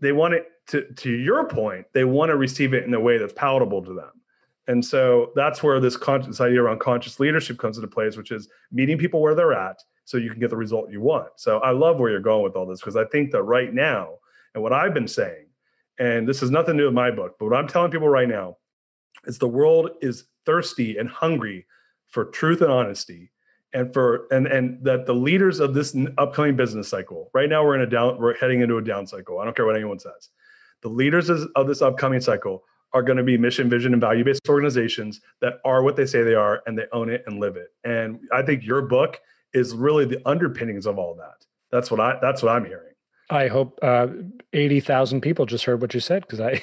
they 0.00 0.12
want 0.12 0.34
it 0.34 0.46
to 0.68 0.84
to 0.94 1.10
your 1.10 1.48
point, 1.48 1.86
they 1.92 2.04
want 2.04 2.30
to 2.30 2.36
receive 2.36 2.74
it 2.74 2.84
in 2.84 2.94
a 2.94 3.00
way 3.00 3.18
that's 3.18 3.32
palatable 3.32 3.82
to 3.82 3.94
them. 3.94 4.10
And 4.68 4.84
so 4.84 5.32
that's 5.34 5.62
where 5.62 5.80
this 5.80 5.96
conscious 5.96 6.40
idea 6.40 6.62
around 6.62 6.78
conscious 6.80 7.18
leadership 7.18 7.58
comes 7.58 7.78
into 7.78 7.88
place, 7.88 8.16
which 8.16 8.30
is 8.30 8.48
meeting 8.70 8.96
people 8.96 9.20
where 9.20 9.34
they're 9.34 9.52
at 9.52 9.82
so 10.04 10.18
you 10.18 10.30
can 10.30 10.38
get 10.38 10.50
the 10.50 10.56
result 10.56 10.90
you 10.90 11.00
want. 11.00 11.28
So 11.36 11.58
I 11.58 11.70
love 11.72 11.98
where 11.98 12.10
you're 12.10 12.20
going 12.20 12.44
with 12.44 12.54
all 12.54 12.66
this 12.66 12.80
because 12.80 12.96
I 12.96 13.04
think 13.06 13.32
that 13.32 13.42
right 13.42 13.72
now, 13.74 14.14
and 14.54 14.62
what 14.62 14.72
I've 14.72 14.94
been 14.94 15.08
saying, 15.08 15.46
and 15.98 16.28
this 16.28 16.42
is 16.42 16.50
nothing 16.50 16.76
new 16.76 16.88
in 16.88 16.94
my 16.94 17.10
book, 17.10 17.36
but 17.38 17.46
what 17.46 17.56
I'm 17.56 17.66
telling 17.66 17.90
people 17.90 18.08
right 18.08 18.28
now 18.28 18.56
is 19.26 19.38
the 19.38 19.48
world 19.48 19.90
is 20.00 20.24
thirsty 20.46 20.96
and 20.96 21.08
hungry 21.08 21.66
for 22.08 22.26
truth 22.26 22.60
and 22.60 22.70
honesty 22.70 23.32
and 23.72 23.92
for 23.92 24.26
and 24.30 24.46
and 24.46 24.82
that 24.84 25.06
the 25.06 25.14
leaders 25.14 25.60
of 25.60 25.74
this 25.74 25.96
upcoming 26.18 26.56
business 26.56 26.88
cycle 26.88 27.30
right 27.32 27.48
now 27.48 27.64
we're 27.64 27.74
in 27.74 27.80
a 27.80 27.86
down 27.86 28.18
we're 28.18 28.36
heading 28.36 28.60
into 28.60 28.76
a 28.76 28.82
down 28.82 29.06
cycle 29.06 29.38
i 29.38 29.44
don't 29.44 29.56
care 29.56 29.66
what 29.66 29.76
anyone 29.76 29.98
says 29.98 30.28
the 30.82 30.88
leaders 30.88 31.30
of 31.30 31.66
this 31.66 31.82
upcoming 31.82 32.20
cycle 32.20 32.64
are 32.92 33.02
going 33.02 33.16
to 33.16 33.24
be 33.24 33.38
mission 33.38 33.70
vision 33.70 33.92
and 33.92 34.00
value 34.00 34.24
based 34.24 34.48
organizations 34.48 35.20
that 35.40 35.54
are 35.64 35.82
what 35.82 35.96
they 35.96 36.06
say 36.06 36.22
they 36.22 36.34
are 36.34 36.62
and 36.66 36.78
they 36.78 36.84
own 36.92 37.08
it 37.08 37.24
and 37.26 37.40
live 37.40 37.56
it 37.56 37.68
and 37.84 38.20
i 38.32 38.42
think 38.42 38.64
your 38.64 38.82
book 38.82 39.20
is 39.54 39.74
really 39.74 40.04
the 40.04 40.20
underpinnings 40.28 40.86
of 40.86 40.98
all 40.98 41.14
that 41.14 41.46
that's 41.70 41.90
what 41.90 42.00
i 42.00 42.18
that's 42.20 42.42
what 42.42 42.52
i'm 42.52 42.64
hearing 42.64 42.92
I 43.30 43.48
hope 43.48 43.78
uh, 43.80 44.08
eighty 44.52 44.80
thousand 44.80 45.22
people 45.22 45.46
just 45.46 45.64
heard 45.64 45.80
what 45.80 45.94
you 45.94 46.00
said 46.00 46.22
because 46.22 46.40
I 46.40 46.60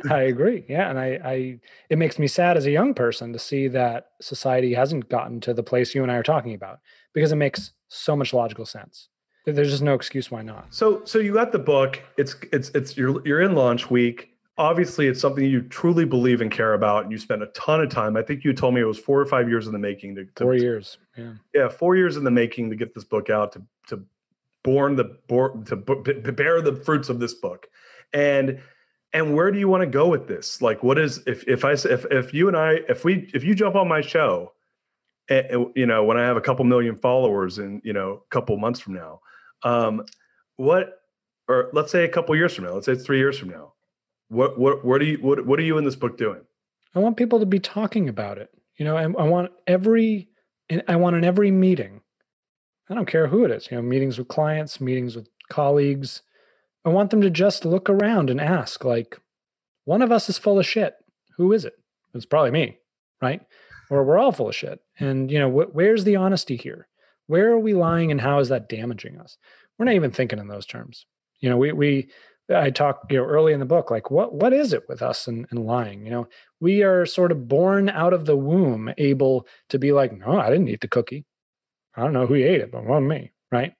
I 0.10 0.22
agree. 0.22 0.64
Yeah, 0.68 0.90
and 0.90 0.98
I, 0.98 1.20
I 1.24 1.60
it 1.88 1.98
makes 1.98 2.18
me 2.18 2.26
sad 2.26 2.56
as 2.56 2.66
a 2.66 2.70
young 2.72 2.94
person 2.94 3.32
to 3.32 3.38
see 3.38 3.68
that 3.68 4.08
society 4.20 4.74
hasn't 4.74 5.08
gotten 5.08 5.40
to 5.42 5.54
the 5.54 5.62
place 5.62 5.94
you 5.94 6.02
and 6.02 6.10
I 6.10 6.16
are 6.16 6.24
talking 6.24 6.54
about 6.54 6.80
because 7.14 7.30
it 7.30 7.36
makes 7.36 7.72
so 7.86 8.16
much 8.16 8.34
logical 8.34 8.66
sense. 8.66 9.09
There's 9.46 9.70
just 9.70 9.82
no 9.82 9.94
excuse 9.94 10.30
why 10.30 10.42
not. 10.42 10.66
So 10.70 11.02
so 11.04 11.18
you 11.18 11.34
got 11.34 11.52
the 11.52 11.58
book. 11.58 12.02
It's 12.16 12.36
it's 12.52 12.70
it's 12.70 12.96
you're 12.96 13.26
you're 13.26 13.40
in 13.40 13.54
launch 13.54 13.90
week. 13.90 14.28
Obviously, 14.58 15.06
it's 15.06 15.20
something 15.20 15.44
you 15.44 15.62
truly 15.62 16.04
believe 16.04 16.42
and 16.42 16.50
care 16.50 16.74
about, 16.74 17.04
and 17.04 17.12
you 17.12 17.16
spent 17.16 17.42
a 17.42 17.46
ton 17.46 17.80
of 17.80 17.88
time. 17.88 18.16
I 18.16 18.22
think 18.22 18.44
you 18.44 18.52
told 18.52 18.74
me 18.74 18.82
it 18.82 18.84
was 18.84 18.98
four 18.98 19.18
or 19.18 19.24
five 19.24 19.48
years 19.48 19.66
in 19.66 19.72
the 19.72 19.78
making. 19.78 20.16
To, 20.16 20.24
to 20.24 20.44
four 20.44 20.54
years, 20.54 20.98
yeah, 21.16 21.32
yeah, 21.54 21.68
four 21.68 21.96
years 21.96 22.18
in 22.18 22.24
the 22.24 22.30
making 22.30 22.68
to 22.70 22.76
get 22.76 22.94
this 22.94 23.04
book 23.04 23.30
out 23.30 23.52
to 23.52 23.62
to 23.88 24.04
born 24.62 24.96
the 24.96 25.04
born 25.26 25.64
to 25.64 25.76
bear 25.76 26.60
the 26.60 26.76
fruits 26.76 27.08
of 27.08 27.18
this 27.18 27.34
book 27.34 27.68
and 28.12 28.60
and 29.12 29.34
where 29.34 29.50
do 29.50 29.58
you 29.58 29.68
want 29.68 29.80
to 29.80 29.86
go 29.86 30.08
with 30.08 30.28
this 30.28 30.60
like 30.60 30.82
what 30.82 30.98
is 30.98 31.22
if 31.26 31.44
if 31.48 31.64
i 31.64 31.72
if, 31.72 32.04
if 32.10 32.34
you 32.34 32.48
and 32.48 32.56
i 32.56 32.74
if 32.88 33.04
we 33.04 33.30
if 33.32 33.42
you 33.42 33.54
jump 33.54 33.74
on 33.74 33.88
my 33.88 34.00
show 34.00 34.52
and, 35.28 35.46
eh, 35.46 35.56
eh, 35.56 35.64
you 35.74 35.86
know 35.86 36.04
when 36.04 36.18
i 36.18 36.22
have 36.22 36.36
a 36.36 36.40
couple 36.40 36.64
million 36.64 36.94
followers 36.96 37.58
in 37.58 37.80
you 37.84 37.92
know 37.92 38.22
a 38.24 38.30
couple 38.30 38.56
months 38.58 38.80
from 38.80 38.94
now 38.94 39.20
um 39.62 40.02
what 40.56 41.00
or 41.48 41.70
let's 41.72 41.92
say 41.92 42.04
a 42.04 42.08
couple 42.08 42.34
years 42.36 42.54
from 42.54 42.64
now 42.64 42.72
let's 42.72 42.86
say 42.86 42.92
it's 42.92 43.04
three 43.04 43.18
years 43.18 43.38
from 43.38 43.48
now 43.48 43.72
what 44.28 44.58
what 44.58 44.84
what 44.84 45.00
are 45.00 45.04
you 45.04 45.18
what, 45.18 45.44
what 45.46 45.58
are 45.58 45.62
you 45.62 45.78
in 45.78 45.84
this 45.84 45.96
book 45.96 46.16
doing 46.16 46.40
i 46.94 46.98
want 46.98 47.16
people 47.16 47.40
to 47.40 47.46
be 47.46 47.58
talking 47.58 48.08
about 48.08 48.38
it 48.38 48.50
you 48.76 48.84
know 48.84 48.96
i, 48.96 49.02
I 49.02 49.28
want 49.28 49.52
every 49.66 50.28
i 50.88 50.96
want 50.96 51.16
in 51.16 51.24
every 51.24 51.50
meeting 51.50 52.00
I 52.90 52.94
don't 52.94 53.06
care 53.06 53.28
who 53.28 53.44
it 53.44 53.52
is, 53.52 53.70
you 53.70 53.76
know, 53.76 53.82
meetings 53.82 54.18
with 54.18 54.26
clients, 54.26 54.80
meetings 54.80 55.14
with 55.14 55.28
colleagues. 55.48 56.22
I 56.84 56.88
want 56.88 57.10
them 57.10 57.20
to 57.20 57.30
just 57.30 57.64
look 57.64 57.88
around 57.88 58.30
and 58.30 58.40
ask, 58.40 58.84
like, 58.84 59.20
one 59.84 60.02
of 60.02 60.10
us 60.10 60.28
is 60.28 60.38
full 60.38 60.58
of 60.58 60.66
shit. 60.66 60.96
Who 61.36 61.52
is 61.52 61.64
it? 61.64 61.74
It's 62.14 62.26
probably 62.26 62.50
me, 62.50 62.78
right? 63.22 63.42
Or 63.90 64.02
we're 64.02 64.18
all 64.18 64.32
full 64.32 64.48
of 64.48 64.56
shit. 64.56 64.80
And, 64.98 65.30
you 65.30 65.38
know, 65.38 65.48
wh- 65.48 65.72
where's 65.72 66.02
the 66.02 66.16
honesty 66.16 66.56
here? 66.56 66.88
Where 67.30 67.52
are 67.52 67.58
we 67.60 67.74
lying 67.74 68.10
and 68.10 68.20
how 68.20 68.40
is 68.40 68.48
that 68.48 68.68
damaging 68.68 69.20
us? 69.20 69.38
We're 69.78 69.84
not 69.84 69.94
even 69.94 70.10
thinking 70.10 70.40
in 70.40 70.48
those 70.48 70.66
terms. 70.66 71.06
You 71.38 71.48
know, 71.48 71.56
we, 71.56 71.70
we, 71.70 72.10
I 72.52 72.70
talk, 72.70 73.06
you 73.08 73.18
know, 73.18 73.24
early 73.24 73.52
in 73.52 73.60
the 73.60 73.66
book, 73.66 73.88
like 73.88 74.10
what, 74.10 74.34
what 74.34 74.52
is 74.52 74.72
it 74.72 74.88
with 74.88 75.00
us 75.00 75.28
and, 75.28 75.46
and 75.50 75.64
lying? 75.64 76.04
You 76.04 76.10
know, 76.10 76.28
we 76.58 76.82
are 76.82 77.06
sort 77.06 77.30
of 77.30 77.46
born 77.46 77.88
out 77.88 78.12
of 78.12 78.26
the 78.26 78.36
womb, 78.36 78.92
able 78.98 79.46
to 79.68 79.78
be 79.78 79.92
like, 79.92 80.12
no, 80.12 80.40
I 80.40 80.50
didn't 80.50 80.68
eat 80.68 80.80
the 80.80 80.88
cookie. 80.88 81.24
I 81.94 82.02
don't 82.02 82.12
know 82.12 82.26
who 82.26 82.34
ate 82.34 82.60
it, 82.60 82.72
but 82.72 82.82
it 82.82 82.88
wasn't 82.88 83.08
me, 83.08 83.30
right? 83.52 83.74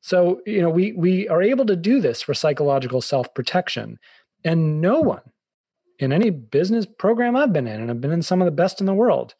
So, 0.00 0.40
you 0.46 0.62
know, 0.62 0.70
we 0.70 0.92
we 0.92 1.28
are 1.28 1.42
able 1.42 1.66
to 1.66 1.76
do 1.76 2.00
this 2.00 2.22
for 2.22 2.32
psychological 2.32 3.02
self-protection. 3.02 3.98
And 4.42 4.80
no 4.80 5.00
one 5.00 5.32
in 5.98 6.12
any 6.12 6.30
business 6.30 6.86
program 6.86 7.36
I've 7.36 7.52
been 7.52 7.66
in, 7.66 7.80
and 7.80 7.90
I've 7.90 8.00
been 8.00 8.12
in 8.12 8.22
some 8.22 8.40
of 8.40 8.46
the 8.46 8.52
best 8.52 8.80
in 8.80 8.86
the 8.86 8.94
world, 8.94 9.34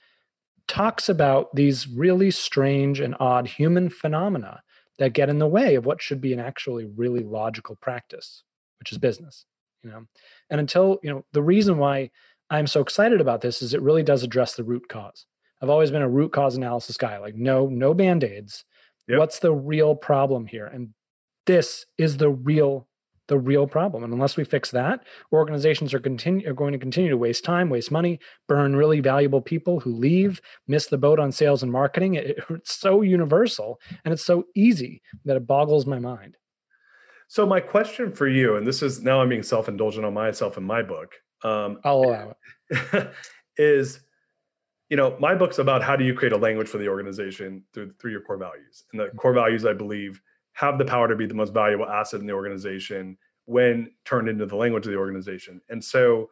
talks 0.69 1.09
about 1.09 1.55
these 1.55 1.89
really 1.89 2.31
strange 2.31 3.01
and 3.01 3.15
odd 3.21 3.47
human 3.47 3.89
phenomena 3.89 4.63
that 4.99 5.13
get 5.13 5.29
in 5.29 5.39
the 5.39 5.47
way 5.47 5.75
of 5.75 5.85
what 5.85 6.03
should 6.03 6.21
be 6.21 6.33
an 6.33 6.41
actually 6.41 6.87
really 6.87 7.23
logical 7.23 7.77
practice, 7.77 8.43
which 8.79 8.93
is 8.93 8.99
business. 8.99 9.45
You 9.83 9.91
know, 9.91 10.07
and 10.51 10.59
until, 10.59 10.99
you 11.03 11.11
know, 11.11 11.25
the 11.33 11.43
reason 11.43 11.79
why 11.79 12.11
I'm 12.51 12.67
so 12.67 12.81
excited 12.81 13.21
about 13.21 13.41
this 13.41 13.63
is 13.63 13.73
it 13.73 13.83
really 13.83 14.03
does 14.03 14.23
address 14.23 14.55
the 14.55 14.65
root 14.65 14.89
cause. 14.89 15.27
I've 15.63 15.71
always 15.71 15.91
been 15.91 16.03
a 16.03 16.09
root 16.09 16.33
cause 16.33 16.57
analysis 16.57 16.97
guy. 16.97 17.19
Like, 17.19 17.35
no, 17.35 17.67
no 17.67 17.95
band 17.95 18.25
aids. 18.25 18.65
Yep. 19.09 19.19
What's 19.19 19.39
the 19.39 19.53
real 19.53 19.95
problem 19.95 20.47
here? 20.47 20.67
And 20.67 20.91
this 21.47 21.87
is 21.97 22.17
the 22.17 22.31
real 22.31 22.89
the 23.29 23.39
real 23.39 23.67
problem. 23.67 24.05
And 24.05 24.13
unless 24.13 24.37
we 24.37 24.45
fix 24.45 24.71
that, 24.71 25.05
organizations 25.33 25.93
are 25.95 26.01
continue 26.01 26.49
are 26.49 26.55
going 26.55 26.73
to 26.73 26.79
continue 26.79 27.11
to 27.11 27.17
waste 27.17 27.45
time, 27.45 27.71
waste 27.71 27.91
money, 27.91 28.19
burn 28.49 28.77
really 28.77 29.01
valuable 29.01 29.41
people 29.41 29.81
who 29.81 29.95
leave, 29.95 30.41
miss 30.67 30.87
the 30.87 30.99
boat 30.99 31.19
on 31.19 31.33
sales 31.33 31.63
and 31.63 31.73
marketing. 31.73 32.15
It, 32.15 32.39
it's 32.51 32.77
so 32.77 33.03
universal 33.03 33.81
and 34.05 34.13
it's 34.13 34.25
so 34.25 34.45
easy 34.55 35.03
that 35.25 35.37
it 35.37 35.47
boggles 35.47 35.87
my 35.87 35.99
mind. 35.99 36.37
So 37.29 37.45
my 37.45 37.61
question 37.61 38.13
for 38.13 38.29
you, 38.29 38.57
and 38.57 38.67
this 38.67 38.83
is 38.83 39.03
now 39.03 39.21
I'm 39.21 39.29
being 39.29 39.43
self-indulgent 39.43 40.05
on 40.05 40.15
myself 40.15 40.57
in 40.57 40.65
my 40.65 40.83
book. 40.83 41.15
Um, 41.43 41.81
I'll 41.85 42.03
allow 42.03 42.35
it. 42.71 43.13
is 43.57 44.01
you 44.89 44.97
know, 44.97 45.17
my 45.19 45.35
book's 45.35 45.59
about 45.59 45.83
how 45.83 45.97
do 45.97 46.05
you 46.05 46.15
create 46.15 46.33
a 46.33 46.37
language 46.37 46.69
for 46.69 46.79
the 46.79 46.89
organization 46.89 47.65
through 47.73 47.93
through 48.01 48.13
your 48.13 48.21
core 48.21 48.37
values. 48.37 48.85
And 48.93 49.01
the 49.01 49.09
core 49.17 49.33
values, 49.33 49.67
I 49.67 49.73
believe, 49.73 50.21
have 50.57 50.79
the 50.79 50.85
power 50.87 51.07
to 51.07 51.15
be 51.15 51.27
the 51.27 51.35
most 51.35 51.53
valuable 51.53 51.87
asset 51.87 52.21
in 52.21 52.27
the 52.27 52.33
organization 52.33 53.17
when 53.45 53.91
turned 54.07 54.27
into 54.27 54.47
the 54.47 54.57
language 54.57 54.87
of 54.87 54.93
the 54.93 54.99
organization. 54.99 55.61
And 55.69 55.85
so, 55.85 56.31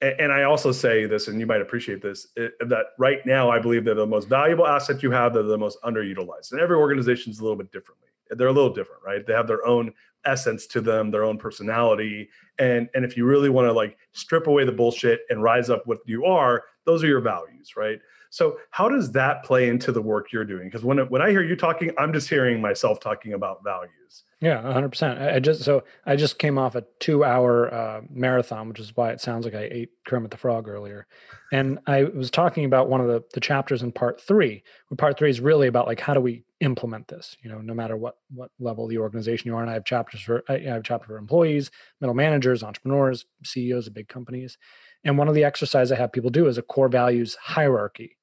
and 0.00 0.32
I 0.32 0.44
also 0.44 0.72
say 0.72 1.04
this, 1.04 1.28
and 1.28 1.38
you 1.38 1.46
might 1.46 1.60
appreciate 1.60 2.00
this, 2.00 2.28
that 2.36 2.86
right 2.98 3.24
now 3.26 3.50
I 3.50 3.58
believe 3.58 3.84
they're 3.84 3.94
the 3.94 4.06
most 4.06 4.26
valuable 4.26 4.66
asset 4.66 5.02
you 5.02 5.10
have. 5.10 5.34
They're 5.34 5.42
the 5.42 5.58
most 5.58 5.78
underutilized, 5.82 6.52
and 6.52 6.60
every 6.60 6.76
organization 6.76 7.30
is 7.30 7.40
a 7.40 7.42
little 7.42 7.58
bit 7.58 7.70
differently. 7.70 8.08
They're 8.30 8.48
a 8.48 8.52
little 8.52 8.72
different, 8.72 9.02
right? 9.04 9.26
They 9.26 9.34
have 9.34 9.46
their 9.46 9.66
own 9.66 9.92
essence 10.24 10.66
to 10.68 10.80
them, 10.80 11.10
their 11.10 11.24
own 11.24 11.36
personality, 11.36 12.30
and 12.58 12.88
and 12.94 13.04
if 13.04 13.16
you 13.16 13.26
really 13.26 13.50
want 13.50 13.66
to 13.66 13.72
like 13.72 13.98
strip 14.12 14.46
away 14.46 14.64
the 14.64 14.72
bullshit 14.72 15.22
and 15.30 15.42
rise 15.42 15.68
up 15.68 15.86
what 15.86 15.98
you 16.06 16.24
are, 16.24 16.64
those 16.84 17.02
are 17.04 17.08
your 17.08 17.20
values, 17.20 17.76
right? 17.76 18.00
So 18.30 18.58
how 18.70 18.88
does 18.88 19.12
that 19.12 19.42
play 19.42 19.68
into 19.68 19.92
the 19.92 20.02
work 20.02 20.32
you're 20.32 20.44
doing? 20.44 20.64
Because 20.68 20.84
when 20.84 20.98
when 21.08 21.22
I 21.22 21.30
hear 21.30 21.42
you 21.42 21.56
talking, 21.56 21.92
I'm 21.98 22.12
just 22.12 22.28
hearing 22.28 22.60
myself 22.60 23.00
talking 23.00 23.32
about 23.32 23.64
values. 23.64 24.24
Yeah, 24.40 24.62
100. 24.62 24.88
percent 24.88 25.20
I 25.20 25.40
just 25.40 25.62
so 25.64 25.82
I 26.06 26.14
just 26.14 26.38
came 26.38 26.58
off 26.58 26.76
a 26.76 26.84
two 27.00 27.24
hour 27.24 27.72
uh, 27.72 28.00
marathon, 28.08 28.68
which 28.68 28.78
is 28.78 28.96
why 28.96 29.10
it 29.10 29.20
sounds 29.20 29.44
like 29.44 29.54
I 29.54 29.68
ate 29.70 29.90
Kermit 30.06 30.30
the 30.30 30.36
Frog 30.36 30.68
earlier, 30.68 31.06
and 31.52 31.78
I 31.86 32.04
was 32.04 32.30
talking 32.30 32.64
about 32.64 32.88
one 32.88 33.00
of 33.00 33.08
the 33.08 33.24
the 33.34 33.40
chapters 33.40 33.82
in 33.82 33.92
part 33.92 34.20
three. 34.20 34.62
Part 34.96 35.18
three 35.18 35.30
is 35.30 35.40
really 35.40 35.66
about 35.66 35.86
like 35.86 36.00
how 36.00 36.14
do 36.14 36.20
we 36.20 36.44
implement 36.60 37.08
this? 37.08 37.36
You 37.42 37.50
know, 37.50 37.60
no 37.60 37.74
matter 37.74 37.96
what 37.96 38.16
what 38.32 38.50
level 38.60 38.86
the 38.86 38.98
organization 38.98 39.48
you 39.48 39.56
are. 39.56 39.62
And 39.62 39.70
I 39.70 39.74
have 39.74 39.84
chapters 39.84 40.20
for 40.20 40.44
I 40.48 40.58
have 40.58 40.84
chapter 40.84 41.06
for 41.06 41.18
employees, 41.18 41.70
middle 42.00 42.14
managers, 42.14 42.62
entrepreneurs, 42.62 43.26
CEOs 43.44 43.88
of 43.88 43.94
big 43.94 44.08
companies, 44.08 44.56
and 45.04 45.18
one 45.18 45.28
of 45.28 45.34
the 45.34 45.44
exercises 45.44 45.92
I 45.92 45.96
have 45.96 46.12
people 46.12 46.30
do 46.30 46.46
is 46.46 46.58
a 46.58 46.62
core 46.62 46.88
values 46.88 47.36
hierarchy. 47.40 48.17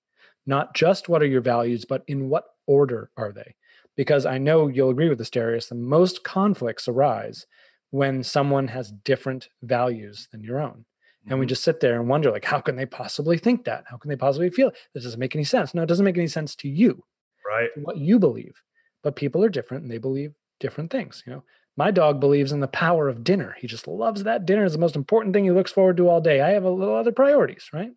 Not 0.45 0.75
just 0.75 1.09
what 1.09 1.21
are 1.21 1.27
your 1.27 1.41
values, 1.41 1.85
but 1.85 2.03
in 2.07 2.29
what 2.29 2.45
order 2.67 3.09
are 3.17 3.31
they? 3.31 3.55
Because 3.95 4.25
I 4.25 4.37
know 4.37 4.67
you'll 4.67 4.89
agree 4.89 5.09
with 5.09 5.17
this, 5.17 5.29
Darius, 5.29 5.67
the 5.67 5.75
most 5.75 6.23
conflicts 6.23 6.87
arise 6.87 7.45
when 7.91 8.23
someone 8.23 8.67
has 8.67 8.91
different 8.91 9.49
values 9.61 10.27
than 10.31 10.43
your 10.43 10.59
own. 10.59 10.69
Mm-hmm. 10.69 11.31
And 11.31 11.39
we 11.39 11.45
mm-hmm. 11.45 11.49
just 11.49 11.63
sit 11.63 11.79
there 11.79 11.99
and 11.99 12.09
wonder, 12.09 12.29
like, 12.31 12.45
how 12.45 12.59
can 12.59 12.75
they 12.75 12.85
possibly 12.85 13.37
think 13.37 13.63
that? 13.65 13.85
How 13.87 13.97
can 13.97 14.09
they 14.09 14.15
possibly 14.15 14.49
feel? 14.49 14.71
This 14.93 15.03
doesn't 15.03 15.19
make 15.19 15.35
any 15.35 15.45
sense. 15.45 15.73
No, 15.73 15.83
it 15.83 15.87
doesn't 15.87 16.05
make 16.05 16.17
any 16.17 16.27
sense 16.27 16.55
to 16.57 16.69
you. 16.69 17.03
Right. 17.47 17.69
What 17.77 17.97
you 17.97 18.19
believe. 18.19 18.61
But 19.01 19.15
people 19.15 19.43
are 19.43 19.49
different 19.49 19.83
and 19.83 19.91
they 19.91 19.97
believe 19.97 20.33
different 20.59 20.91
things. 20.91 21.23
You 21.25 21.33
know, 21.33 21.43
my 21.77 21.91
dog 21.91 22.19
believes 22.19 22.51
in 22.51 22.59
the 22.59 22.67
power 22.67 23.07
of 23.07 23.23
dinner. 23.23 23.55
He 23.59 23.67
just 23.67 23.87
loves 23.87 24.23
that 24.23 24.45
dinner 24.45 24.65
is 24.65 24.73
the 24.73 24.79
most 24.79 24.95
important 24.95 25.33
thing 25.33 25.43
he 25.43 25.51
looks 25.51 25.71
forward 25.71 25.97
to 25.97 26.09
all 26.09 26.21
day. 26.21 26.41
I 26.41 26.51
have 26.51 26.63
a 26.63 26.69
little 26.69 26.95
other 26.95 27.11
priorities, 27.11 27.69
right? 27.73 27.91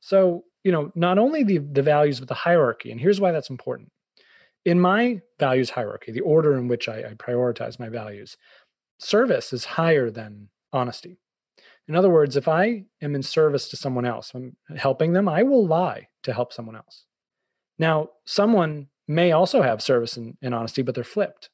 So, 0.00 0.44
you 0.68 0.72
know, 0.72 0.92
not 0.94 1.16
only 1.16 1.44
the, 1.44 1.56
the 1.56 1.80
values, 1.80 2.18
but 2.20 2.28
the 2.28 2.34
hierarchy. 2.34 2.92
And 2.92 3.00
here's 3.00 3.22
why 3.22 3.32
that's 3.32 3.48
important. 3.48 3.90
In 4.66 4.78
my 4.78 5.22
values 5.40 5.70
hierarchy, 5.70 6.12
the 6.12 6.20
order 6.20 6.58
in 6.58 6.68
which 6.68 6.90
I, 6.90 6.98
I 6.98 7.14
prioritize 7.14 7.80
my 7.80 7.88
values, 7.88 8.36
service 8.98 9.54
is 9.54 9.64
higher 9.64 10.10
than 10.10 10.50
honesty. 10.70 11.20
In 11.88 11.96
other 11.96 12.10
words, 12.10 12.36
if 12.36 12.48
I 12.48 12.84
am 13.00 13.14
in 13.14 13.22
service 13.22 13.70
to 13.70 13.78
someone 13.78 14.04
else, 14.04 14.32
I'm 14.34 14.58
helping 14.76 15.14
them, 15.14 15.26
I 15.26 15.42
will 15.42 15.66
lie 15.66 16.08
to 16.24 16.34
help 16.34 16.52
someone 16.52 16.76
else. 16.76 17.06
Now, 17.78 18.10
someone 18.26 18.88
may 19.06 19.32
also 19.32 19.62
have 19.62 19.80
service 19.80 20.18
and, 20.18 20.36
and 20.42 20.54
honesty, 20.54 20.82
but 20.82 20.94
they're 20.94 21.02
flipped. 21.02 21.48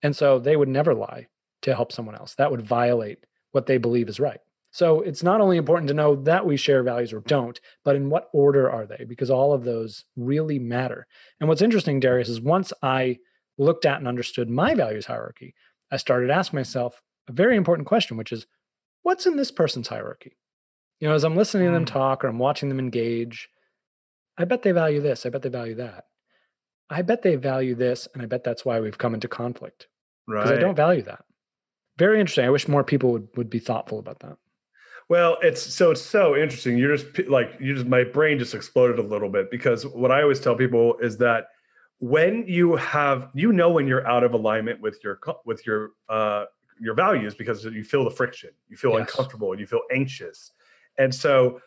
And 0.00 0.14
so 0.14 0.38
they 0.38 0.54
would 0.54 0.68
never 0.68 0.94
lie 0.94 1.26
to 1.62 1.74
help 1.74 1.90
someone 1.90 2.14
else. 2.14 2.36
That 2.36 2.52
would 2.52 2.62
violate 2.62 3.18
what 3.50 3.66
they 3.66 3.78
believe 3.78 4.08
is 4.08 4.20
right. 4.20 4.38
So 4.74 5.02
it's 5.02 5.22
not 5.22 5.40
only 5.40 5.56
important 5.56 5.86
to 5.86 5.94
know 5.94 6.16
that 6.16 6.46
we 6.46 6.56
share 6.56 6.82
values 6.82 7.12
or 7.12 7.20
don't, 7.20 7.60
but 7.84 7.94
in 7.94 8.10
what 8.10 8.28
order 8.32 8.68
are 8.68 8.86
they? 8.86 9.04
Because 9.08 9.30
all 9.30 9.52
of 9.52 9.62
those 9.62 10.04
really 10.16 10.58
matter. 10.58 11.06
And 11.38 11.48
what's 11.48 11.62
interesting, 11.62 12.00
Darius, 12.00 12.28
is 12.28 12.40
once 12.40 12.72
I 12.82 13.18
looked 13.56 13.86
at 13.86 13.98
and 13.98 14.08
understood 14.08 14.50
my 14.50 14.74
values 14.74 15.06
hierarchy, 15.06 15.54
I 15.92 15.96
started 15.96 16.28
asking 16.28 16.58
myself 16.58 17.02
a 17.28 17.32
very 17.32 17.56
important 17.56 17.86
question, 17.86 18.16
which 18.16 18.32
is 18.32 18.48
what's 19.04 19.26
in 19.26 19.36
this 19.36 19.52
person's 19.52 19.86
hierarchy? 19.86 20.36
You 20.98 21.06
know, 21.06 21.14
as 21.14 21.22
I'm 21.22 21.36
listening 21.36 21.68
to 21.68 21.72
them 21.72 21.82
hmm. 21.82 21.94
talk 21.94 22.24
or 22.24 22.26
I'm 22.26 22.40
watching 22.40 22.68
them 22.68 22.80
engage, 22.80 23.48
I 24.36 24.44
bet 24.44 24.62
they 24.62 24.72
value 24.72 25.00
this. 25.00 25.24
I 25.24 25.28
bet 25.28 25.42
they 25.42 25.50
value 25.50 25.76
that. 25.76 26.06
I 26.90 27.02
bet 27.02 27.22
they 27.22 27.36
value 27.36 27.76
this, 27.76 28.08
and 28.12 28.24
I 28.24 28.26
bet 28.26 28.42
that's 28.42 28.64
why 28.64 28.80
we've 28.80 28.98
come 28.98 29.14
into 29.14 29.28
conflict 29.28 29.86
Right. 30.26 30.42
because 30.42 30.58
I 30.58 30.60
don't 30.60 30.74
value 30.74 31.02
that. 31.02 31.24
Very 31.96 32.18
interesting. 32.18 32.44
I 32.44 32.50
wish 32.50 32.66
more 32.66 32.82
people 32.82 33.12
would 33.12 33.28
would 33.36 33.50
be 33.50 33.60
thoughtful 33.60 34.00
about 34.00 34.18
that. 34.18 34.36
Well, 35.08 35.36
it's 35.42 35.62
so 35.62 35.90
it's 35.90 36.00
so 36.00 36.34
interesting. 36.34 36.78
You're 36.78 36.96
just 36.96 37.28
like 37.28 37.56
you 37.60 37.74
just 37.74 37.86
my 37.86 38.04
brain 38.04 38.38
just 38.38 38.54
exploded 38.54 38.98
a 38.98 39.02
little 39.02 39.28
bit 39.28 39.50
because 39.50 39.86
what 39.86 40.10
I 40.10 40.22
always 40.22 40.40
tell 40.40 40.56
people 40.56 40.96
is 40.98 41.18
that 41.18 41.48
when 41.98 42.44
you 42.46 42.76
have 42.76 43.28
you 43.34 43.52
know 43.52 43.70
when 43.70 43.86
you're 43.86 44.06
out 44.06 44.24
of 44.24 44.32
alignment 44.32 44.80
with 44.80 44.98
your 45.04 45.20
with 45.44 45.66
your 45.66 45.90
uh 46.08 46.46
your 46.80 46.94
values 46.94 47.34
because 47.34 47.64
you 47.64 47.84
feel 47.84 48.04
the 48.04 48.10
friction, 48.10 48.50
you 48.68 48.76
feel 48.76 48.92
Yes. 48.92 49.00
uncomfortable, 49.00 49.52
and 49.52 49.60
you 49.60 49.66
feel 49.66 49.82
anxious, 49.92 50.52
and 50.98 51.14
so 51.14 51.60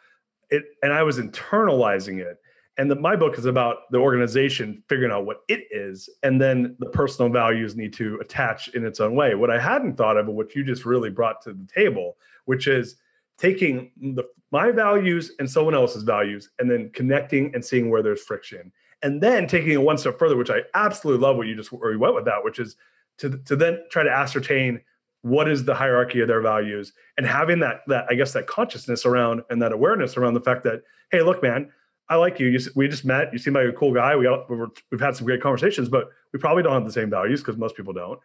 it 0.49 0.63
and 0.81 0.91
I 0.91 1.03
was 1.03 1.19
internalizing 1.19 2.19
it. 2.19 2.37
And 2.79 2.91
the, 2.91 2.95
my 2.95 3.15
book 3.15 3.39
is 3.39 3.45
about 3.45 3.89
the 3.89 3.97
organization 3.97 4.83
figuring 4.87 5.11
out 5.11 5.25
what 5.25 5.41
it 5.47 5.65
is, 5.71 6.09
and 6.23 6.39
then 6.39 6.75
the 6.79 6.85
personal 6.87 7.31
values 7.31 7.75
need 7.75 7.93
to 7.93 8.19
attach 8.19 8.67
in 8.69 8.85
its 8.85 8.99
own 8.99 9.15
way. 9.15 9.33
What 9.33 9.49
I 9.49 9.59
hadn't 9.59 9.95
thought 9.95 10.17
of, 10.17 10.27
and 10.27 10.35
what 10.35 10.53
you 10.55 10.63
just 10.63 10.85
really 10.85 11.09
brought 11.09 11.41
to 11.43 11.53
the 11.53 11.67
table, 11.73 12.17
which 12.45 12.67
is 12.67 12.97
taking 13.37 13.91
the, 13.97 14.23
my 14.51 14.71
values 14.71 15.33
and 15.39 15.49
someone 15.49 15.75
else's 15.75 16.03
values 16.03 16.49
and 16.59 16.69
then 16.69 16.89
connecting 16.91 17.53
and 17.53 17.63
seeing 17.63 17.89
where 17.89 18.01
there's 18.01 18.23
friction. 18.23 18.71
And 19.03 19.21
then 19.21 19.47
taking 19.47 19.71
it 19.71 19.81
one 19.81 19.99
step 19.99 20.17
further 20.17 20.35
which 20.35 20.49
i 20.49 20.61
absolutely 20.73 21.21
love 21.21 21.37
what 21.37 21.45
you 21.45 21.55
just 21.55 21.71
where 21.71 21.91
you 21.91 21.99
went 21.99 22.15
with 22.15 22.25
that 22.25 22.43
which 22.43 22.57
is 22.57 22.77
to, 23.19 23.37
to 23.45 23.55
then 23.55 23.83
try 23.91 24.01
to 24.01 24.09
ascertain 24.09 24.81
what 25.21 25.47
is 25.47 25.65
the 25.65 25.75
hierarchy 25.75 26.19
of 26.19 26.27
their 26.27 26.41
values 26.41 26.93
and 27.15 27.27
having 27.27 27.59
that 27.59 27.81
that 27.85 28.07
i 28.09 28.15
guess 28.15 28.33
that 28.33 28.47
consciousness 28.47 29.05
around 29.05 29.43
and 29.51 29.61
that 29.61 29.71
awareness 29.71 30.17
around 30.17 30.33
the 30.33 30.41
fact 30.41 30.63
that 30.63 30.81
hey 31.11 31.21
look 31.21 31.43
man 31.43 31.71
i 32.09 32.15
like 32.15 32.39
you, 32.39 32.47
you 32.47 32.59
we 32.73 32.87
just 32.87 33.05
met. 33.05 33.31
You 33.31 33.37
seem 33.37 33.53
like 33.53 33.67
a 33.67 33.71
cool 33.73 33.93
guy. 33.93 34.15
We 34.15 34.27
we're, 34.27 34.67
we've 34.91 34.99
had 34.99 35.15
some 35.15 35.27
great 35.27 35.41
conversations 35.43 35.89
but 35.89 36.09
we 36.33 36.39
probably 36.39 36.63
don't 36.63 36.73
have 36.73 36.85
the 36.85 36.91
same 36.91 37.11
values 37.11 37.41
because 37.41 37.55
most 37.55 37.75
people 37.75 37.93
don't 37.93 38.19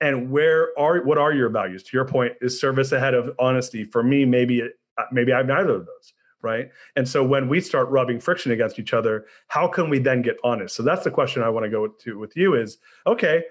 and 0.00 0.30
where 0.30 0.78
are 0.78 1.02
what 1.02 1.18
are 1.18 1.32
your 1.32 1.48
values? 1.48 1.82
To 1.84 1.96
your 1.96 2.04
point 2.04 2.34
is 2.40 2.60
service 2.60 2.92
ahead 2.92 3.14
of 3.14 3.34
honesty? 3.38 3.84
For 3.84 4.02
me 4.02 4.24
maybe 4.24 4.62
uh, 4.62 5.02
maybe 5.12 5.32
i 5.32 5.38
have 5.38 5.46
neither 5.46 5.74
of 5.74 5.86
those 5.86 6.12
right? 6.40 6.70
And 6.94 7.08
so 7.08 7.24
when 7.24 7.48
we 7.48 7.60
start 7.60 7.88
rubbing 7.88 8.20
friction 8.20 8.52
against 8.52 8.78
each 8.78 8.94
other 8.94 9.26
how 9.48 9.66
can 9.66 9.90
we 9.90 9.98
then 9.98 10.22
get 10.22 10.36
honest? 10.44 10.76
So 10.76 10.82
that's 10.82 11.04
the 11.04 11.10
question 11.10 11.42
i 11.42 11.48
want 11.48 11.64
to 11.64 11.70
go 11.70 11.88
to 11.88 12.18
with 12.18 12.36
you 12.36 12.54
is 12.54 12.78
okay 13.06 13.44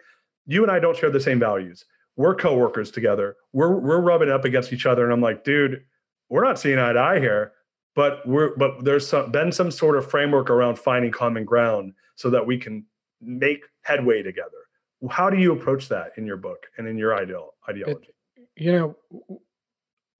you 0.45 0.63
and 0.63 0.71
i 0.71 0.79
don't 0.79 0.97
share 0.97 1.11
the 1.11 1.19
same 1.19 1.39
values. 1.39 1.85
We're 2.15 2.33
coworkers 2.33 2.91
together. 2.91 3.35
We're 3.53 3.77
we're 3.77 4.01
rubbing 4.01 4.31
up 4.31 4.45
against 4.45 4.73
each 4.73 4.85
other. 4.85 5.03
And 5.03 5.13
i'm 5.13 5.21
like 5.21 5.43
dude 5.43 5.83
we're 6.29 6.43
not 6.43 6.59
seeing 6.59 6.79
eye 6.79 6.93
to 6.93 6.99
eye 6.99 7.19
here 7.19 7.53
but 7.97 8.25
we're 8.27 8.55
but 8.57 8.85
there's 8.85 9.07
some, 9.07 9.31
been 9.31 9.51
some 9.51 9.71
sort 9.71 9.97
of 9.97 10.09
framework 10.09 10.49
around 10.49 10.77
finding 10.77 11.11
common 11.11 11.43
ground 11.43 11.93
so 12.15 12.29
that 12.29 12.45
we 12.45 12.57
can 12.57 12.85
make 13.19 13.65
headway 13.81 14.21
together 14.21 14.66
how 15.09 15.29
do 15.29 15.37
you 15.37 15.51
approach 15.51 15.89
that 15.89 16.11
in 16.17 16.25
your 16.25 16.37
book 16.37 16.67
and 16.77 16.87
in 16.87 16.97
your 16.97 17.15
ideal 17.15 17.53
ideology? 17.69 18.09
You 18.55 18.71
know, 18.71 19.39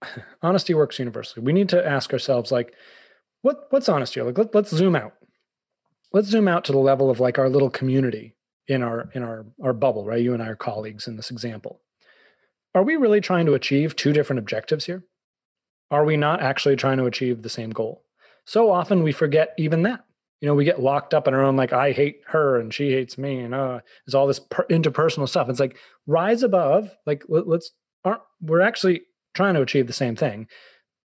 honesty 0.42 0.74
works 0.74 0.98
universally. 0.98 1.44
We 1.44 1.52
need 1.52 1.68
to 1.70 1.86
ask 1.86 2.12
ourselves, 2.12 2.52
like, 2.52 2.74
what 3.42 3.66
what's 3.70 3.88
honesty? 3.88 4.20
Like, 4.20 4.38
let, 4.38 4.54
let's 4.54 4.70
zoom 4.70 4.96
out. 4.96 5.14
Let's 6.12 6.28
zoom 6.28 6.48
out 6.48 6.64
to 6.64 6.72
the 6.72 6.78
level 6.78 7.10
of 7.10 7.20
like 7.20 7.38
our 7.38 7.48
little 7.48 7.70
community 7.70 8.34
in 8.66 8.82
our 8.82 9.10
in 9.14 9.22
our 9.22 9.46
our 9.62 9.72
bubble, 9.72 10.04
right? 10.04 10.22
You 10.22 10.34
and 10.34 10.42
I 10.42 10.48
are 10.48 10.56
colleagues 10.56 11.06
in 11.06 11.16
this 11.16 11.30
example. 11.30 11.80
Are 12.74 12.82
we 12.82 12.96
really 12.96 13.20
trying 13.20 13.46
to 13.46 13.54
achieve 13.54 13.96
two 13.96 14.12
different 14.12 14.38
objectives 14.38 14.86
here? 14.86 15.04
Are 15.90 16.04
we 16.04 16.16
not 16.16 16.42
actually 16.42 16.76
trying 16.76 16.98
to 16.98 17.06
achieve 17.06 17.42
the 17.42 17.48
same 17.48 17.70
goal? 17.70 18.04
So 18.44 18.70
often 18.70 19.02
we 19.02 19.12
forget 19.12 19.54
even 19.58 19.82
that. 19.82 20.04
You 20.40 20.46
know, 20.46 20.54
we 20.54 20.64
get 20.64 20.80
locked 20.80 21.14
up 21.14 21.26
in 21.26 21.34
our 21.34 21.42
own 21.42 21.56
like 21.56 21.72
I 21.72 21.92
hate 21.92 22.20
her 22.26 22.58
and 22.60 22.72
she 22.72 22.92
hates 22.92 23.18
me, 23.18 23.40
and 23.40 23.54
uh, 23.54 23.80
there's 24.06 24.14
all 24.14 24.26
this 24.26 24.38
per- 24.38 24.66
interpersonal 24.66 25.28
stuff. 25.28 25.48
It's 25.48 25.60
like 25.60 25.78
rise 26.06 26.42
above. 26.42 26.94
Like 27.06 27.24
let, 27.28 27.48
let's 27.48 27.70
aren't 28.04 28.22
we're 28.40 28.60
actually 28.60 29.02
trying 29.34 29.54
to 29.54 29.62
achieve 29.62 29.86
the 29.86 29.92
same 29.92 30.16
thing. 30.16 30.46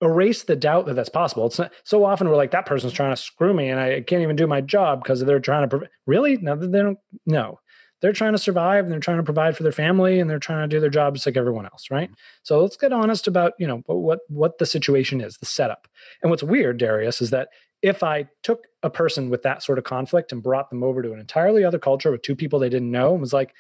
Erase 0.01 0.43
the 0.43 0.55
doubt 0.55 0.88
that 0.88 0.95
that's 0.95 1.10
possible. 1.10 1.45
It's 1.45 1.60
not, 1.60 1.71
so 1.84 2.03
often 2.03 2.27
we're 2.27 2.36
like 2.36 2.51
that 2.51 2.65
person's 2.65 2.93
trying 2.93 3.13
to 3.13 3.21
screw 3.21 3.53
me, 3.53 3.69
and 3.69 3.79
I 3.79 4.01
can't 4.01 4.23
even 4.23 4.36
do 4.36 4.47
my 4.47 4.62
job 4.62 5.03
because 5.03 5.19
they're 5.19 5.39
trying 5.39 5.63
to. 5.63 5.67
Prov- 5.67 5.89
really? 6.07 6.38
No, 6.38 6.55
they 6.55 6.81
don't. 6.81 6.97
No, 7.27 7.60
they're 8.01 8.13
trying 8.13 8.34
to 8.34 8.39
survive 8.39 8.84
and 8.84 8.91
they're 8.91 8.99
trying 8.99 9.17
to 9.17 9.23
provide 9.23 9.55
for 9.55 9.63
their 9.63 9.71
family 9.71 10.19
and 10.19 10.29
they're 10.29 10.39
trying 10.39 10.67
to 10.67 10.75
do 10.75 10.79
their 10.79 10.89
job 10.89 11.13
just 11.13 11.25
like 11.25 11.38
everyone 11.38 11.65
else, 11.65 11.89
right? 11.91 12.10
So 12.43 12.60
let's 12.60 12.75
get 12.75 12.91
honest 12.91 13.27
about 13.27 13.53
you 13.60 13.67
know 13.67 13.84
what 13.86 14.19
what 14.27 14.57
the 14.57 14.65
situation 14.65 15.21
is, 15.21 15.38
the 15.38 15.45
setup. 15.45 15.88
And 16.21 16.29
what's 16.29 16.43
weird, 16.43 16.77
Darius, 16.77 17.21
is 17.21 17.29
that 17.29 17.49
if 17.81 18.03
I 18.03 18.27
took 18.43 18.67
a 18.83 18.89
person 18.89 19.29
with 19.29 19.43
that 19.43 19.63
sort 19.63 19.77
of 19.77 19.83
conflict 19.83 20.31
and 20.31 20.43
brought 20.43 20.69
them 20.69 20.83
over 20.83 21.01
to 21.01 21.13
an 21.13 21.19
entirely 21.19 21.63
other 21.63 21.79
culture 21.79 22.11
with 22.11 22.21
two 22.21 22.35
people 22.35 22.59
they 22.59 22.69
didn't 22.69 22.91
know 22.91 23.13
and 23.13 23.21
was 23.21 23.33
like, 23.33 23.53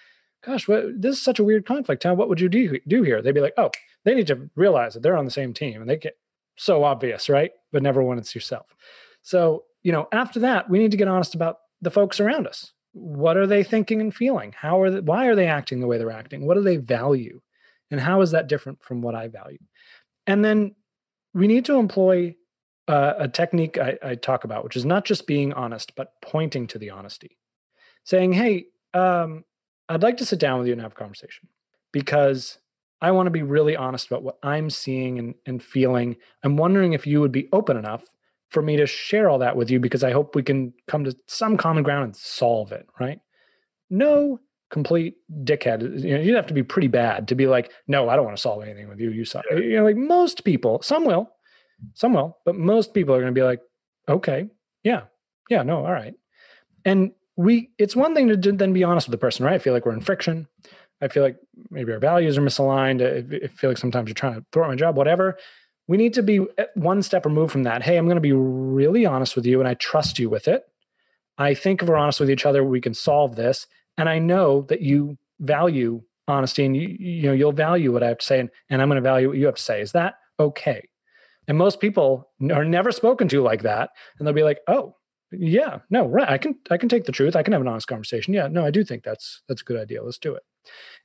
gosh, 0.45 0.67
what, 0.67 0.83
this 0.99 1.17
is 1.17 1.23
such 1.23 1.39
a 1.39 1.43
weird 1.43 1.65
conflict. 1.65 2.05
What 2.05 2.29
would 2.29 2.41
you 2.41 2.49
do, 2.49 2.79
do 2.87 3.03
here? 3.03 3.21
They'd 3.21 3.33
be 3.33 3.41
like, 3.41 3.53
oh, 3.57 3.71
they 4.05 4.13
need 4.13 4.27
to 4.27 4.49
realize 4.55 4.93
that 4.93 5.03
they're 5.03 5.17
on 5.17 5.25
the 5.25 5.31
same 5.31 5.53
team 5.53 5.81
and 5.81 5.89
they 5.89 5.97
get 5.97 6.17
so 6.55 6.83
obvious, 6.83 7.29
right? 7.29 7.51
But 7.71 7.83
never 7.83 8.03
when 8.03 8.17
it's 8.17 8.35
yourself. 8.35 8.75
So, 9.21 9.65
you 9.83 9.91
know, 9.91 10.07
after 10.11 10.39
that, 10.41 10.69
we 10.69 10.79
need 10.79 10.91
to 10.91 10.97
get 10.97 11.07
honest 11.07 11.35
about 11.35 11.57
the 11.81 11.91
folks 11.91 12.19
around 12.19 12.47
us. 12.47 12.73
What 12.93 13.37
are 13.37 13.47
they 13.47 13.63
thinking 13.63 14.01
and 14.01 14.13
feeling? 14.13 14.53
How 14.55 14.81
are 14.81 14.91
they, 14.91 14.99
why 14.99 15.27
are 15.27 15.35
they 15.35 15.47
acting 15.47 15.79
the 15.79 15.87
way 15.87 15.97
they're 15.97 16.11
acting? 16.11 16.45
What 16.45 16.55
do 16.55 16.61
they 16.61 16.77
value? 16.77 17.41
And 17.89 17.99
how 17.99 18.21
is 18.21 18.31
that 18.31 18.47
different 18.47 18.83
from 18.83 19.01
what 19.01 19.15
I 19.15 19.27
value? 19.27 19.59
And 20.27 20.43
then 20.43 20.75
we 21.33 21.47
need 21.47 21.65
to 21.65 21.75
employ 21.75 22.35
uh, 22.91 23.13
a 23.19 23.27
technique 23.27 23.77
I, 23.77 23.97
I, 24.03 24.15
talk 24.15 24.43
about, 24.43 24.65
which 24.65 24.75
is 24.75 24.85
not 24.85 25.05
just 25.05 25.25
being 25.25 25.53
honest, 25.53 25.95
but 25.95 26.13
pointing 26.21 26.67
to 26.67 26.77
the 26.77 26.89
honesty, 26.89 27.37
saying, 28.03 28.33
"Hey, 28.33 28.65
um, 28.93 29.45
I'd 29.87 30.03
like 30.03 30.17
to 30.17 30.25
sit 30.25 30.39
down 30.39 30.59
with 30.59 30.67
you 30.67 30.73
and 30.73 30.81
have 30.81 30.91
a 30.91 30.95
conversation 30.95 31.47
because 31.93 32.57
I 33.01 33.11
want 33.11 33.27
to 33.27 33.31
be 33.31 33.43
really 33.43 33.77
honest 33.77 34.07
about 34.07 34.23
what 34.23 34.39
I'm 34.43 34.69
seeing 34.69 35.19
and, 35.19 35.35
and 35.45 35.63
feeling. 35.63 36.17
I'm 36.43 36.57
wondering 36.57 36.91
if 36.91 37.07
you 37.07 37.21
would 37.21 37.31
be 37.31 37.47
open 37.53 37.77
enough 37.77 38.03
for 38.49 38.61
me 38.61 38.75
to 38.75 38.85
share 38.85 39.29
all 39.29 39.39
that 39.39 39.55
with 39.55 39.71
you 39.71 39.79
because 39.79 40.03
I 40.03 40.11
hope 40.11 40.35
we 40.35 40.43
can 40.43 40.73
come 40.87 41.05
to 41.05 41.15
some 41.27 41.55
common 41.55 41.83
ground 41.83 42.03
and 42.03 42.15
solve 42.15 42.71
it. 42.73 42.87
Right? 42.99 43.19
No." 43.89 44.39
complete 44.69 45.17
dickhead 45.43 46.01
you 46.01 46.15
know 46.15 46.21
you'd 46.21 46.33
have 46.33 46.47
to 46.47 46.53
be 46.53 46.63
pretty 46.63 46.87
bad 46.87 47.27
to 47.27 47.35
be 47.35 47.45
like 47.45 47.73
no 47.89 48.07
i 48.07 48.15
don't 48.15 48.23
want 48.23 48.37
to 48.37 48.41
solve 48.41 48.63
anything 48.63 48.87
with 48.87 49.01
you 49.01 49.11
you 49.11 49.25
saw 49.25 49.41
you 49.51 49.75
know 49.75 49.83
like 49.83 49.97
most 49.97 50.45
people 50.45 50.81
some 50.81 51.03
will 51.03 51.29
some 51.93 52.13
will, 52.13 52.37
but 52.45 52.55
most 52.55 52.93
people 52.93 53.15
are 53.15 53.19
going 53.19 53.33
to 53.33 53.39
be 53.39 53.43
like, 53.43 53.61
okay, 54.07 54.49
yeah, 54.83 55.03
yeah, 55.49 55.63
no, 55.63 55.85
all 55.85 55.91
right. 55.91 56.13
And 56.85 57.11
we, 57.35 57.71
it's 57.77 57.95
one 57.95 58.15
thing 58.15 58.27
to 58.29 58.51
then 58.51 58.73
be 58.73 58.83
honest 58.83 59.07
with 59.07 59.11
the 59.11 59.17
person, 59.17 59.45
right? 59.45 59.55
I 59.55 59.59
feel 59.59 59.73
like 59.73 59.85
we're 59.85 59.93
in 59.93 60.01
friction. 60.01 60.47
I 61.01 61.07
feel 61.07 61.23
like 61.23 61.37
maybe 61.69 61.91
our 61.91 61.99
values 61.99 62.37
are 62.37 62.41
misaligned. 62.41 63.01
I 63.43 63.47
feel 63.47 63.69
like 63.69 63.77
sometimes 63.77 64.07
you're 64.07 64.13
trying 64.13 64.35
to 64.35 64.45
throw 64.51 64.63
out 64.63 64.69
my 64.69 64.75
job, 64.75 64.95
whatever. 64.95 65.37
We 65.87 65.97
need 65.97 66.13
to 66.13 66.23
be 66.23 66.45
eh, 66.57 66.65
one 66.75 67.01
step 67.01 67.25
removed 67.25 67.51
from 67.51 67.63
that. 67.63 67.83
Hey, 67.83 67.97
I'm 67.97 68.05
going 68.05 68.15
to 68.15 68.21
be 68.21 68.33
really 68.33 69.05
honest 69.05 69.35
with 69.35 69.45
you 69.45 69.59
and 69.59 69.67
I 69.67 69.73
trust 69.73 70.19
you 70.19 70.29
with 70.29 70.47
it. 70.47 70.63
I 71.37 71.53
think 71.53 71.81
if 71.81 71.89
we're 71.89 71.97
honest 71.97 72.19
with 72.19 72.29
each 72.29 72.45
other, 72.45 72.63
we 72.63 72.81
can 72.81 72.93
solve 72.93 73.35
this. 73.35 73.65
And 73.97 74.07
I 74.07 74.19
know 74.19 74.61
that 74.69 74.81
you 74.81 75.17
value 75.39 76.03
honesty 76.27 76.65
and 76.65 76.77
you, 76.77 76.95
you 76.99 77.23
know, 77.23 77.33
you'll 77.33 77.51
value 77.51 77.91
what 77.91 78.03
I 78.03 78.09
have 78.09 78.19
to 78.19 78.25
say 78.25 78.39
and, 78.39 78.49
and 78.69 78.81
I'm 78.81 78.87
going 78.87 78.97
to 78.97 79.01
value 79.01 79.27
what 79.27 79.37
you 79.37 79.47
have 79.47 79.55
to 79.55 79.61
say. 79.61 79.81
Is 79.81 79.91
that 79.93 80.15
okay? 80.39 80.87
And 81.51 81.57
most 81.57 81.81
people 81.81 82.29
are 82.49 82.63
never 82.63 82.93
spoken 82.93 83.27
to 83.27 83.41
like 83.41 83.63
that. 83.63 83.89
And 84.17 84.25
they'll 84.25 84.33
be 84.33 84.41
like, 84.41 84.61
oh, 84.69 84.95
yeah, 85.33 85.79
no, 85.89 86.07
right. 86.07 86.29
I 86.29 86.37
can 86.37 86.55
I 86.69 86.77
can 86.77 86.87
take 86.87 87.03
the 87.03 87.11
truth. 87.11 87.35
I 87.35 87.43
can 87.43 87.51
have 87.51 87.61
an 87.61 87.67
honest 87.67 87.87
conversation. 87.87 88.33
Yeah, 88.33 88.47
no, 88.47 88.65
I 88.65 88.71
do 88.71 88.85
think 88.85 89.03
that's 89.03 89.41
that's 89.49 89.61
a 89.61 89.65
good 89.65 89.77
idea. 89.77 90.01
Let's 90.01 90.17
do 90.17 90.33
it. 90.33 90.43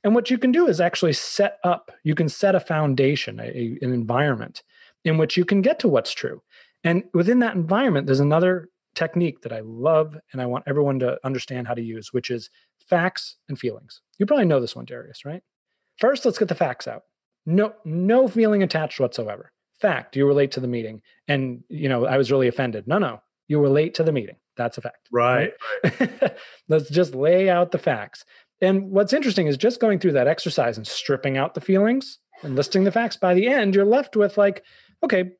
And 0.05 0.15
what 0.15 0.31
you 0.31 0.37
can 0.37 0.53
do 0.53 0.65
is 0.65 0.79
actually 0.79 1.11
set 1.11 1.57
up, 1.65 1.91
you 2.05 2.15
can 2.15 2.29
set 2.29 2.55
a 2.55 2.61
foundation, 2.61 3.41
a, 3.41 3.77
an 3.81 3.91
environment 3.91 4.63
in 5.03 5.17
which 5.17 5.35
you 5.35 5.43
can 5.43 5.61
get 5.61 5.79
to 5.79 5.89
what's 5.89 6.13
true. 6.13 6.41
And 6.81 7.03
within 7.13 7.39
that 7.39 7.55
environment, 7.55 8.05
there's 8.05 8.21
another 8.21 8.69
technique 8.95 9.41
that 9.41 9.51
I 9.51 9.59
love 9.65 10.15
and 10.31 10.41
I 10.41 10.45
want 10.45 10.63
everyone 10.65 10.99
to 10.99 11.19
understand 11.25 11.67
how 11.67 11.73
to 11.73 11.81
use, 11.81 12.13
which 12.13 12.31
is 12.31 12.49
facts 12.79 13.35
and 13.49 13.59
feelings. 13.59 13.99
You 14.17 14.25
probably 14.25 14.45
know 14.45 14.61
this 14.61 14.77
one, 14.77 14.85
Darius, 14.85 15.25
right? 15.25 15.43
First, 15.97 16.23
let's 16.23 16.39
get 16.39 16.47
the 16.47 16.55
facts 16.55 16.87
out. 16.87 17.01
No, 17.45 17.73
no 17.83 18.29
feeling 18.29 18.63
attached 18.63 19.01
whatsoever 19.01 19.51
fact 19.79 20.15
you 20.15 20.25
were 20.25 20.33
late 20.33 20.51
to 20.51 20.59
the 20.59 20.67
meeting. 20.67 21.01
And 21.27 21.63
you 21.69 21.89
know 21.89 22.05
i 22.05 22.17
was 22.17 22.31
really 22.31 22.47
offended. 22.47 22.87
No 22.87 22.97
no 22.97 23.21
you 23.47 23.59
were 23.59 23.69
late 23.69 23.93
to 23.95 24.03
the 24.03 24.11
meeting. 24.11 24.35
That's 24.55 24.77
a 24.77 24.81
fact 24.81 25.07
right, 25.11 25.53
right? 25.83 26.37
let's 26.67 26.89
just 26.89 27.13
lay 27.15 27.49
out 27.49 27.71
the 27.71 27.77
facts. 27.77 28.25
And 28.61 28.89
what's 28.89 29.13
interesting 29.13 29.47
is 29.47 29.55
just 29.55 29.79
going 29.79 29.99
through 29.99 30.13
that 30.13 30.27
exercise 30.27 30.77
and 30.77 30.87
stripping 30.87 31.37
out 31.37 31.53
the 31.53 31.61
feelings 31.61 32.19
and 32.43 32.55
listing 32.55 32.83
the 32.83 32.91
facts 32.91 33.17
by 33.17 33.33
the 33.33 33.47
end 33.47 33.75
you're 33.75 33.85
left 33.85 34.15
with 34.15 34.37
like 34.37 34.63
okay 35.03 35.31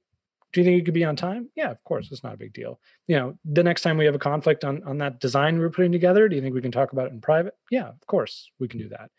do 0.54 0.62
you 0.62 0.66
think 0.66 0.78
you 0.78 0.84
could 0.84 0.94
be 0.94 1.04
on 1.04 1.16
time? 1.16 1.50
Yeah 1.56 1.72
of 1.72 1.84
course 1.84 2.10
it's 2.12 2.24
not 2.24 2.34
a 2.34 2.38
big 2.38 2.54
deal. 2.54 2.80
You 3.08 3.18
know 3.18 3.38
the 3.44 3.64
next 3.64 3.82
time 3.82 3.98
we 3.98 4.06
have 4.06 4.16
a 4.16 4.20
conflict 4.20 4.64
on 4.64 4.84
on 4.84 5.00
that 5.00 5.20
design 5.20 5.60
we're 5.60 5.70
putting 5.70 5.92
together 5.92 6.28
do 6.30 6.36
you 6.36 6.42
think 6.42 6.56
we 6.56 6.62
can 6.62 6.72
talk 6.72 6.94
about 6.94 7.08
it 7.08 7.14
in 7.14 7.22
private? 7.22 7.56
Yeah 7.72 7.90
of 7.90 8.08
course 8.08 8.52
we 8.60 8.68
can 8.68 8.80
do 8.80 8.90
that. 8.90 9.10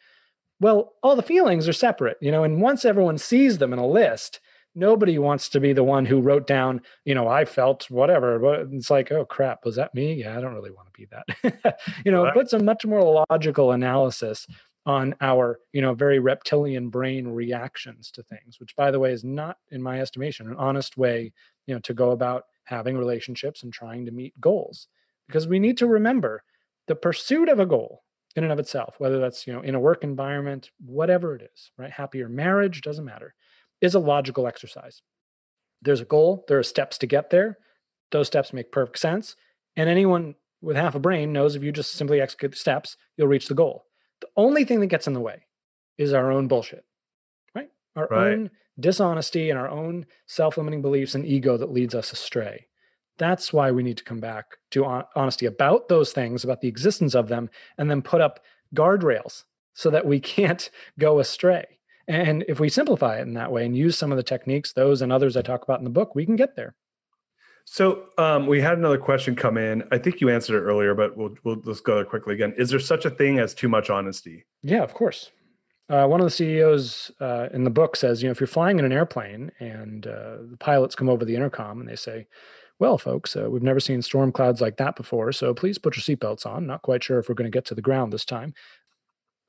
Well 0.61 0.95
all 1.03 1.17
the 1.17 1.23
feelings 1.23 1.69
are 1.69 1.73
separate 1.73 2.19
you 2.21 2.31
know 2.31 2.45
and 2.45 2.63
once 2.63 2.85
everyone 2.85 3.19
sees 3.19 3.59
them 3.59 3.73
in 3.73 3.79
a 3.79 3.87
list 3.87 4.41
nobody 4.79 5.19
wants 5.19 5.49
to 5.51 5.61
be 5.61 5.73
the 5.73 5.85
one 5.85 6.07
who 6.07 6.21
wrote 6.21 6.47
down, 6.47 6.81
you 7.05 7.15
know, 7.15 7.29
I 7.29 7.45
felt 7.45 7.91
whatever. 7.91 8.39
But 8.39 8.69
it's 8.73 8.91
like, 8.91 9.11
oh 9.11 9.25
crap, 9.25 9.65
was 9.65 9.77
that 9.77 9.95
me? 9.95 10.15
Yeah, 10.15 10.39
I 10.39 10.41
don't 10.41 10.55
really 10.55 10.71
want 10.71 10.87
to 10.87 10.93
be 10.93 11.09
that. 11.11 11.81
you 12.05 12.13
know, 12.13 12.25
right. 12.25 12.31
it 12.31 12.35
puts 12.35 12.53
a 12.53 12.59
much 12.59 12.87
more 12.87 13.27
logical 13.29 13.73
analysis 13.73 14.47
on 14.87 15.15
our, 15.21 15.61
you 15.73 15.83
know, 15.83 15.93
very 15.93 16.19
reptilian 16.19 16.89
brain 16.89 17.29
reactions 17.29 18.11
to 18.13 18.23
things, 18.23 18.59
which 18.59 18.75
by 18.77 18.91
the 18.91 19.01
way 19.01 19.13
is 19.13 19.25
not, 19.25 19.59
in 19.71 19.83
my 19.83 20.01
estimation, 20.01 20.49
an 20.49 20.57
honest 20.57 20.97
way, 20.97 21.33
you 21.67 21.75
know, 21.75 21.81
to 21.81 21.93
go 21.93 22.13
about 22.13 22.45
having 22.65 22.97
relationships 22.97 23.63
and 23.63 23.73
trying 23.73 24.07
to 24.07 24.13
meet 24.13 24.41
goals. 24.41 24.89
Because 25.27 25.47
we 25.47 25.59
need 25.59 25.77
to 25.79 25.87
remember 25.87 26.43
the 26.87 26.95
pursuit 26.95 27.51
of 27.51 27.61
a 27.61 27.67
goal 27.67 28.03
in 28.35 28.45
and 28.45 28.53
of 28.53 28.59
itself, 28.59 28.95
whether 28.99 29.19
that's, 29.19 29.47
you 29.47 29.53
know, 29.53 29.61
in 29.61 29.75
a 29.75 29.81
work 29.81 30.05
environment, 30.05 30.71
whatever 30.87 31.35
it 31.35 31.43
is, 31.53 31.71
right? 31.77 31.91
Happier 31.91 32.29
marriage, 32.29 32.81
doesn't 32.81 33.05
matter 33.05 33.35
is 33.81 33.95
a 33.95 34.01
logical 34.01 34.47
exercise. 34.47 35.03
There's 35.83 36.01
a 36.01 36.07
goal, 36.07 36.45
there 36.49 36.59
are 36.59 36.65
steps 36.65 36.99
to 36.99 37.07
get 37.07 37.31
there. 37.31 37.59
Those 38.11 38.27
steps 38.27 38.53
make 38.53 38.73
perfect 38.73 38.99
sense. 38.99 39.37
And 39.77 39.89
anyone 39.89 40.35
with 40.61 40.77
half 40.77 40.95
a 40.95 41.01
brain 41.01 41.33
knows 41.33 41.55
if 41.55 41.63
you 41.63 41.73
just 41.73 41.93
simply 41.93 42.21
execute 42.21 42.53
the 42.53 42.59
steps, 42.59 42.97
you'll 43.17 43.29
reach 43.29 43.49
the 43.49 43.55
goal. 43.55 43.85
The 44.21 44.29
only 44.37 44.65
thing 44.65 44.81
that 44.81 44.87
gets 44.87 45.07
in 45.07 45.13
the 45.13 45.21
way 45.21 45.47
is 45.97 46.13
our 46.13 46.33
own 46.33 46.49
bullshit, 46.49 46.85
right? 47.55 47.71
Our 47.95 48.09
right. 48.11 48.33
own 48.33 48.51
dishonesty 48.81 49.51
and 49.51 49.59
our 49.59 49.69
own 49.69 50.07
self 50.27 50.57
limiting 50.57 50.83
beliefs 50.83 51.15
and 51.15 51.25
ego 51.25 51.57
that 51.57 51.73
leads 51.73 51.95
us 51.95 52.13
astray. 52.13 52.67
That's 53.19 53.53
why 53.53 53.73
we 53.73 53.83
need 53.83 53.99
to 53.99 54.05
come 54.05 54.21
back 54.21 54.47
to 54.71 55.05
honesty 55.17 55.47
about 55.47 55.89
those 55.89 56.13
things, 56.13 56.45
about 56.45 56.61
the 56.61 56.69
existence 56.69 57.15
of 57.15 57.29
them, 57.29 57.51
and 57.77 57.91
then 57.91 58.03
put 58.03 58.21
up 58.21 58.41
guardrails 58.75 59.45
so 59.75 59.91
that 59.91 60.07
we 60.07 60.21
can't 60.37 60.71
go 60.99 61.19
astray. 61.19 61.78
And 62.09 62.43
if 62.49 62.59
we 62.59 62.71
simplify 62.71 63.19
it 63.19 63.23
in 63.23 63.35
that 63.35 63.53
way 63.53 63.67
and 63.67 63.77
use 63.77 63.97
some 63.97 64.11
of 64.11 64.17
the 64.17 64.23
techniques, 64.23 64.73
those 64.73 65.03
and 65.03 65.13
others 65.13 65.37
I 65.37 65.43
talk 65.43 65.63
about 65.63 65.79
in 65.79 65.85
the 65.85 65.91
book, 65.91 66.15
we 66.15 66.25
can 66.25 66.37
get 66.37 66.57
there. 66.57 66.75
So 67.67 68.05
um, 68.17 68.47
we 68.47 68.63
had 68.63 68.79
another 68.79 68.97
question 68.97 69.37
come 69.37 69.59
in. 69.59 69.85
I 69.93 69.99
think 69.99 70.23
you 70.23 70.31
answered 70.31 70.57
it 70.57 70.63
earlier, 70.63 70.95
but 70.95 71.19
we'll 71.19 71.35
we'll 71.45 71.61
let's 71.65 71.81
go 71.81 71.97
there 71.97 72.05
quickly 72.05 72.33
again. 72.33 72.55
Is 72.57 72.71
there 72.71 72.81
such 72.81 73.05
a 73.05 73.11
thing 73.11 73.39
as 73.39 73.53
too 73.53 73.69
much 73.69 73.91
honesty? 73.91 74.47
Yeah, 74.63 74.83
of 74.83 74.95
course. 74.95 75.31
Uh, 75.91 76.07
one 76.07 76.21
of 76.21 76.25
the 76.25 76.31
CEOs 76.31 77.11
uh, 77.21 77.49
in 77.53 77.65
the 77.65 77.71
book 77.71 77.95
says, 77.95 78.23
you 78.23 78.29
know, 78.29 78.33
if 78.33 78.41
you're 78.41 78.47
flying 78.47 78.79
in 78.79 78.85
an 78.87 78.93
airplane 78.93 79.53
and 79.59 80.07
uh, 80.07 80.37
the 80.51 80.57
pilots 80.59 80.95
come 80.95 81.11
over 81.11 81.27
the 81.27 81.37
intercom 81.37 81.81
and 81.81 81.89
they 81.89 81.97
say, 81.97 82.27
"Well, 82.79 82.97
folks, 82.97 83.37
uh, 83.37 83.51
we've 83.51 83.63
never 83.63 83.81
seen 83.81 84.01
storm 84.01 84.33
clouds 84.33 84.63
like 84.63 84.79
that 84.79 84.97
before, 84.97 85.31
so 85.33 85.53
please 85.53 85.77
put 85.77 85.95
your 85.95 86.17
seatbelts 86.17 86.47
on. 86.47 86.67
Not 86.67 86.81
quite 86.81 87.05
sure 87.05 87.19
if 87.19 87.29
we're 87.29 87.35
going 87.35 87.51
to 87.51 87.55
get 87.55 87.67
to 87.67 87.75
the 87.75 87.83
ground 87.83 88.15
this 88.15 88.25
time." 88.25 88.55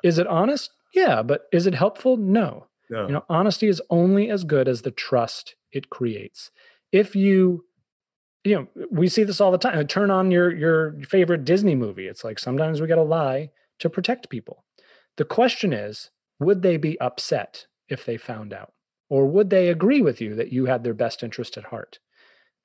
Is 0.04 0.18
it 0.18 0.28
honest? 0.28 0.72
Yeah, 0.94 1.22
but 1.22 1.44
is 1.52 1.68
it 1.68 1.76
helpful? 1.76 2.18
No. 2.18 2.68
no. 2.90 3.08
You 3.08 3.14
know, 3.14 3.26
honesty 3.30 3.68
is 3.68 3.82
only 3.90 4.30
as 4.30 4.44
good 4.44 4.68
as 4.68 4.82
the 4.82 4.92
trust 4.92 5.56
it 5.72 5.90
creates. 5.90 6.52
If 6.92 7.16
you 7.16 7.66
you 8.46 8.56
know, 8.56 8.68
we 8.90 9.10
see 9.10 9.24
this 9.24 9.42
all 9.42 9.52
the 9.52 9.58
time. 9.58 9.86
Turn 9.88 10.12
on 10.12 10.32
your 10.32 10.56
your 10.56 10.94
favorite 11.04 11.46
Disney 11.46 11.76
movie. 11.76 12.08
It's 12.08 12.24
like 12.24 12.40
sometimes 12.40 12.80
we 12.80 12.88
got 12.88 12.96
to 12.96 13.04
lie 13.04 13.52
to 13.80 13.90
protect 13.90 14.30
people. 14.30 14.64
The 15.18 15.26
question 15.26 15.74
is, 15.74 16.10
would 16.40 16.62
they 16.62 16.78
be 16.78 17.00
upset 17.00 17.68
if 17.90 18.06
they 18.06 18.18
found 18.18 18.54
out? 18.54 18.74
Or 19.10 19.26
would 19.26 19.50
they 19.50 19.70
agree 19.70 20.02
with 20.02 20.22
you 20.22 20.36
that 20.36 20.54
you 20.54 20.66
had 20.66 20.84
their 20.84 20.94
best 20.94 21.24
interest 21.24 21.58
at 21.58 21.66
heart? 21.66 22.00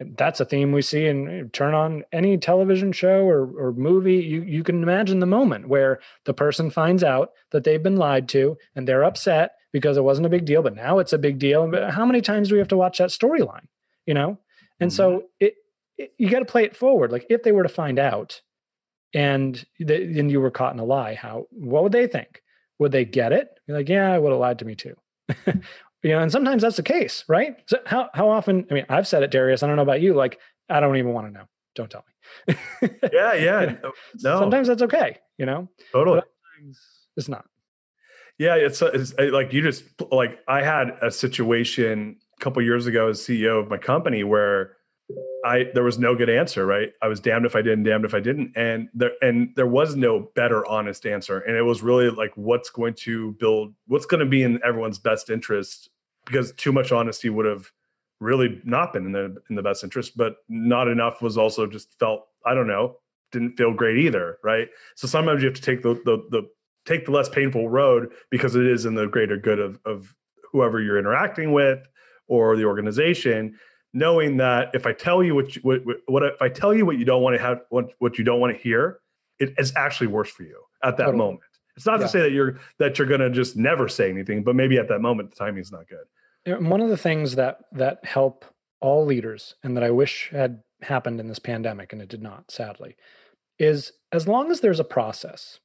That's 0.01 0.40
a 0.40 0.45
theme 0.45 0.72
we 0.72 0.82
see 0.82 1.07
and 1.07 1.53
turn 1.53 1.74
on 1.74 2.05
any 2.12 2.36
television 2.36 2.92
show 2.92 3.26
or, 3.26 3.47
or 3.57 3.72
movie. 3.72 4.16
You, 4.16 4.42
you 4.42 4.64
can 4.64 4.82
imagine 4.82 5.20
the 5.20 5.26
moment 5.26 5.68
where 5.68 6.01
the 6.24 6.34
person 6.34 6.70
finds 6.70 7.05
out 7.05 7.30
that 7.53 7.64
they've 7.64 7.82
been 7.82 7.97
lied 7.97 8.28
to 8.30 8.57
and 8.74 8.88
they're 8.88 9.05
upset 9.05 9.53
because 9.72 9.97
it 9.97 10.05
wasn't 10.05 10.26
a 10.26 10.30
big 10.30 10.45
deal 10.45 10.62
but 10.62 10.74
now 10.74 10.99
it's 10.99 11.12
a 11.12 11.18
big 11.18 11.38
deal. 11.38 11.70
How 11.90 12.05
many 12.05 12.20
times 12.20 12.49
do 12.49 12.55
we 12.55 12.59
have 12.59 12.68
to 12.68 12.76
watch 12.76 12.99
that 12.99 13.11
storyline 13.11 13.66
you 14.07 14.14
know? 14.14 14.38
And 14.80 14.90
mm-hmm. 14.90 14.97
so 14.97 15.24
it, 15.40 15.55
it 15.97 16.12
you 16.18 16.28
got 16.28 16.40
to 16.40 16.45
play 16.45 16.64
it 16.64 16.76
forward. 16.76 17.12
Like 17.12 17.26
if 17.30 17.42
they 17.42 17.53
were 17.53 17.62
to 17.62 17.68
find 17.68 17.99
out 17.99 18.42
and 19.14 19.64
then 19.78 20.28
you 20.28 20.40
were 20.40 20.51
caught 20.51 20.74
in 20.74 20.80
a 20.80 20.84
lie 20.84 21.14
how 21.14 21.47
what 21.51 21.84
would 21.84 21.92
they 21.92 22.07
think? 22.07 22.42
Would 22.80 22.92
they 22.92 23.05
get 23.05 23.32
it? 23.32 23.49
You're 23.66 23.78
like 23.78 23.88
yeah 23.88 24.12
i 24.12 24.18
would 24.18 24.32
have 24.32 24.40
lied 24.40 24.59
to 24.59 24.64
me 24.64 24.74
too 24.74 24.97
you 26.05 26.11
know 26.11 26.20
and 26.20 26.30
sometimes 26.30 26.62
that's 26.62 26.76
the 26.76 26.82
case 26.82 27.24
right 27.26 27.57
so 27.66 27.78
how, 27.86 28.09
how 28.14 28.28
often 28.28 28.64
i 28.70 28.74
mean 28.74 28.86
i've 28.88 29.09
said 29.09 29.24
it 29.24 29.30
darius 29.30 29.62
i 29.62 29.66
don't 29.66 29.76
know 29.76 29.82
about 29.82 30.00
you 30.00 30.14
like 30.14 30.38
i 30.68 30.78
don't 30.78 30.96
even 30.96 31.12
want 31.12 31.26
to 31.26 31.32
know 31.32 31.44
don't 31.74 31.90
tell 31.90 32.05
me 32.48 32.88
yeah 33.12 33.32
yeah 33.32 33.74
no 34.22 34.38
sometimes 34.38 34.68
that's 34.68 34.82
okay 34.82 35.18
you 35.38 35.46
know 35.46 35.68
totally 35.90 36.20
it's 37.16 37.28
not 37.28 37.44
yeah 38.38 38.55
it's, 38.55 38.80
it's 38.82 39.14
like 39.18 39.52
you 39.52 39.62
just 39.62 39.84
like 40.12 40.38
i 40.46 40.62
had 40.62 40.90
a 41.02 41.11
situation 41.11 42.16
a 42.38 42.44
couple 42.44 42.62
years 42.62 42.86
ago 42.86 43.09
as 43.09 43.18
ceo 43.20 43.61
of 43.61 43.68
my 43.68 43.78
company 43.78 44.22
where 44.22 44.76
I 45.44 45.66
there 45.74 45.82
was 45.82 45.98
no 45.98 46.14
good 46.14 46.30
answer, 46.30 46.64
right? 46.64 46.90
I 47.02 47.09
was 47.09 47.20
damned 47.20 47.44
if 47.44 47.55
I 47.55 47.61
did 47.61 47.78
not 47.78 47.84
damned 47.84 48.05
if 48.07 48.14
I 48.14 48.20
didn't. 48.20 48.52
And 48.57 48.88
there 48.94 49.11
and 49.20 49.50
there 49.55 49.66
was 49.66 49.94
no 49.94 50.30
better 50.34 50.66
honest 50.66 51.05
answer. 51.05 51.40
And 51.40 51.55
it 51.57 51.62
was 51.62 51.82
really 51.82 52.09
like 52.09 52.32
what's 52.36 52.70
going 52.70 52.94
to 53.00 53.32
build 53.32 53.74
what's 53.86 54.07
going 54.07 54.20
to 54.20 54.26
be 54.26 54.42
in 54.42 54.59
everyone's 54.64 54.98
best 54.98 55.28
interest 55.28 55.90
because 56.25 56.53
too 56.53 56.72
much 56.72 56.93
honesty 56.93 57.31
would 57.31 57.47
have 57.47 57.70
really 58.20 58.61
not 58.64 58.93
been 58.93 59.07
in 59.07 59.12
the 59.12 59.37
in 59.51 59.57
the 59.57 59.62
best 59.62 59.85
interest, 59.85 60.16
but 60.16 60.37
not 60.49 60.89
enough 60.89 61.22
was 61.22 61.37
also 61.37 61.66
just 61.66 61.99
felt 61.99 62.27
I 62.45 62.55
don't 62.55 62.68
know 62.68 62.97
didn't 63.33 63.57
feel 63.57 63.75
great 63.75 63.99
either, 63.99 64.39
right? 64.45 64.68
So 64.95 65.09
sometimes 65.09 65.43
you 65.43 65.49
have 65.49 65.57
to 65.57 65.62
take 65.62 65.83
the 65.83 65.95
the, 66.05 66.25
the 66.31 66.49
take 66.87 67.07
the 67.07 67.11
less 67.11 67.29
painful 67.29 67.68
road 67.68 68.12
because 68.31 68.55
it 68.55 68.66
is 68.66 68.85
in 68.85 68.95
the 68.95 69.07
greater 69.07 69.37
good 69.37 69.59
of 69.59 69.81
of 69.85 70.14
whoever 70.53 70.81
you're 70.81 70.99
interacting 70.99 71.53
with 71.53 71.81
or 72.29 72.57
the 72.57 72.64
organization 72.64 73.59
knowing 73.95 74.37
that 74.39 74.75
if 74.75 74.87
I 74.87 74.93
tell 74.93 75.22
you 75.22 75.35
what, 75.37 75.55
you, 75.55 75.62
what, 75.62 75.81
what 76.07 76.22
if 76.25 76.43
I 76.43 76.49
tell 76.49 76.75
you 76.75 76.85
what 76.85 76.99
you 76.99 77.05
don't 77.05 77.22
want 77.22 77.37
to 77.37 77.43
have 77.43 77.61
what, 77.70 77.93
what 78.01 78.18
you 78.18 78.25
don't 78.25 78.41
want 78.41 78.55
to 78.55 78.62
hear, 78.62 78.99
it 79.39 79.55
is 79.57 79.72
actually 79.77 80.09
worse 80.09 80.29
for 80.29 80.43
you 80.43 80.61
at 80.83 80.97
that 80.99 81.05
totally. 81.05 81.18
moment. 81.18 81.43
It's 81.77 81.87
not 81.87 82.01
yeah. 82.01 82.07
to 82.07 82.09
say 82.09 82.20
that 82.20 82.33
you're 82.33 82.59
that 82.79 82.99
you're 82.99 83.09
going 83.09 83.20
to 83.20 83.31
just 83.31 83.57
never 83.57 83.89
say 83.89 84.11
anything, 84.11 84.43
but 84.43 84.55
maybe 84.55 84.79
at 84.79 84.89
that 84.89 85.01
moment 85.01 85.31
the 85.31 85.37
timing 85.37 85.61
is 85.61 85.72
not 85.72 85.89
good. 85.89 86.05
And 86.47 86.70
One 86.70 86.81
of 86.81 86.89
the 86.89 86.97
things 86.97 87.37
that 87.37 87.59
that 87.72 88.05
help 88.05 88.45
all 88.81 89.05
leaders 89.05 89.55
and 89.62 89.77
that 89.77 89.85
I 89.85 89.91
wish 89.91 90.31
had 90.31 90.62
happened 90.83 91.18
in 91.18 91.27
this 91.27 91.39
pandemic 91.39 91.93
and 91.93 92.03
it 92.03 92.09
did 92.09 92.22
not, 92.22 92.51
sadly, 92.51 92.97
is 93.59 93.93
as 94.12 94.29
long 94.29 94.51
as 94.51 94.61
there's 94.61 94.81
a 94.81 94.85
process 94.85 95.61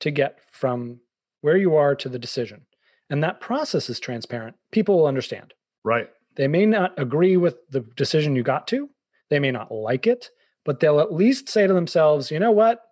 to 0.00 0.10
get 0.10 0.38
from 0.52 1.00
where 1.40 1.56
you 1.56 1.74
are 1.74 1.94
to 1.96 2.08
the 2.08 2.18
decision, 2.18 2.66
and 3.08 3.22
that 3.24 3.40
process 3.40 3.90
is 3.90 3.98
transparent, 3.98 4.56
people 4.70 4.98
will 4.98 5.06
understand. 5.06 5.54
Right. 5.84 6.08
They 6.36 6.48
may 6.48 6.64
not 6.64 6.92
agree 6.98 7.36
with 7.36 7.56
the 7.70 7.80
decision 7.96 8.36
you 8.36 8.42
got 8.42 8.66
to, 8.68 8.88
they 9.30 9.38
may 9.38 9.50
not 9.50 9.72
like 9.72 10.06
it, 10.06 10.30
but 10.64 10.80
they'll 10.80 11.00
at 11.00 11.12
least 11.12 11.48
say 11.48 11.66
to 11.66 11.72
themselves, 11.72 12.30
you 12.30 12.38
know 12.38 12.50
what? 12.50 12.82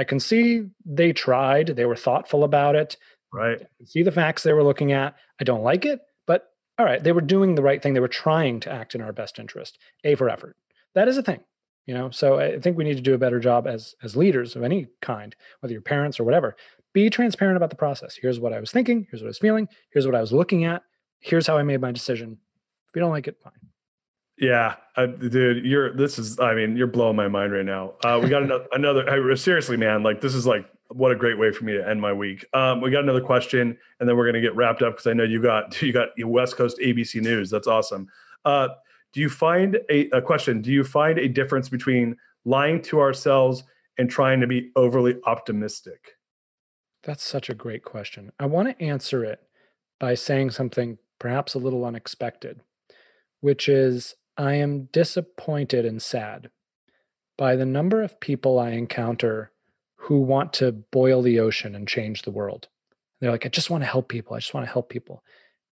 I 0.00 0.04
can 0.04 0.18
see 0.18 0.62
they 0.86 1.12
tried, 1.12 1.68
they 1.68 1.84
were 1.84 1.94
thoughtful 1.94 2.42
about 2.42 2.74
it. 2.74 2.96
Right. 3.32 3.60
see 3.84 4.02
the 4.02 4.10
facts 4.10 4.42
they 4.42 4.54
were 4.54 4.64
looking 4.64 4.90
at. 4.92 5.14
I 5.40 5.44
don't 5.44 5.62
like 5.62 5.84
it, 5.84 6.00
but 6.26 6.50
all 6.78 6.86
right, 6.86 7.02
they 7.04 7.12
were 7.12 7.20
doing 7.20 7.54
the 7.54 7.62
right 7.62 7.80
thing. 7.82 7.92
They 7.92 8.00
were 8.00 8.08
trying 8.08 8.60
to 8.60 8.72
act 8.72 8.94
in 8.94 9.02
our 9.02 9.12
best 9.12 9.38
interest. 9.38 9.78
A 10.02 10.14
for 10.14 10.30
effort. 10.30 10.56
That 10.94 11.06
is 11.06 11.18
a 11.18 11.22
thing, 11.22 11.40
you 11.84 11.92
know. 11.92 12.10
So 12.10 12.40
I 12.40 12.58
think 12.58 12.78
we 12.78 12.84
need 12.84 12.96
to 12.96 13.02
do 13.02 13.14
a 13.14 13.18
better 13.18 13.38
job 13.38 13.66
as 13.66 13.94
as 14.02 14.16
leaders 14.16 14.56
of 14.56 14.62
any 14.62 14.88
kind, 15.02 15.36
whether 15.60 15.72
you're 15.72 15.82
parents 15.82 16.18
or 16.18 16.24
whatever. 16.24 16.56
Be 16.94 17.10
transparent 17.10 17.58
about 17.58 17.70
the 17.70 17.76
process. 17.76 18.16
Here's 18.20 18.40
what 18.40 18.54
I 18.54 18.58
was 18.58 18.72
thinking. 18.72 19.06
Here's 19.10 19.22
what 19.22 19.28
I 19.28 19.34
was 19.36 19.38
feeling. 19.38 19.68
Here's 19.92 20.06
what 20.06 20.16
I 20.16 20.20
was 20.20 20.32
looking 20.32 20.64
at. 20.64 20.82
Here's 21.20 21.46
how 21.46 21.58
I 21.58 21.62
made 21.62 21.80
my 21.80 21.92
decision. 21.92 22.38
If 22.88 22.96
you 22.96 23.00
don't 23.00 23.12
like 23.12 23.28
it, 23.28 23.36
fine. 23.44 23.69
Yeah, 24.40 24.76
dude, 24.96 25.64
you're. 25.66 25.94
This 25.94 26.18
is. 26.18 26.40
I 26.40 26.54
mean, 26.54 26.76
you're 26.76 26.86
blowing 26.86 27.14
my 27.14 27.28
mind 27.28 27.52
right 27.52 27.64
now. 27.64 27.92
Uh, 28.02 28.18
we 28.22 28.30
got 28.30 28.42
another. 28.42 28.66
another. 28.72 29.36
Seriously, 29.36 29.76
man. 29.76 30.02
Like 30.02 30.22
this 30.22 30.34
is 30.34 30.46
like 30.46 30.66
what 30.88 31.12
a 31.12 31.16
great 31.16 31.38
way 31.38 31.52
for 31.52 31.64
me 31.64 31.74
to 31.74 31.86
end 31.86 32.00
my 32.00 32.12
week. 32.12 32.44
Um, 32.52 32.80
we 32.80 32.90
got 32.90 33.02
another 33.02 33.20
question, 33.20 33.76
and 34.00 34.08
then 34.08 34.16
we're 34.16 34.24
going 34.24 34.34
to 34.34 34.40
get 34.40 34.56
wrapped 34.56 34.82
up 34.82 34.94
because 34.94 35.06
I 35.06 35.12
know 35.12 35.24
you 35.24 35.42
got 35.42 35.80
you 35.82 35.92
got 35.92 36.08
West 36.18 36.56
Coast 36.56 36.78
ABC 36.78 37.20
News. 37.20 37.50
That's 37.50 37.66
awesome. 37.66 38.08
Uh, 38.44 38.68
do 39.12 39.20
you 39.20 39.28
find 39.28 39.78
a, 39.90 40.08
a 40.10 40.22
question? 40.22 40.62
Do 40.62 40.72
you 40.72 40.84
find 40.84 41.18
a 41.18 41.28
difference 41.28 41.68
between 41.68 42.16
lying 42.44 42.80
to 42.82 43.00
ourselves 43.00 43.64
and 43.98 44.08
trying 44.08 44.40
to 44.40 44.46
be 44.46 44.70
overly 44.76 45.16
optimistic? 45.26 46.12
That's 47.02 47.24
such 47.24 47.50
a 47.50 47.54
great 47.54 47.84
question. 47.84 48.30
I 48.38 48.46
want 48.46 48.68
to 48.68 48.84
answer 48.84 49.24
it 49.24 49.40
by 49.98 50.14
saying 50.14 50.50
something 50.50 50.98
perhaps 51.18 51.54
a 51.54 51.58
little 51.58 51.84
unexpected, 51.84 52.62
which 53.40 53.68
is 53.68 54.14
I 54.40 54.54
am 54.54 54.88
disappointed 54.90 55.84
and 55.84 56.00
sad 56.00 56.48
by 57.36 57.56
the 57.56 57.66
number 57.66 58.02
of 58.02 58.20
people 58.20 58.58
I 58.58 58.70
encounter 58.70 59.52
who 59.96 60.18
want 60.22 60.54
to 60.54 60.72
boil 60.72 61.20
the 61.20 61.38
ocean 61.38 61.74
and 61.74 61.86
change 61.86 62.22
the 62.22 62.30
world. 62.30 62.68
They're 63.20 63.30
like, 63.30 63.44
I 63.44 63.50
just 63.50 63.68
want 63.68 63.82
to 63.82 63.90
help 63.90 64.08
people. 64.08 64.34
I 64.34 64.38
just 64.38 64.54
want 64.54 64.66
to 64.66 64.72
help 64.72 64.88
people. 64.88 65.22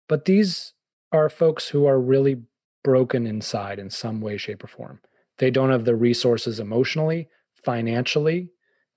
But 0.07 0.23
these 0.23 0.71
are 1.11 1.27
folks 1.27 1.67
who 1.67 1.85
are 1.85 1.99
really 1.99 2.43
broken 2.85 3.27
inside 3.27 3.79
in 3.79 3.89
some 3.89 4.21
way, 4.21 4.37
shape, 4.37 4.63
or 4.63 4.67
form. 4.67 5.01
They 5.39 5.51
don't 5.51 5.71
have 5.71 5.83
the 5.83 5.95
resources 5.97 6.57
emotionally, 6.57 7.27
financially. 7.65 8.51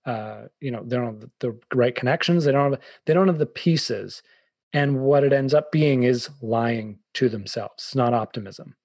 Uh, 0.04 0.42
you 0.60 0.70
know, 0.70 0.84
they 0.86 0.94
don't 0.94 1.20
have 1.20 1.30
the 1.40 1.58
right 1.74 1.96
connections. 1.96 2.44
They 2.44 2.52
don't 2.52 2.70
have 2.70 2.80
they 3.04 3.14
don't 3.14 3.26
have 3.26 3.38
the 3.38 3.46
pieces. 3.46 4.22
And 4.72 5.00
what 5.00 5.24
it 5.24 5.32
ends 5.32 5.54
up 5.54 5.72
being 5.72 6.04
is 6.04 6.30
lying 6.40 7.00
to 7.14 7.28
themselves. 7.28 7.74
It's 7.78 7.94
not 7.96 8.14
optimism. 8.14 8.76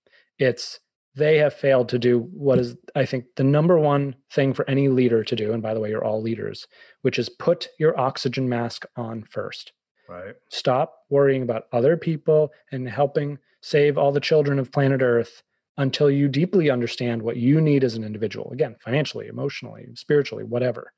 It's 0.41 0.79
they 1.15 1.37
have 1.37 1.53
failed 1.53 1.89
to 1.89 1.99
do 1.99 2.19
what 2.33 2.57
is, 2.57 2.75
I 2.95 3.05
think, 3.05 3.25
the 3.35 3.43
number 3.43 3.77
one 3.77 4.15
thing 4.31 4.53
for 4.53 4.69
any 4.69 4.87
leader 4.87 5.23
to 5.23 5.35
do. 5.35 5.51
And 5.51 5.61
by 5.61 5.73
the 5.73 5.79
way, 5.79 5.89
you're 5.89 6.03
all 6.03 6.21
leaders, 6.21 6.67
which 7.01 7.19
is 7.19 7.29
put 7.29 7.67
your 7.77 7.99
oxygen 7.99 8.47
mask 8.47 8.85
on 8.95 9.23
first. 9.29 9.73
Right. 10.07 10.35
Stop 10.49 10.95
worrying 11.09 11.43
about 11.43 11.65
other 11.73 11.97
people 11.97 12.51
and 12.71 12.87
helping 12.87 13.39
save 13.61 13.97
all 13.97 14.11
the 14.11 14.19
children 14.19 14.57
of 14.57 14.71
planet 14.71 15.01
Earth 15.01 15.43
until 15.77 16.09
you 16.09 16.27
deeply 16.27 16.69
understand 16.69 17.21
what 17.21 17.37
you 17.37 17.59
need 17.61 17.83
as 17.83 17.95
an 17.95 18.03
individual. 18.03 18.51
Again, 18.51 18.75
financially, 18.79 19.27
emotionally, 19.27 19.87
spiritually, 19.95 20.43
whatever. 20.43 20.93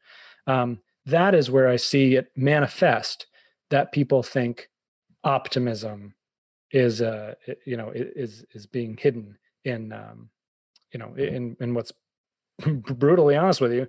Um, 0.48 0.80
that 1.06 1.36
is 1.36 1.52
where 1.52 1.68
I 1.68 1.76
see 1.76 2.16
it 2.16 2.32
manifest 2.36 3.28
that 3.70 3.92
people 3.92 4.24
think 4.24 4.70
optimism 5.24 6.14
is, 6.74 7.02
uh, 7.02 7.36
you 7.66 7.78
know, 7.78 7.92
is 7.94 8.44
is 8.54 8.66
being 8.66 8.98
hidden 8.98 9.38
in, 9.64 9.94
um, 9.94 10.30
you 10.92 11.00
know, 11.00 11.14
in 11.16 11.56
in 11.62 11.74
what's 11.74 11.94
brutally 12.66 13.38
honest 13.38 13.62
with 13.62 13.72
you, 13.72 13.88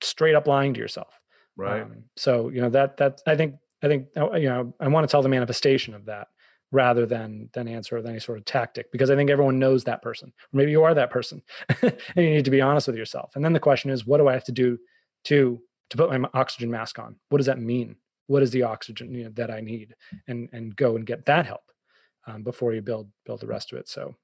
straight 0.00 0.34
up 0.34 0.46
lying 0.46 0.72
to 0.74 0.80
yourself. 0.80 1.20
Right. 1.56 1.82
Um, 1.82 2.04
so 2.16 2.48
you 2.48 2.62
know 2.62 2.70
that 2.70 2.96
that 2.98 3.20
I 3.26 3.36
think 3.36 3.56
I 3.82 3.88
think 3.88 4.06
uh, 4.16 4.32
you 4.32 4.48
know 4.48 4.72
I 4.80 4.88
want 4.88 5.06
to 5.06 5.10
tell 5.10 5.22
the 5.22 5.28
manifestation 5.28 5.92
of 5.92 6.06
that 6.06 6.28
rather 6.72 7.04
than 7.04 7.50
than 7.52 7.68
answer 7.68 7.96
with 7.96 8.06
any 8.06 8.20
sort 8.20 8.38
of 8.38 8.44
tactic 8.44 8.90
because 8.92 9.10
I 9.10 9.16
think 9.16 9.28
everyone 9.28 9.58
knows 9.58 9.84
that 9.84 10.00
person. 10.00 10.28
Or 10.28 10.56
maybe 10.56 10.70
you 10.70 10.84
are 10.84 10.94
that 10.94 11.10
person, 11.10 11.42
and 11.82 11.92
you 12.16 12.30
need 12.30 12.44
to 12.44 12.50
be 12.50 12.60
honest 12.60 12.86
with 12.86 12.96
yourself. 12.96 13.32
And 13.34 13.44
then 13.44 13.52
the 13.52 13.60
question 13.60 13.90
is, 13.90 14.06
what 14.06 14.18
do 14.18 14.28
I 14.28 14.32
have 14.32 14.44
to 14.44 14.52
do 14.52 14.78
to 15.24 15.60
to 15.90 15.96
put 15.96 16.18
my 16.18 16.28
oxygen 16.32 16.70
mask 16.70 17.00
on? 17.00 17.16
What 17.28 17.38
does 17.38 17.46
that 17.46 17.58
mean? 17.58 17.96
What 18.28 18.44
is 18.44 18.52
the 18.52 18.62
oxygen 18.62 19.12
you 19.12 19.24
know, 19.24 19.30
that 19.30 19.50
I 19.50 19.60
need? 19.60 19.96
And 20.28 20.48
and 20.52 20.74
go 20.76 20.94
and 20.96 21.04
get 21.04 21.26
that 21.26 21.46
help 21.46 21.62
um, 22.26 22.42
before 22.42 22.72
you 22.72 22.82
build 22.82 23.08
build 23.24 23.40
the 23.40 23.46
rest 23.46 23.72
of 23.72 23.78
it. 23.78 23.88
So 23.88 24.14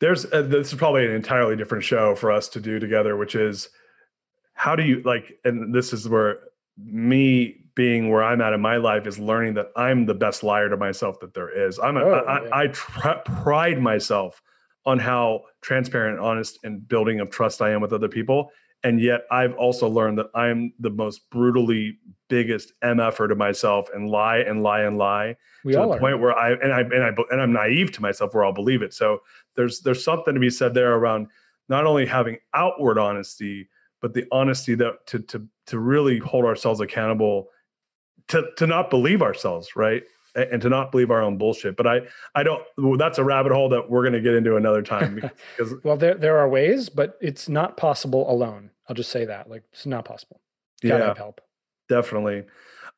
there's 0.00 0.24
uh, 0.32 0.42
this 0.42 0.72
is 0.72 0.78
probably 0.78 1.06
an 1.06 1.12
entirely 1.12 1.56
different 1.56 1.84
show 1.84 2.14
for 2.14 2.30
us 2.30 2.48
to 2.50 2.60
do 2.60 2.78
together, 2.78 3.16
which 3.16 3.34
is 3.34 3.68
how 4.54 4.74
do 4.76 4.82
you 4.82 5.02
like? 5.02 5.38
And 5.44 5.74
this 5.74 5.92
is 5.92 6.08
where 6.08 6.40
me 6.76 7.64
being 7.74 8.10
where 8.10 8.24
I'm 8.24 8.40
at 8.40 8.52
in 8.52 8.60
my 8.60 8.76
life 8.76 9.06
is 9.06 9.18
learning 9.18 9.54
that 9.54 9.68
I'm 9.76 10.04
the 10.04 10.14
best 10.14 10.42
liar 10.42 10.68
to 10.68 10.76
myself 10.76 11.20
that 11.20 11.32
there 11.32 11.66
is. 11.66 11.78
I'm 11.78 11.96
a, 11.96 12.00
oh, 12.00 12.12
I, 12.12 12.42
yeah. 12.42 12.48
I, 12.50 12.62
I 12.62 12.66
tr- 12.68 13.08
pride 13.24 13.80
myself 13.80 14.42
on 14.84 14.98
how 14.98 15.42
transparent, 15.60 16.18
honest, 16.18 16.58
and 16.64 16.86
building 16.88 17.20
of 17.20 17.30
trust 17.30 17.62
I 17.62 17.70
am 17.70 17.80
with 17.80 17.92
other 17.92 18.08
people. 18.08 18.50
And 18.84 19.00
yet 19.00 19.22
I've 19.30 19.54
also 19.54 19.88
learned 19.88 20.18
that 20.18 20.30
I'm 20.34 20.72
the 20.78 20.90
most 20.90 21.28
brutally 21.30 21.98
biggest 22.28 22.72
MFer 22.82 23.28
to 23.28 23.34
myself 23.34 23.88
and 23.92 24.08
lie 24.08 24.38
and 24.38 24.62
lie 24.62 24.82
and 24.82 24.96
lie 24.98 25.36
we 25.64 25.72
to 25.72 25.78
the 25.78 25.88
are. 25.88 25.98
point 25.98 26.20
where 26.20 26.36
I 26.36 26.52
and 26.52 26.72
I 26.72 26.80
and 26.80 27.02
I 27.02 27.14
and 27.30 27.40
I'm 27.40 27.52
naive 27.52 27.90
to 27.92 28.02
myself 28.02 28.34
where 28.34 28.44
I'll 28.44 28.52
believe 28.52 28.82
it. 28.82 28.94
So 28.94 29.20
there's 29.56 29.80
there's 29.80 30.04
something 30.04 30.34
to 30.34 30.40
be 30.40 30.50
said 30.50 30.74
there 30.74 30.94
around 30.94 31.28
not 31.68 31.86
only 31.86 32.06
having 32.06 32.38
outward 32.54 32.98
honesty, 32.98 33.68
but 34.00 34.14
the 34.14 34.26
honesty 34.30 34.74
that 34.76 35.06
to 35.06 35.18
to 35.20 35.46
to 35.66 35.78
really 35.78 36.18
hold 36.18 36.44
ourselves 36.44 36.80
accountable 36.80 37.48
to 38.28 38.48
to 38.56 38.66
not 38.66 38.90
believe 38.90 39.22
ourselves, 39.22 39.74
right? 39.74 40.04
And 40.44 40.62
to 40.62 40.68
not 40.68 40.92
believe 40.92 41.10
our 41.10 41.22
own 41.22 41.38
bullshit. 41.38 41.76
But 41.76 41.86
I 41.86 42.00
I 42.34 42.42
don't. 42.42 42.62
That's 42.98 43.18
a 43.18 43.24
rabbit 43.24 43.52
hole 43.52 43.68
that 43.70 43.90
we're 43.90 44.02
going 44.02 44.12
to 44.12 44.20
get 44.20 44.34
into 44.34 44.56
another 44.56 44.82
time. 44.82 45.20
Because 45.56 45.74
well, 45.82 45.96
there 45.96 46.14
there 46.14 46.38
are 46.38 46.48
ways, 46.48 46.88
but 46.88 47.18
it's 47.20 47.48
not 47.48 47.76
possible 47.76 48.30
alone. 48.30 48.70
I'll 48.88 48.94
just 48.94 49.10
say 49.10 49.24
that. 49.24 49.50
Like 49.50 49.64
it's 49.72 49.86
not 49.86 50.04
possible. 50.04 50.40
You 50.82 50.90
yeah, 50.90 50.98
have 50.98 51.18
help. 51.18 51.40
Definitely. 51.88 52.44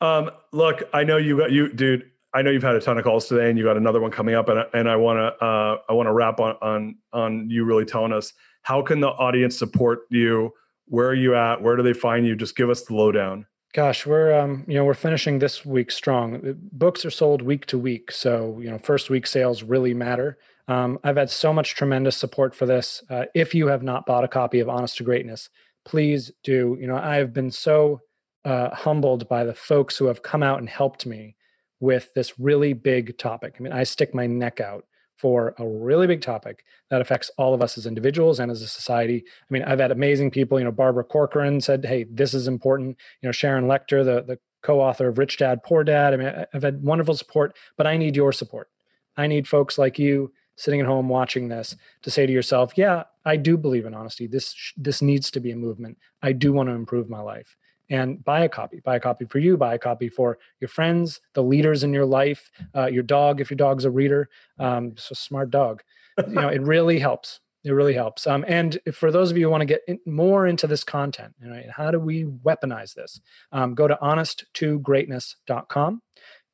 Um, 0.00 0.30
look, 0.52 0.82
I 0.92 1.04
know 1.04 1.16
you 1.16 1.38
got 1.38 1.50
you, 1.50 1.72
dude. 1.72 2.10
I 2.32 2.42
know 2.42 2.50
you've 2.50 2.62
had 2.62 2.76
a 2.76 2.80
ton 2.80 2.96
of 2.96 3.04
calls 3.04 3.26
today, 3.26 3.48
and 3.50 3.58
you 3.58 3.64
got 3.64 3.76
another 3.76 4.00
one 4.00 4.10
coming 4.10 4.34
up, 4.34 4.48
and 4.48 4.64
and 4.72 4.88
I 4.88 4.96
want 4.96 5.18
to 5.18 5.44
uh, 5.44 5.78
I 5.88 5.92
want 5.92 6.06
to 6.06 6.12
wrap 6.12 6.40
on 6.40 6.56
on 6.62 6.96
on 7.12 7.50
you 7.50 7.64
really 7.64 7.84
telling 7.84 8.12
us 8.12 8.32
how 8.62 8.82
can 8.82 9.00
the 9.00 9.08
audience 9.08 9.58
support 9.58 10.00
you. 10.10 10.52
Where 10.86 11.08
are 11.08 11.14
you 11.14 11.34
at? 11.34 11.62
Where 11.62 11.76
do 11.76 11.82
they 11.82 11.92
find 11.92 12.26
you? 12.26 12.34
Just 12.34 12.56
give 12.56 12.68
us 12.68 12.82
the 12.82 12.94
lowdown. 12.94 13.46
Gosh, 13.72 14.04
we're 14.04 14.32
um, 14.36 14.64
you 14.66 14.74
know 14.74 14.84
we're 14.84 14.94
finishing 14.94 15.38
this 15.38 15.64
week 15.64 15.92
strong. 15.92 16.56
Books 16.72 17.04
are 17.04 17.10
sold 17.10 17.40
week 17.40 17.66
to 17.66 17.78
week, 17.78 18.10
so 18.10 18.58
you 18.60 18.68
know 18.68 18.78
first 18.78 19.10
week 19.10 19.28
sales 19.28 19.62
really 19.62 19.94
matter. 19.94 20.38
Um, 20.66 20.98
I've 21.04 21.16
had 21.16 21.30
so 21.30 21.52
much 21.52 21.76
tremendous 21.76 22.16
support 22.16 22.52
for 22.54 22.66
this. 22.66 23.04
Uh, 23.08 23.26
if 23.32 23.54
you 23.54 23.68
have 23.68 23.84
not 23.84 24.06
bought 24.06 24.24
a 24.24 24.28
copy 24.28 24.58
of 24.58 24.68
Honest 24.68 24.96
to 24.96 25.04
Greatness, 25.04 25.50
please 25.84 26.32
do. 26.42 26.76
You 26.80 26.88
know 26.88 26.96
I 26.96 27.16
have 27.16 27.32
been 27.32 27.52
so 27.52 28.00
uh, 28.44 28.74
humbled 28.74 29.28
by 29.28 29.44
the 29.44 29.54
folks 29.54 29.96
who 29.96 30.06
have 30.06 30.22
come 30.22 30.42
out 30.42 30.58
and 30.58 30.68
helped 30.68 31.06
me 31.06 31.36
with 31.78 32.12
this 32.14 32.40
really 32.40 32.72
big 32.72 33.18
topic. 33.18 33.54
I 33.58 33.62
mean, 33.62 33.72
I 33.72 33.84
stick 33.84 34.12
my 34.14 34.26
neck 34.26 34.60
out 34.60 34.84
for 35.20 35.54
a 35.58 35.68
really 35.68 36.06
big 36.06 36.22
topic 36.22 36.64
that 36.88 37.02
affects 37.02 37.30
all 37.36 37.52
of 37.52 37.60
us 37.60 37.76
as 37.76 37.84
individuals 37.84 38.40
and 38.40 38.50
as 38.50 38.62
a 38.62 38.66
society. 38.66 39.22
I 39.26 39.52
mean, 39.52 39.62
I've 39.62 39.78
had 39.78 39.90
amazing 39.90 40.30
people, 40.30 40.58
you 40.58 40.64
know, 40.64 40.72
Barbara 40.72 41.04
Corcoran 41.04 41.60
said, 41.60 41.84
Hey, 41.84 42.04
this 42.04 42.32
is 42.32 42.48
important. 42.48 42.96
You 43.20 43.28
know, 43.28 43.32
Sharon 43.32 43.66
Lechter, 43.66 44.02
the, 44.02 44.22
the 44.22 44.38
co-author 44.62 45.08
of 45.08 45.18
Rich 45.18 45.36
Dad, 45.36 45.62
Poor 45.62 45.84
Dad. 45.84 46.14
I 46.14 46.16
mean, 46.16 46.46
I've 46.54 46.62
had 46.62 46.82
wonderful 46.82 47.14
support, 47.14 47.54
but 47.76 47.86
I 47.86 47.98
need 47.98 48.16
your 48.16 48.32
support. 48.32 48.70
I 49.14 49.26
need 49.26 49.46
folks 49.46 49.76
like 49.76 49.98
you 49.98 50.32
sitting 50.56 50.80
at 50.80 50.86
home 50.86 51.10
watching 51.10 51.48
this 51.48 51.76
to 52.02 52.10
say 52.10 52.24
to 52.24 52.32
yourself, 52.32 52.72
yeah, 52.76 53.04
I 53.26 53.36
do 53.36 53.58
believe 53.58 53.84
in 53.84 53.92
honesty. 53.92 54.26
This, 54.26 54.54
this 54.74 55.02
needs 55.02 55.30
to 55.32 55.40
be 55.40 55.50
a 55.50 55.56
movement. 55.56 55.98
I 56.22 56.32
do 56.32 56.52
want 56.54 56.70
to 56.70 56.74
improve 56.74 57.10
my 57.10 57.20
life 57.20 57.56
and 57.90 58.24
buy 58.24 58.44
a 58.44 58.48
copy. 58.48 58.80
Buy 58.80 58.96
a 58.96 59.00
copy 59.00 59.26
for 59.26 59.38
you, 59.38 59.56
buy 59.56 59.74
a 59.74 59.78
copy 59.78 60.08
for 60.08 60.38
your 60.60 60.68
friends, 60.68 61.20
the 61.34 61.42
leaders 61.42 61.82
in 61.82 61.92
your 61.92 62.06
life, 62.06 62.50
uh, 62.74 62.86
your 62.86 63.02
dog, 63.02 63.40
if 63.40 63.50
your 63.50 63.56
dog's 63.56 63.84
a 63.84 63.90
reader. 63.90 64.28
Um, 64.58 64.94
so 64.96 65.14
smart 65.14 65.50
dog. 65.50 65.82
you 66.26 66.32
know, 66.32 66.48
it 66.48 66.62
really 66.62 67.00
helps. 67.00 67.40
It 67.62 67.72
really 67.72 67.92
helps. 67.92 68.26
Um, 68.26 68.42
and 68.48 68.78
for 68.92 69.10
those 69.10 69.30
of 69.30 69.36
you 69.36 69.46
who 69.46 69.50
want 69.50 69.60
to 69.60 69.66
get 69.66 69.82
in, 69.86 69.98
more 70.06 70.46
into 70.46 70.66
this 70.66 70.82
content, 70.82 71.34
how 71.70 71.90
do 71.90 72.00
we 72.00 72.24
weaponize 72.24 72.94
this? 72.94 73.20
Um, 73.52 73.74
go 73.74 73.86
to 73.86 73.98
honest2greatness.com 74.00 76.02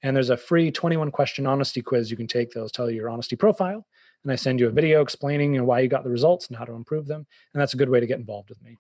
and 0.03 0.17
there's 0.17 0.31
a 0.31 0.37
free 0.37 0.73
21 0.73 1.11
question 1.11 1.47
honesty 1.47 1.81
quiz 1.81 2.11
you 2.11 2.17
can 2.17 2.27
take 2.27 2.51
that'll 2.51 2.69
tell 2.69 2.91
you 2.91 2.97
your 2.97 3.11
honesty 3.11 3.37
profile. 3.37 3.87
And 4.25 4.33
I 4.33 4.37
send 4.37 4.59
you 4.59 4.67
a 4.67 4.73
video 4.73 5.03
explaining 5.03 5.55
you 5.55 5.61
know, 5.61 5.67
why 5.67 5.81
you 5.81 5.89
got 5.89 6.03
the 6.03 6.11
results 6.11 6.49
and 6.49 6.57
how 6.57 6.65
to 6.65 6.73
improve 6.73 7.07
them. 7.07 7.27
And 7.55 7.61
that's 7.61 7.75
a 7.75 7.77
good 7.77 7.89
way 7.89 8.01
to 8.01 8.07
get 8.07 8.19
involved 8.19 8.49
with 8.49 8.61
me 8.63 8.79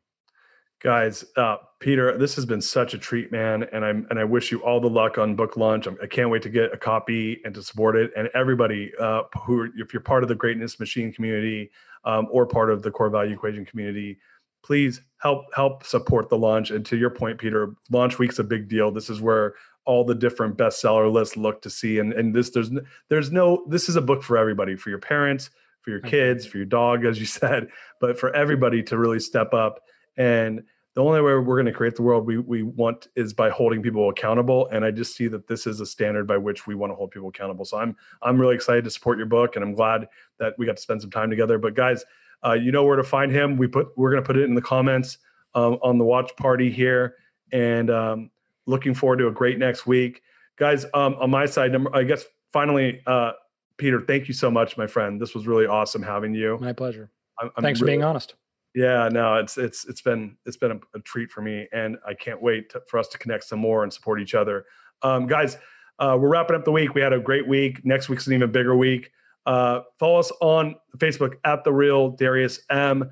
guys 0.83 1.25
uh, 1.37 1.57
peter 1.81 2.17
this 2.19 2.35
has 2.35 2.45
been 2.45 2.61
such 2.61 2.93
a 2.93 2.99
treat 2.99 3.33
man 3.33 3.65
and 3.73 3.85
i'm 3.85 4.07
and 4.11 4.19
i 4.19 4.25
wish 4.25 4.53
you 4.53 4.61
all 4.63 4.81
the 4.81 4.89
luck 4.89 5.17
on 5.17 5.35
book 5.35 5.57
launch 5.57 5.87
I'm, 5.87 5.97
i 6.03 6.07
can 6.07 6.25
not 6.25 6.31
wait 6.31 6.43
to 6.43 6.51
get 6.51 6.73
a 6.73 6.77
copy 6.77 7.41
and 7.45 7.55
to 7.55 7.63
support 7.63 7.97
it. 7.97 8.13
And 8.17 8.29
everybody 8.35 8.93
uh, 9.01 9.23
who 9.45 9.71
if 9.77 9.93
you're 9.93 10.03
part 10.03 10.23
of 10.23 10.29
the 10.29 10.35
greatness 10.35 10.79
machine 10.79 11.13
community 11.13 11.71
um, 12.05 12.29
or 12.31 12.47
part 12.47 12.71
of 12.71 12.83
the 12.83 12.91
core 12.91 13.11
value 13.11 13.35
equation 13.35 13.65
community 13.65 14.19
please 14.63 15.01
help 15.19 15.47
help 15.55 15.85
support 15.85 16.29
the 16.29 16.37
launch 16.37 16.71
and 16.71 16.85
to 16.87 16.97
your 16.97 17.11
point 17.11 17.39
peter 17.39 17.75
launch 17.91 18.19
week's 18.19 18.39
a 18.39 18.45
big 18.45 18.69
deal. 18.69 18.91
This 18.91 19.09
is 19.09 19.21
where 19.21 19.55
all 19.85 20.05
the 20.05 20.15
different 20.15 20.59
bestseller 20.59 21.11
lists 21.11 21.37
look 21.37 21.63
to 21.63 21.71
see. 21.71 22.01
And 22.01 22.13
and 22.13 22.35
this 22.35 22.51
there's 22.51 22.71
there's 23.09 23.33
no 23.33 23.65
this 23.69 23.89
is 23.89 23.97
a 23.97 24.03
book 24.03 24.23
for 24.23 24.37
everybody 24.37 24.77
for 24.77 24.91
your 24.91 24.99
parents 24.99 25.51
for 25.83 25.91
your 25.91 26.01
kids 26.01 26.45
for 26.45 26.57
your 26.57 26.67
dog 26.67 27.05
as 27.05 27.21
you 27.21 27.27
said 27.41 27.69
but 28.01 28.19
for 28.19 28.35
everybody 28.35 28.83
to 28.83 28.99
really 28.99 29.21
step 29.21 29.55
up 29.55 29.81
and 30.17 30.63
the 30.97 31.03
only 31.03 31.21
way 31.21 31.35
we're 31.35 31.57
going 31.57 31.67
to 31.67 31.73
create 31.73 31.95
the 31.95 32.03
world 32.03 32.27
we, 32.27 32.39
we 32.39 32.63
want 32.63 33.09
is 33.17 33.35
by 33.35 33.51
holding 33.51 33.83
people 33.83 34.09
accountable. 34.09 34.67
And 34.69 34.83
I 34.83 34.91
just 34.91 35.15
see 35.15 35.29
that 35.29 35.47
this 35.47 35.67
is 35.67 35.81
a 35.81 35.87
standard 35.87 36.27
by 36.27 36.39
which 36.39 36.67
we 36.67 36.75
want 36.75 36.91
to 36.91 36.95
hold 36.95 37.11
people 37.11 37.29
accountable. 37.29 37.67
So 37.67 37.77
I'm 37.77 37.95
I'm 38.23 38.41
really 38.41 38.55
excited 38.55 38.83
to 38.85 38.91
support 38.91 39.19
your 39.19 39.27
book, 39.27 39.57
and 39.57 39.65
I'm 39.65 39.75
glad 39.75 40.09
that 40.39 40.55
we 40.59 40.65
got 40.65 40.77
to 40.77 40.83
spend 40.83 41.03
some 41.03 41.11
time 41.11 41.29
together. 41.29 41.59
But 41.59 41.75
guys, 41.75 42.03
uh, 42.45 42.55
you 42.55 42.73
know 42.73 42.85
where 42.85 42.97
to 42.97 43.05
find 43.05 43.31
him. 43.31 43.59
We 43.59 43.67
put 43.67 43.89
we're 43.97 44.11
going 44.11 44.23
to 44.23 44.27
put 44.27 44.39
it 44.39 44.45
in 44.45 44.55
the 44.55 44.63
comments 44.63 45.19
um, 45.55 45.79
on 45.83 45.99
the 45.99 46.05
watch 46.05 46.35
party 46.37 46.71
here, 46.71 47.17
and 47.53 47.91
um, 47.91 48.31
looking 48.65 48.95
forward 48.95 49.19
to 49.19 49.29
a 49.29 49.33
great 49.33 49.59
next 49.59 49.87
week, 49.87 50.23
guys. 50.57 50.87
Um, 50.95 51.15
on 51.21 51.31
my 51.31 51.45
side, 51.45 51.73
number 51.73 51.95
I 51.95 52.05
guess 52.05 52.25
finally, 52.55 53.03
uh, 53.07 53.33
Peter, 53.77 54.01
thank 54.01 54.29
you 54.29 54.35
so 54.35 54.51
much, 54.51 54.79
my 54.79 54.87
friend. 54.87 55.21
This 55.21 55.35
was 55.35 55.47
really 55.47 55.67
awesome 55.67 56.03
having 56.03 56.35
you. 56.35 56.57
My 56.59 56.73
pleasure. 56.73 57.11
I'm, 57.39 57.51
I'm 57.55 57.63
Thanks 57.63 57.83
really, 57.83 57.93
for 57.93 57.97
being 57.99 58.05
honest. 58.05 58.35
Yeah, 58.77 59.09
no, 59.11 59.37
it's 59.37 59.57
it's 59.57 59.87
it's 59.87 60.03
been 60.03 60.37
it's 60.45 60.59
been 60.59 60.73
a, 60.73 60.99
a 60.99 61.01
treat 61.01 61.31
for 61.31 61.41
me, 61.41 61.67
and 61.73 61.97
I 62.07 62.13
can't 62.13 62.43
wait 62.43 62.69
to, 62.71 62.83
for 62.89 62.99
us 62.99 63.09
to 63.09 63.19
connect 63.19 63.45
some 63.45 63.59
more 63.59 63.83
and 63.85 63.93
support 63.93 64.21
each 64.21 64.35
other, 64.35 64.67
um, 65.01 65.27
guys. 65.27 65.57
Uh, 65.99 66.19
we're 66.21 66.29
wrapping 66.29 66.55
up 66.55 66.67
the 66.67 66.73
week. 66.73 66.95
We 66.95 67.01
had 67.01 67.15
a 67.15 67.19
great 67.19 67.49
week. 67.49 67.83
Next 67.87 68.11
week's 68.11 68.27
an 68.27 68.35
even 68.35 68.53
bigger 68.53 68.77
week. 68.77 69.11
Uh, 69.47 69.81
follow 69.99 70.19
us 70.19 70.31
on 70.43 70.75
Facebook 70.99 71.37
at 71.45 71.65
the 71.65 71.73
real 71.73 72.11
Darius 72.11 72.61
M. 72.69 73.11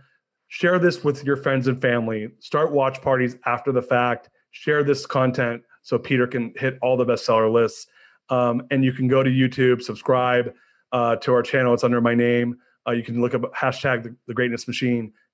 Share 0.48 0.78
this 0.78 1.02
with 1.02 1.24
your 1.24 1.36
friends 1.36 1.66
and 1.66 1.80
family. 1.80 2.28
Start 2.40 2.70
watch 2.70 3.00
parties 3.00 3.36
after 3.46 3.72
the 3.72 3.80
fact. 3.80 4.28
Share 4.50 4.84
this 4.84 5.06
content 5.06 5.62
so 5.80 5.98
Peter 5.98 6.26
can 6.26 6.52
hit 6.56 6.78
all 6.82 6.98
the 6.98 7.06
bestseller 7.06 7.50
lists. 7.50 7.86
Um, 8.28 8.66
and 8.70 8.84
you 8.84 8.92
can 8.92 9.08
go 9.08 9.22
to 9.22 9.30
YouTube, 9.30 9.80
subscribe 9.80 10.52
uh, 10.92 11.16
to 11.16 11.32
our 11.32 11.42
channel. 11.42 11.72
It's 11.72 11.84
under 11.84 12.02
my 12.02 12.14
name. 12.14 12.58
Uh, 12.86 12.92
you 12.92 13.02
can 13.02 13.22
look 13.22 13.32
up 13.32 13.50
hashtag 13.54 14.02
the, 14.02 14.14
the 14.26 14.34
Greatness 14.34 14.68
Machine 14.68 15.10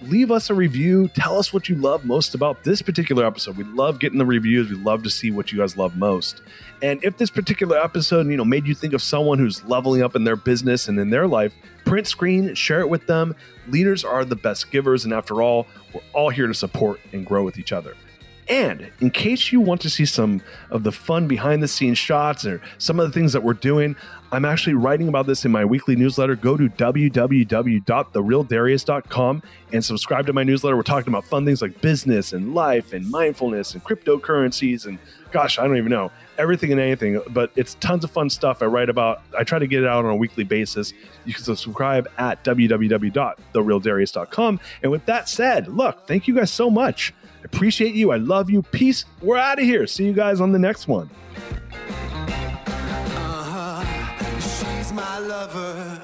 Leave 0.00 0.30
us 0.30 0.48
a 0.48 0.54
review. 0.54 1.08
Tell 1.08 1.38
us 1.38 1.52
what 1.52 1.68
you 1.68 1.74
love 1.74 2.04
most 2.04 2.34
about 2.36 2.62
this 2.62 2.82
particular 2.82 3.26
episode. 3.26 3.56
We 3.56 3.64
love 3.64 3.98
getting 3.98 4.18
the 4.18 4.26
reviews. 4.26 4.70
We 4.70 4.76
love 4.76 5.02
to 5.02 5.10
see 5.10 5.32
what 5.32 5.50
you 5.50 5.58
guys 5.58 5.76
love 5.76 5.96
most. 5.96 6.40
And 6.82 7.02
if 7.02 7.16
this 7.16 7.30
particular 7.30 7.76
episode, 7.76 8.28
you 8.28 8.36
know, 8.36 8.44
made 8.44 8.68
you 8.68 8.76
think 8.76 8.94
of 8.94 9.02
someone 9.02 9.40
who's 9.40 9.64
leveling 9.64 10.02
up 10.02 10.14
in 10.14 10.22
their 10.22 10.36
business 10.36 10.86
and 10.86 11.00
in 11.00 11.10
their 11.10 11.26
life, 11.26 11.52
print 11.84 12.06
screen, 12.06 12.54
share 12.54 12.80
it 12.80 12.88
with 12.88 13.08
them. 13.08 13.34
Leaders 13.66 14.04
are 14.04 14.24
the 14.24 14.36
best 14.36 14.70
givers, 14.70 15.04
and 15.04 15.12
after 15.12 15.42
all, 15.42 15.66
we're 15.92 16.00
all 16.12 16.30
here 16.30 16.46
to 16.46 16.54
support 16.54 17.00
and 17.12 17.26
grow 17.26 17.42
with 17.42 17.58
each 17.58 17.72
other. 17.72 17.96
And 18.48 18.90
in 19.00 19.10
case 19.10 19.52
you 19.52 19.60
want 19.60 19.80
to 19.82 19.90
see 19.90 20.06
some 20.06 20.40
of 20.70 20.82
the 20.82 20.92
fun 20.92 21.28
behind 21.28 21.62
the 21.62 21.68
scenes 21.68 21.98
shots 21.98 22.46
or 22.46 22.62
some 22.78 22.98
of 22.98 23.06
the 23.06 23.12
things 23.12 23.32
that 23.34 23.42
we're 23.42 23.52
doing, 23.52 23.94
I'm 24.30 24.44
actually 24.44 24.74
writing 24.74 25.08
about 25.08 25.26
this 25.26 25.46
in 25.46 25.50
my 25.50 25.64
weekly 25.64 25.96
newsletter. 25.96 26.36
Go 26.36 26.54
to 26.56 26.68
www.therealdarius.com 26.68 29.42
and 29.72 29.84
subscribe 29.84 30.26
to 30.26 30.32
my 30.34 30.44
newsletter. 30.44 30.76
We're 30.76 30.82
talking 30.82 31.08
about 31.08 31.24
fun 31.24 31.46
things 31.46 31.62
like 31.62 31.80
business 31.80 32.34
and 32.34 32.54
life 32.54 32.92
and 32.92 33.10
mindfulness 33.10 33.72
and 33.72 33.82
cryptocurrencies 33.82 34.84
and 34.84 34.98
gosh, 35.30 35.58
I 35.58 35.66
don't 35.66 35.78
even 35.78 35.90
know 35.90 36.10
everything 36.36 36.72
and 36.72 36.80
anything, 36.80 37.20
but 37.30 37.52
it's 37.56 37.74
tons 37.74 38.04
of 38.04 38.10
fun 38.10 38.30
stuff 38.30 38.62
I 38.62 38.66
write 38.66 38.88
about. 38.88 39.22
I 39.36 39.42
try 39.44 39.58
to 39.58 39.66
get 39.66 39.82
it 39.82 39.88
out 39.88 40.04
on 40.04 40.10
a 40.10 40.16
weekly 40.16 40.44
basis. 40.44 40.92
You 41.24 41.34
can 41.34 41.44
subscribe 41.44 42.08
at 42.18 42.44
www.therealdarius.com. 42.44 44.60
And 44.82 44.92
with 44.92 45.06
that 45.06 45.28
said, 45.28 45.68
look, 45.68 46.06
thank 46.06 46.28
you 46.28 46.34
guys 46.34 46.50
so 46.50 46.70
much. 46.70 47.14
I 47.40 47.44
appreciate 47.44 47.94
you. 47.94 48.12
I 48.12 48.16
love 48.16 48.50
you. 48.50 48.62
Peace. 48.62 49.04
We're 49.22 49.38
out 49.38 49.58
of 49.58 49.64
here. 49.64 49.86
See 49.86 50.04
you 50.04 50.12
guys 50.12 50.40
on 50.40 50.52
the 50.52 50.58
next 50.58 50.88
one. 50.88 51.08
My 54.98 55.20
lover. 55.20 56.00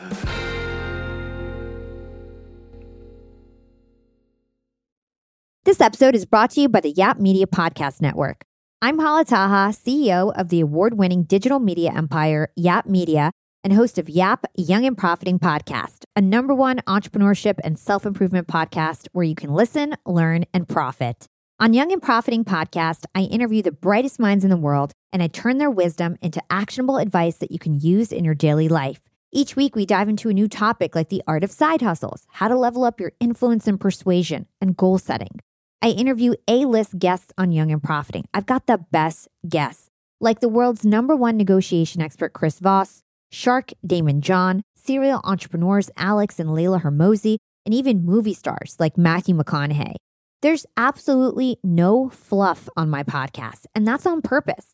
This 5.65 5.81
episode 5.81 6.15
is 6.15 6.25
brought 6.25 6.51
to 6.51 6.61
you 6.61 6.69
by 6.69 6.79
the 6.79 6.93
Yap 6.93 7.19
Media 7.19 7.49
Podcast 7.49 8.01
Network. 8.01 8.45
I'm 8.81 9.01
Hala 9.01 9.25
Taha, 9.25 9.73
CEO 9.73 10.33
of 10.39 10.49
the 10.49 10.61
award 10.61 10.97
winning 10.97 11.25
digital 11.25 11.59
media 11.59 11.91
empire, 11.93 12.53
Yap 12.55 12.87
Media, 12.87 13.33
and 13.65 13.73
host 13.73 13.99
of 13.99 14.09
Yap 14.09 14.47
Young 14.55 14.87
and 14.87 14.97
Profiting 14.97 15.41
Podcast, 15.41 16.05
a 16.15 16.21
number 16.21 16.55
one 16.55 16.79
entrepreneurship 16.87 17.59
and 17.65 17.77
self 17.77 18.07
improvement 18.07 18.47
podcast 18.47 19.09
where 19.11 19.25
you 19.25 19.35
can 19.35 19.53
listen, 19.53 19.97
learn, 20.07 20.45
and 20.55 20.69
profit. 20.69 21.27
On 21.59 21.73
Young 21.73 21.91
and 21.91 22.03
Profiting 22.03 22.45
Podcast, 22.45 23.07
I 23.13 23.23
interview 23.23 23.61
the 23.61 23.73
brightest 23.73 24.21
minds 24.21 24.45
in 24.45 24.51
the 24.51 24.57
world 24.57 24.93
and 25.15 25.23
I 25.23 25.29
turn 25.29 25.59
their 25.59 25.71
wisdom 25.71 26.19
into 26.21 26.43
actionable 26.51 26.99
advice 26.99 27.37
that 27.37 27.53
you 27.53 27.59
can 27.61 27.79
use 27.79 28.11
in 28.11 28.25
your 28.25 28.35
daily 28.35 28.69
life. 28.69 29.01
Each 29.33 29.55
week, 29.55 29.77
we 29.77 29.87
dive 29.87 30.09
into 30.09 30.29
a 30.29 30.35
new 30.35 30.49
topic 30.49 30.97
like 30.97 31.09
the 31.09 31.23
art 31.27 31.45
of 31.45 31.53
side 31.53 31.83
hustles, 31.83 32.27
how 32.33 32.49
to 32.49 32.57
level 32.57 32.83
up 32.83 32.99
your 32.99 33.13
influence 33.21 33.69
and 33.69 33.81
persuasion, 33.81 34.47
and 34.61 34.77
goal 34.77 34.99
setting. 34.99 35.41
I 35.81 35.91
interview 35.91 36.35
A 36.49 36.65
list 36.65 36.99
guests 36.99 37.33
on 37.39 37.53
Young 37.53 37.71
and 37.71 37.83
Profiting. 37.83 38.25
I've 38.35 38.47
got 38.47 38.67
the 38.67 38.85
best 38.91 39.29
guests, 39.49 39.89
like 40.21 40.41
the 40.41 40.49
world's 40.49 40.85
number 40.85 41.15
one 41.15 41.37
negotiation 41.37 42.03
expert, 42.03 42.33
Chris 42.33 42.59
Voss, 42.59 43.03
Shark 43.31 43.71
Daymond 43.87 44.21
John, 44.21 44.63
serial 44.75 45.21
entrepreneurs 45.23 45.91
Alex 45.97 46.41
and 46.41 46.53
Leila 46.53 46.81
Hormozi, 46.81 47.37
and 47.65 47.73
even 47.73 48.05
movie 48.05 48.35
stars 48.35 48.77
like 48.81 48.99
Matthew 48.99 49.37
McConaughey. 49.37 49.95
There's 50.43 50.67
absolutely 50.77 51.59
no 51.63 52.09
fluff 52.11 52.69
on 52.77 52.91
my 52.91 53.05
podcast, 53.05 53.67
and 53.77 53.87
that's 53.87 54.07
on 54.07 54.21
purpose. 54.21 54.74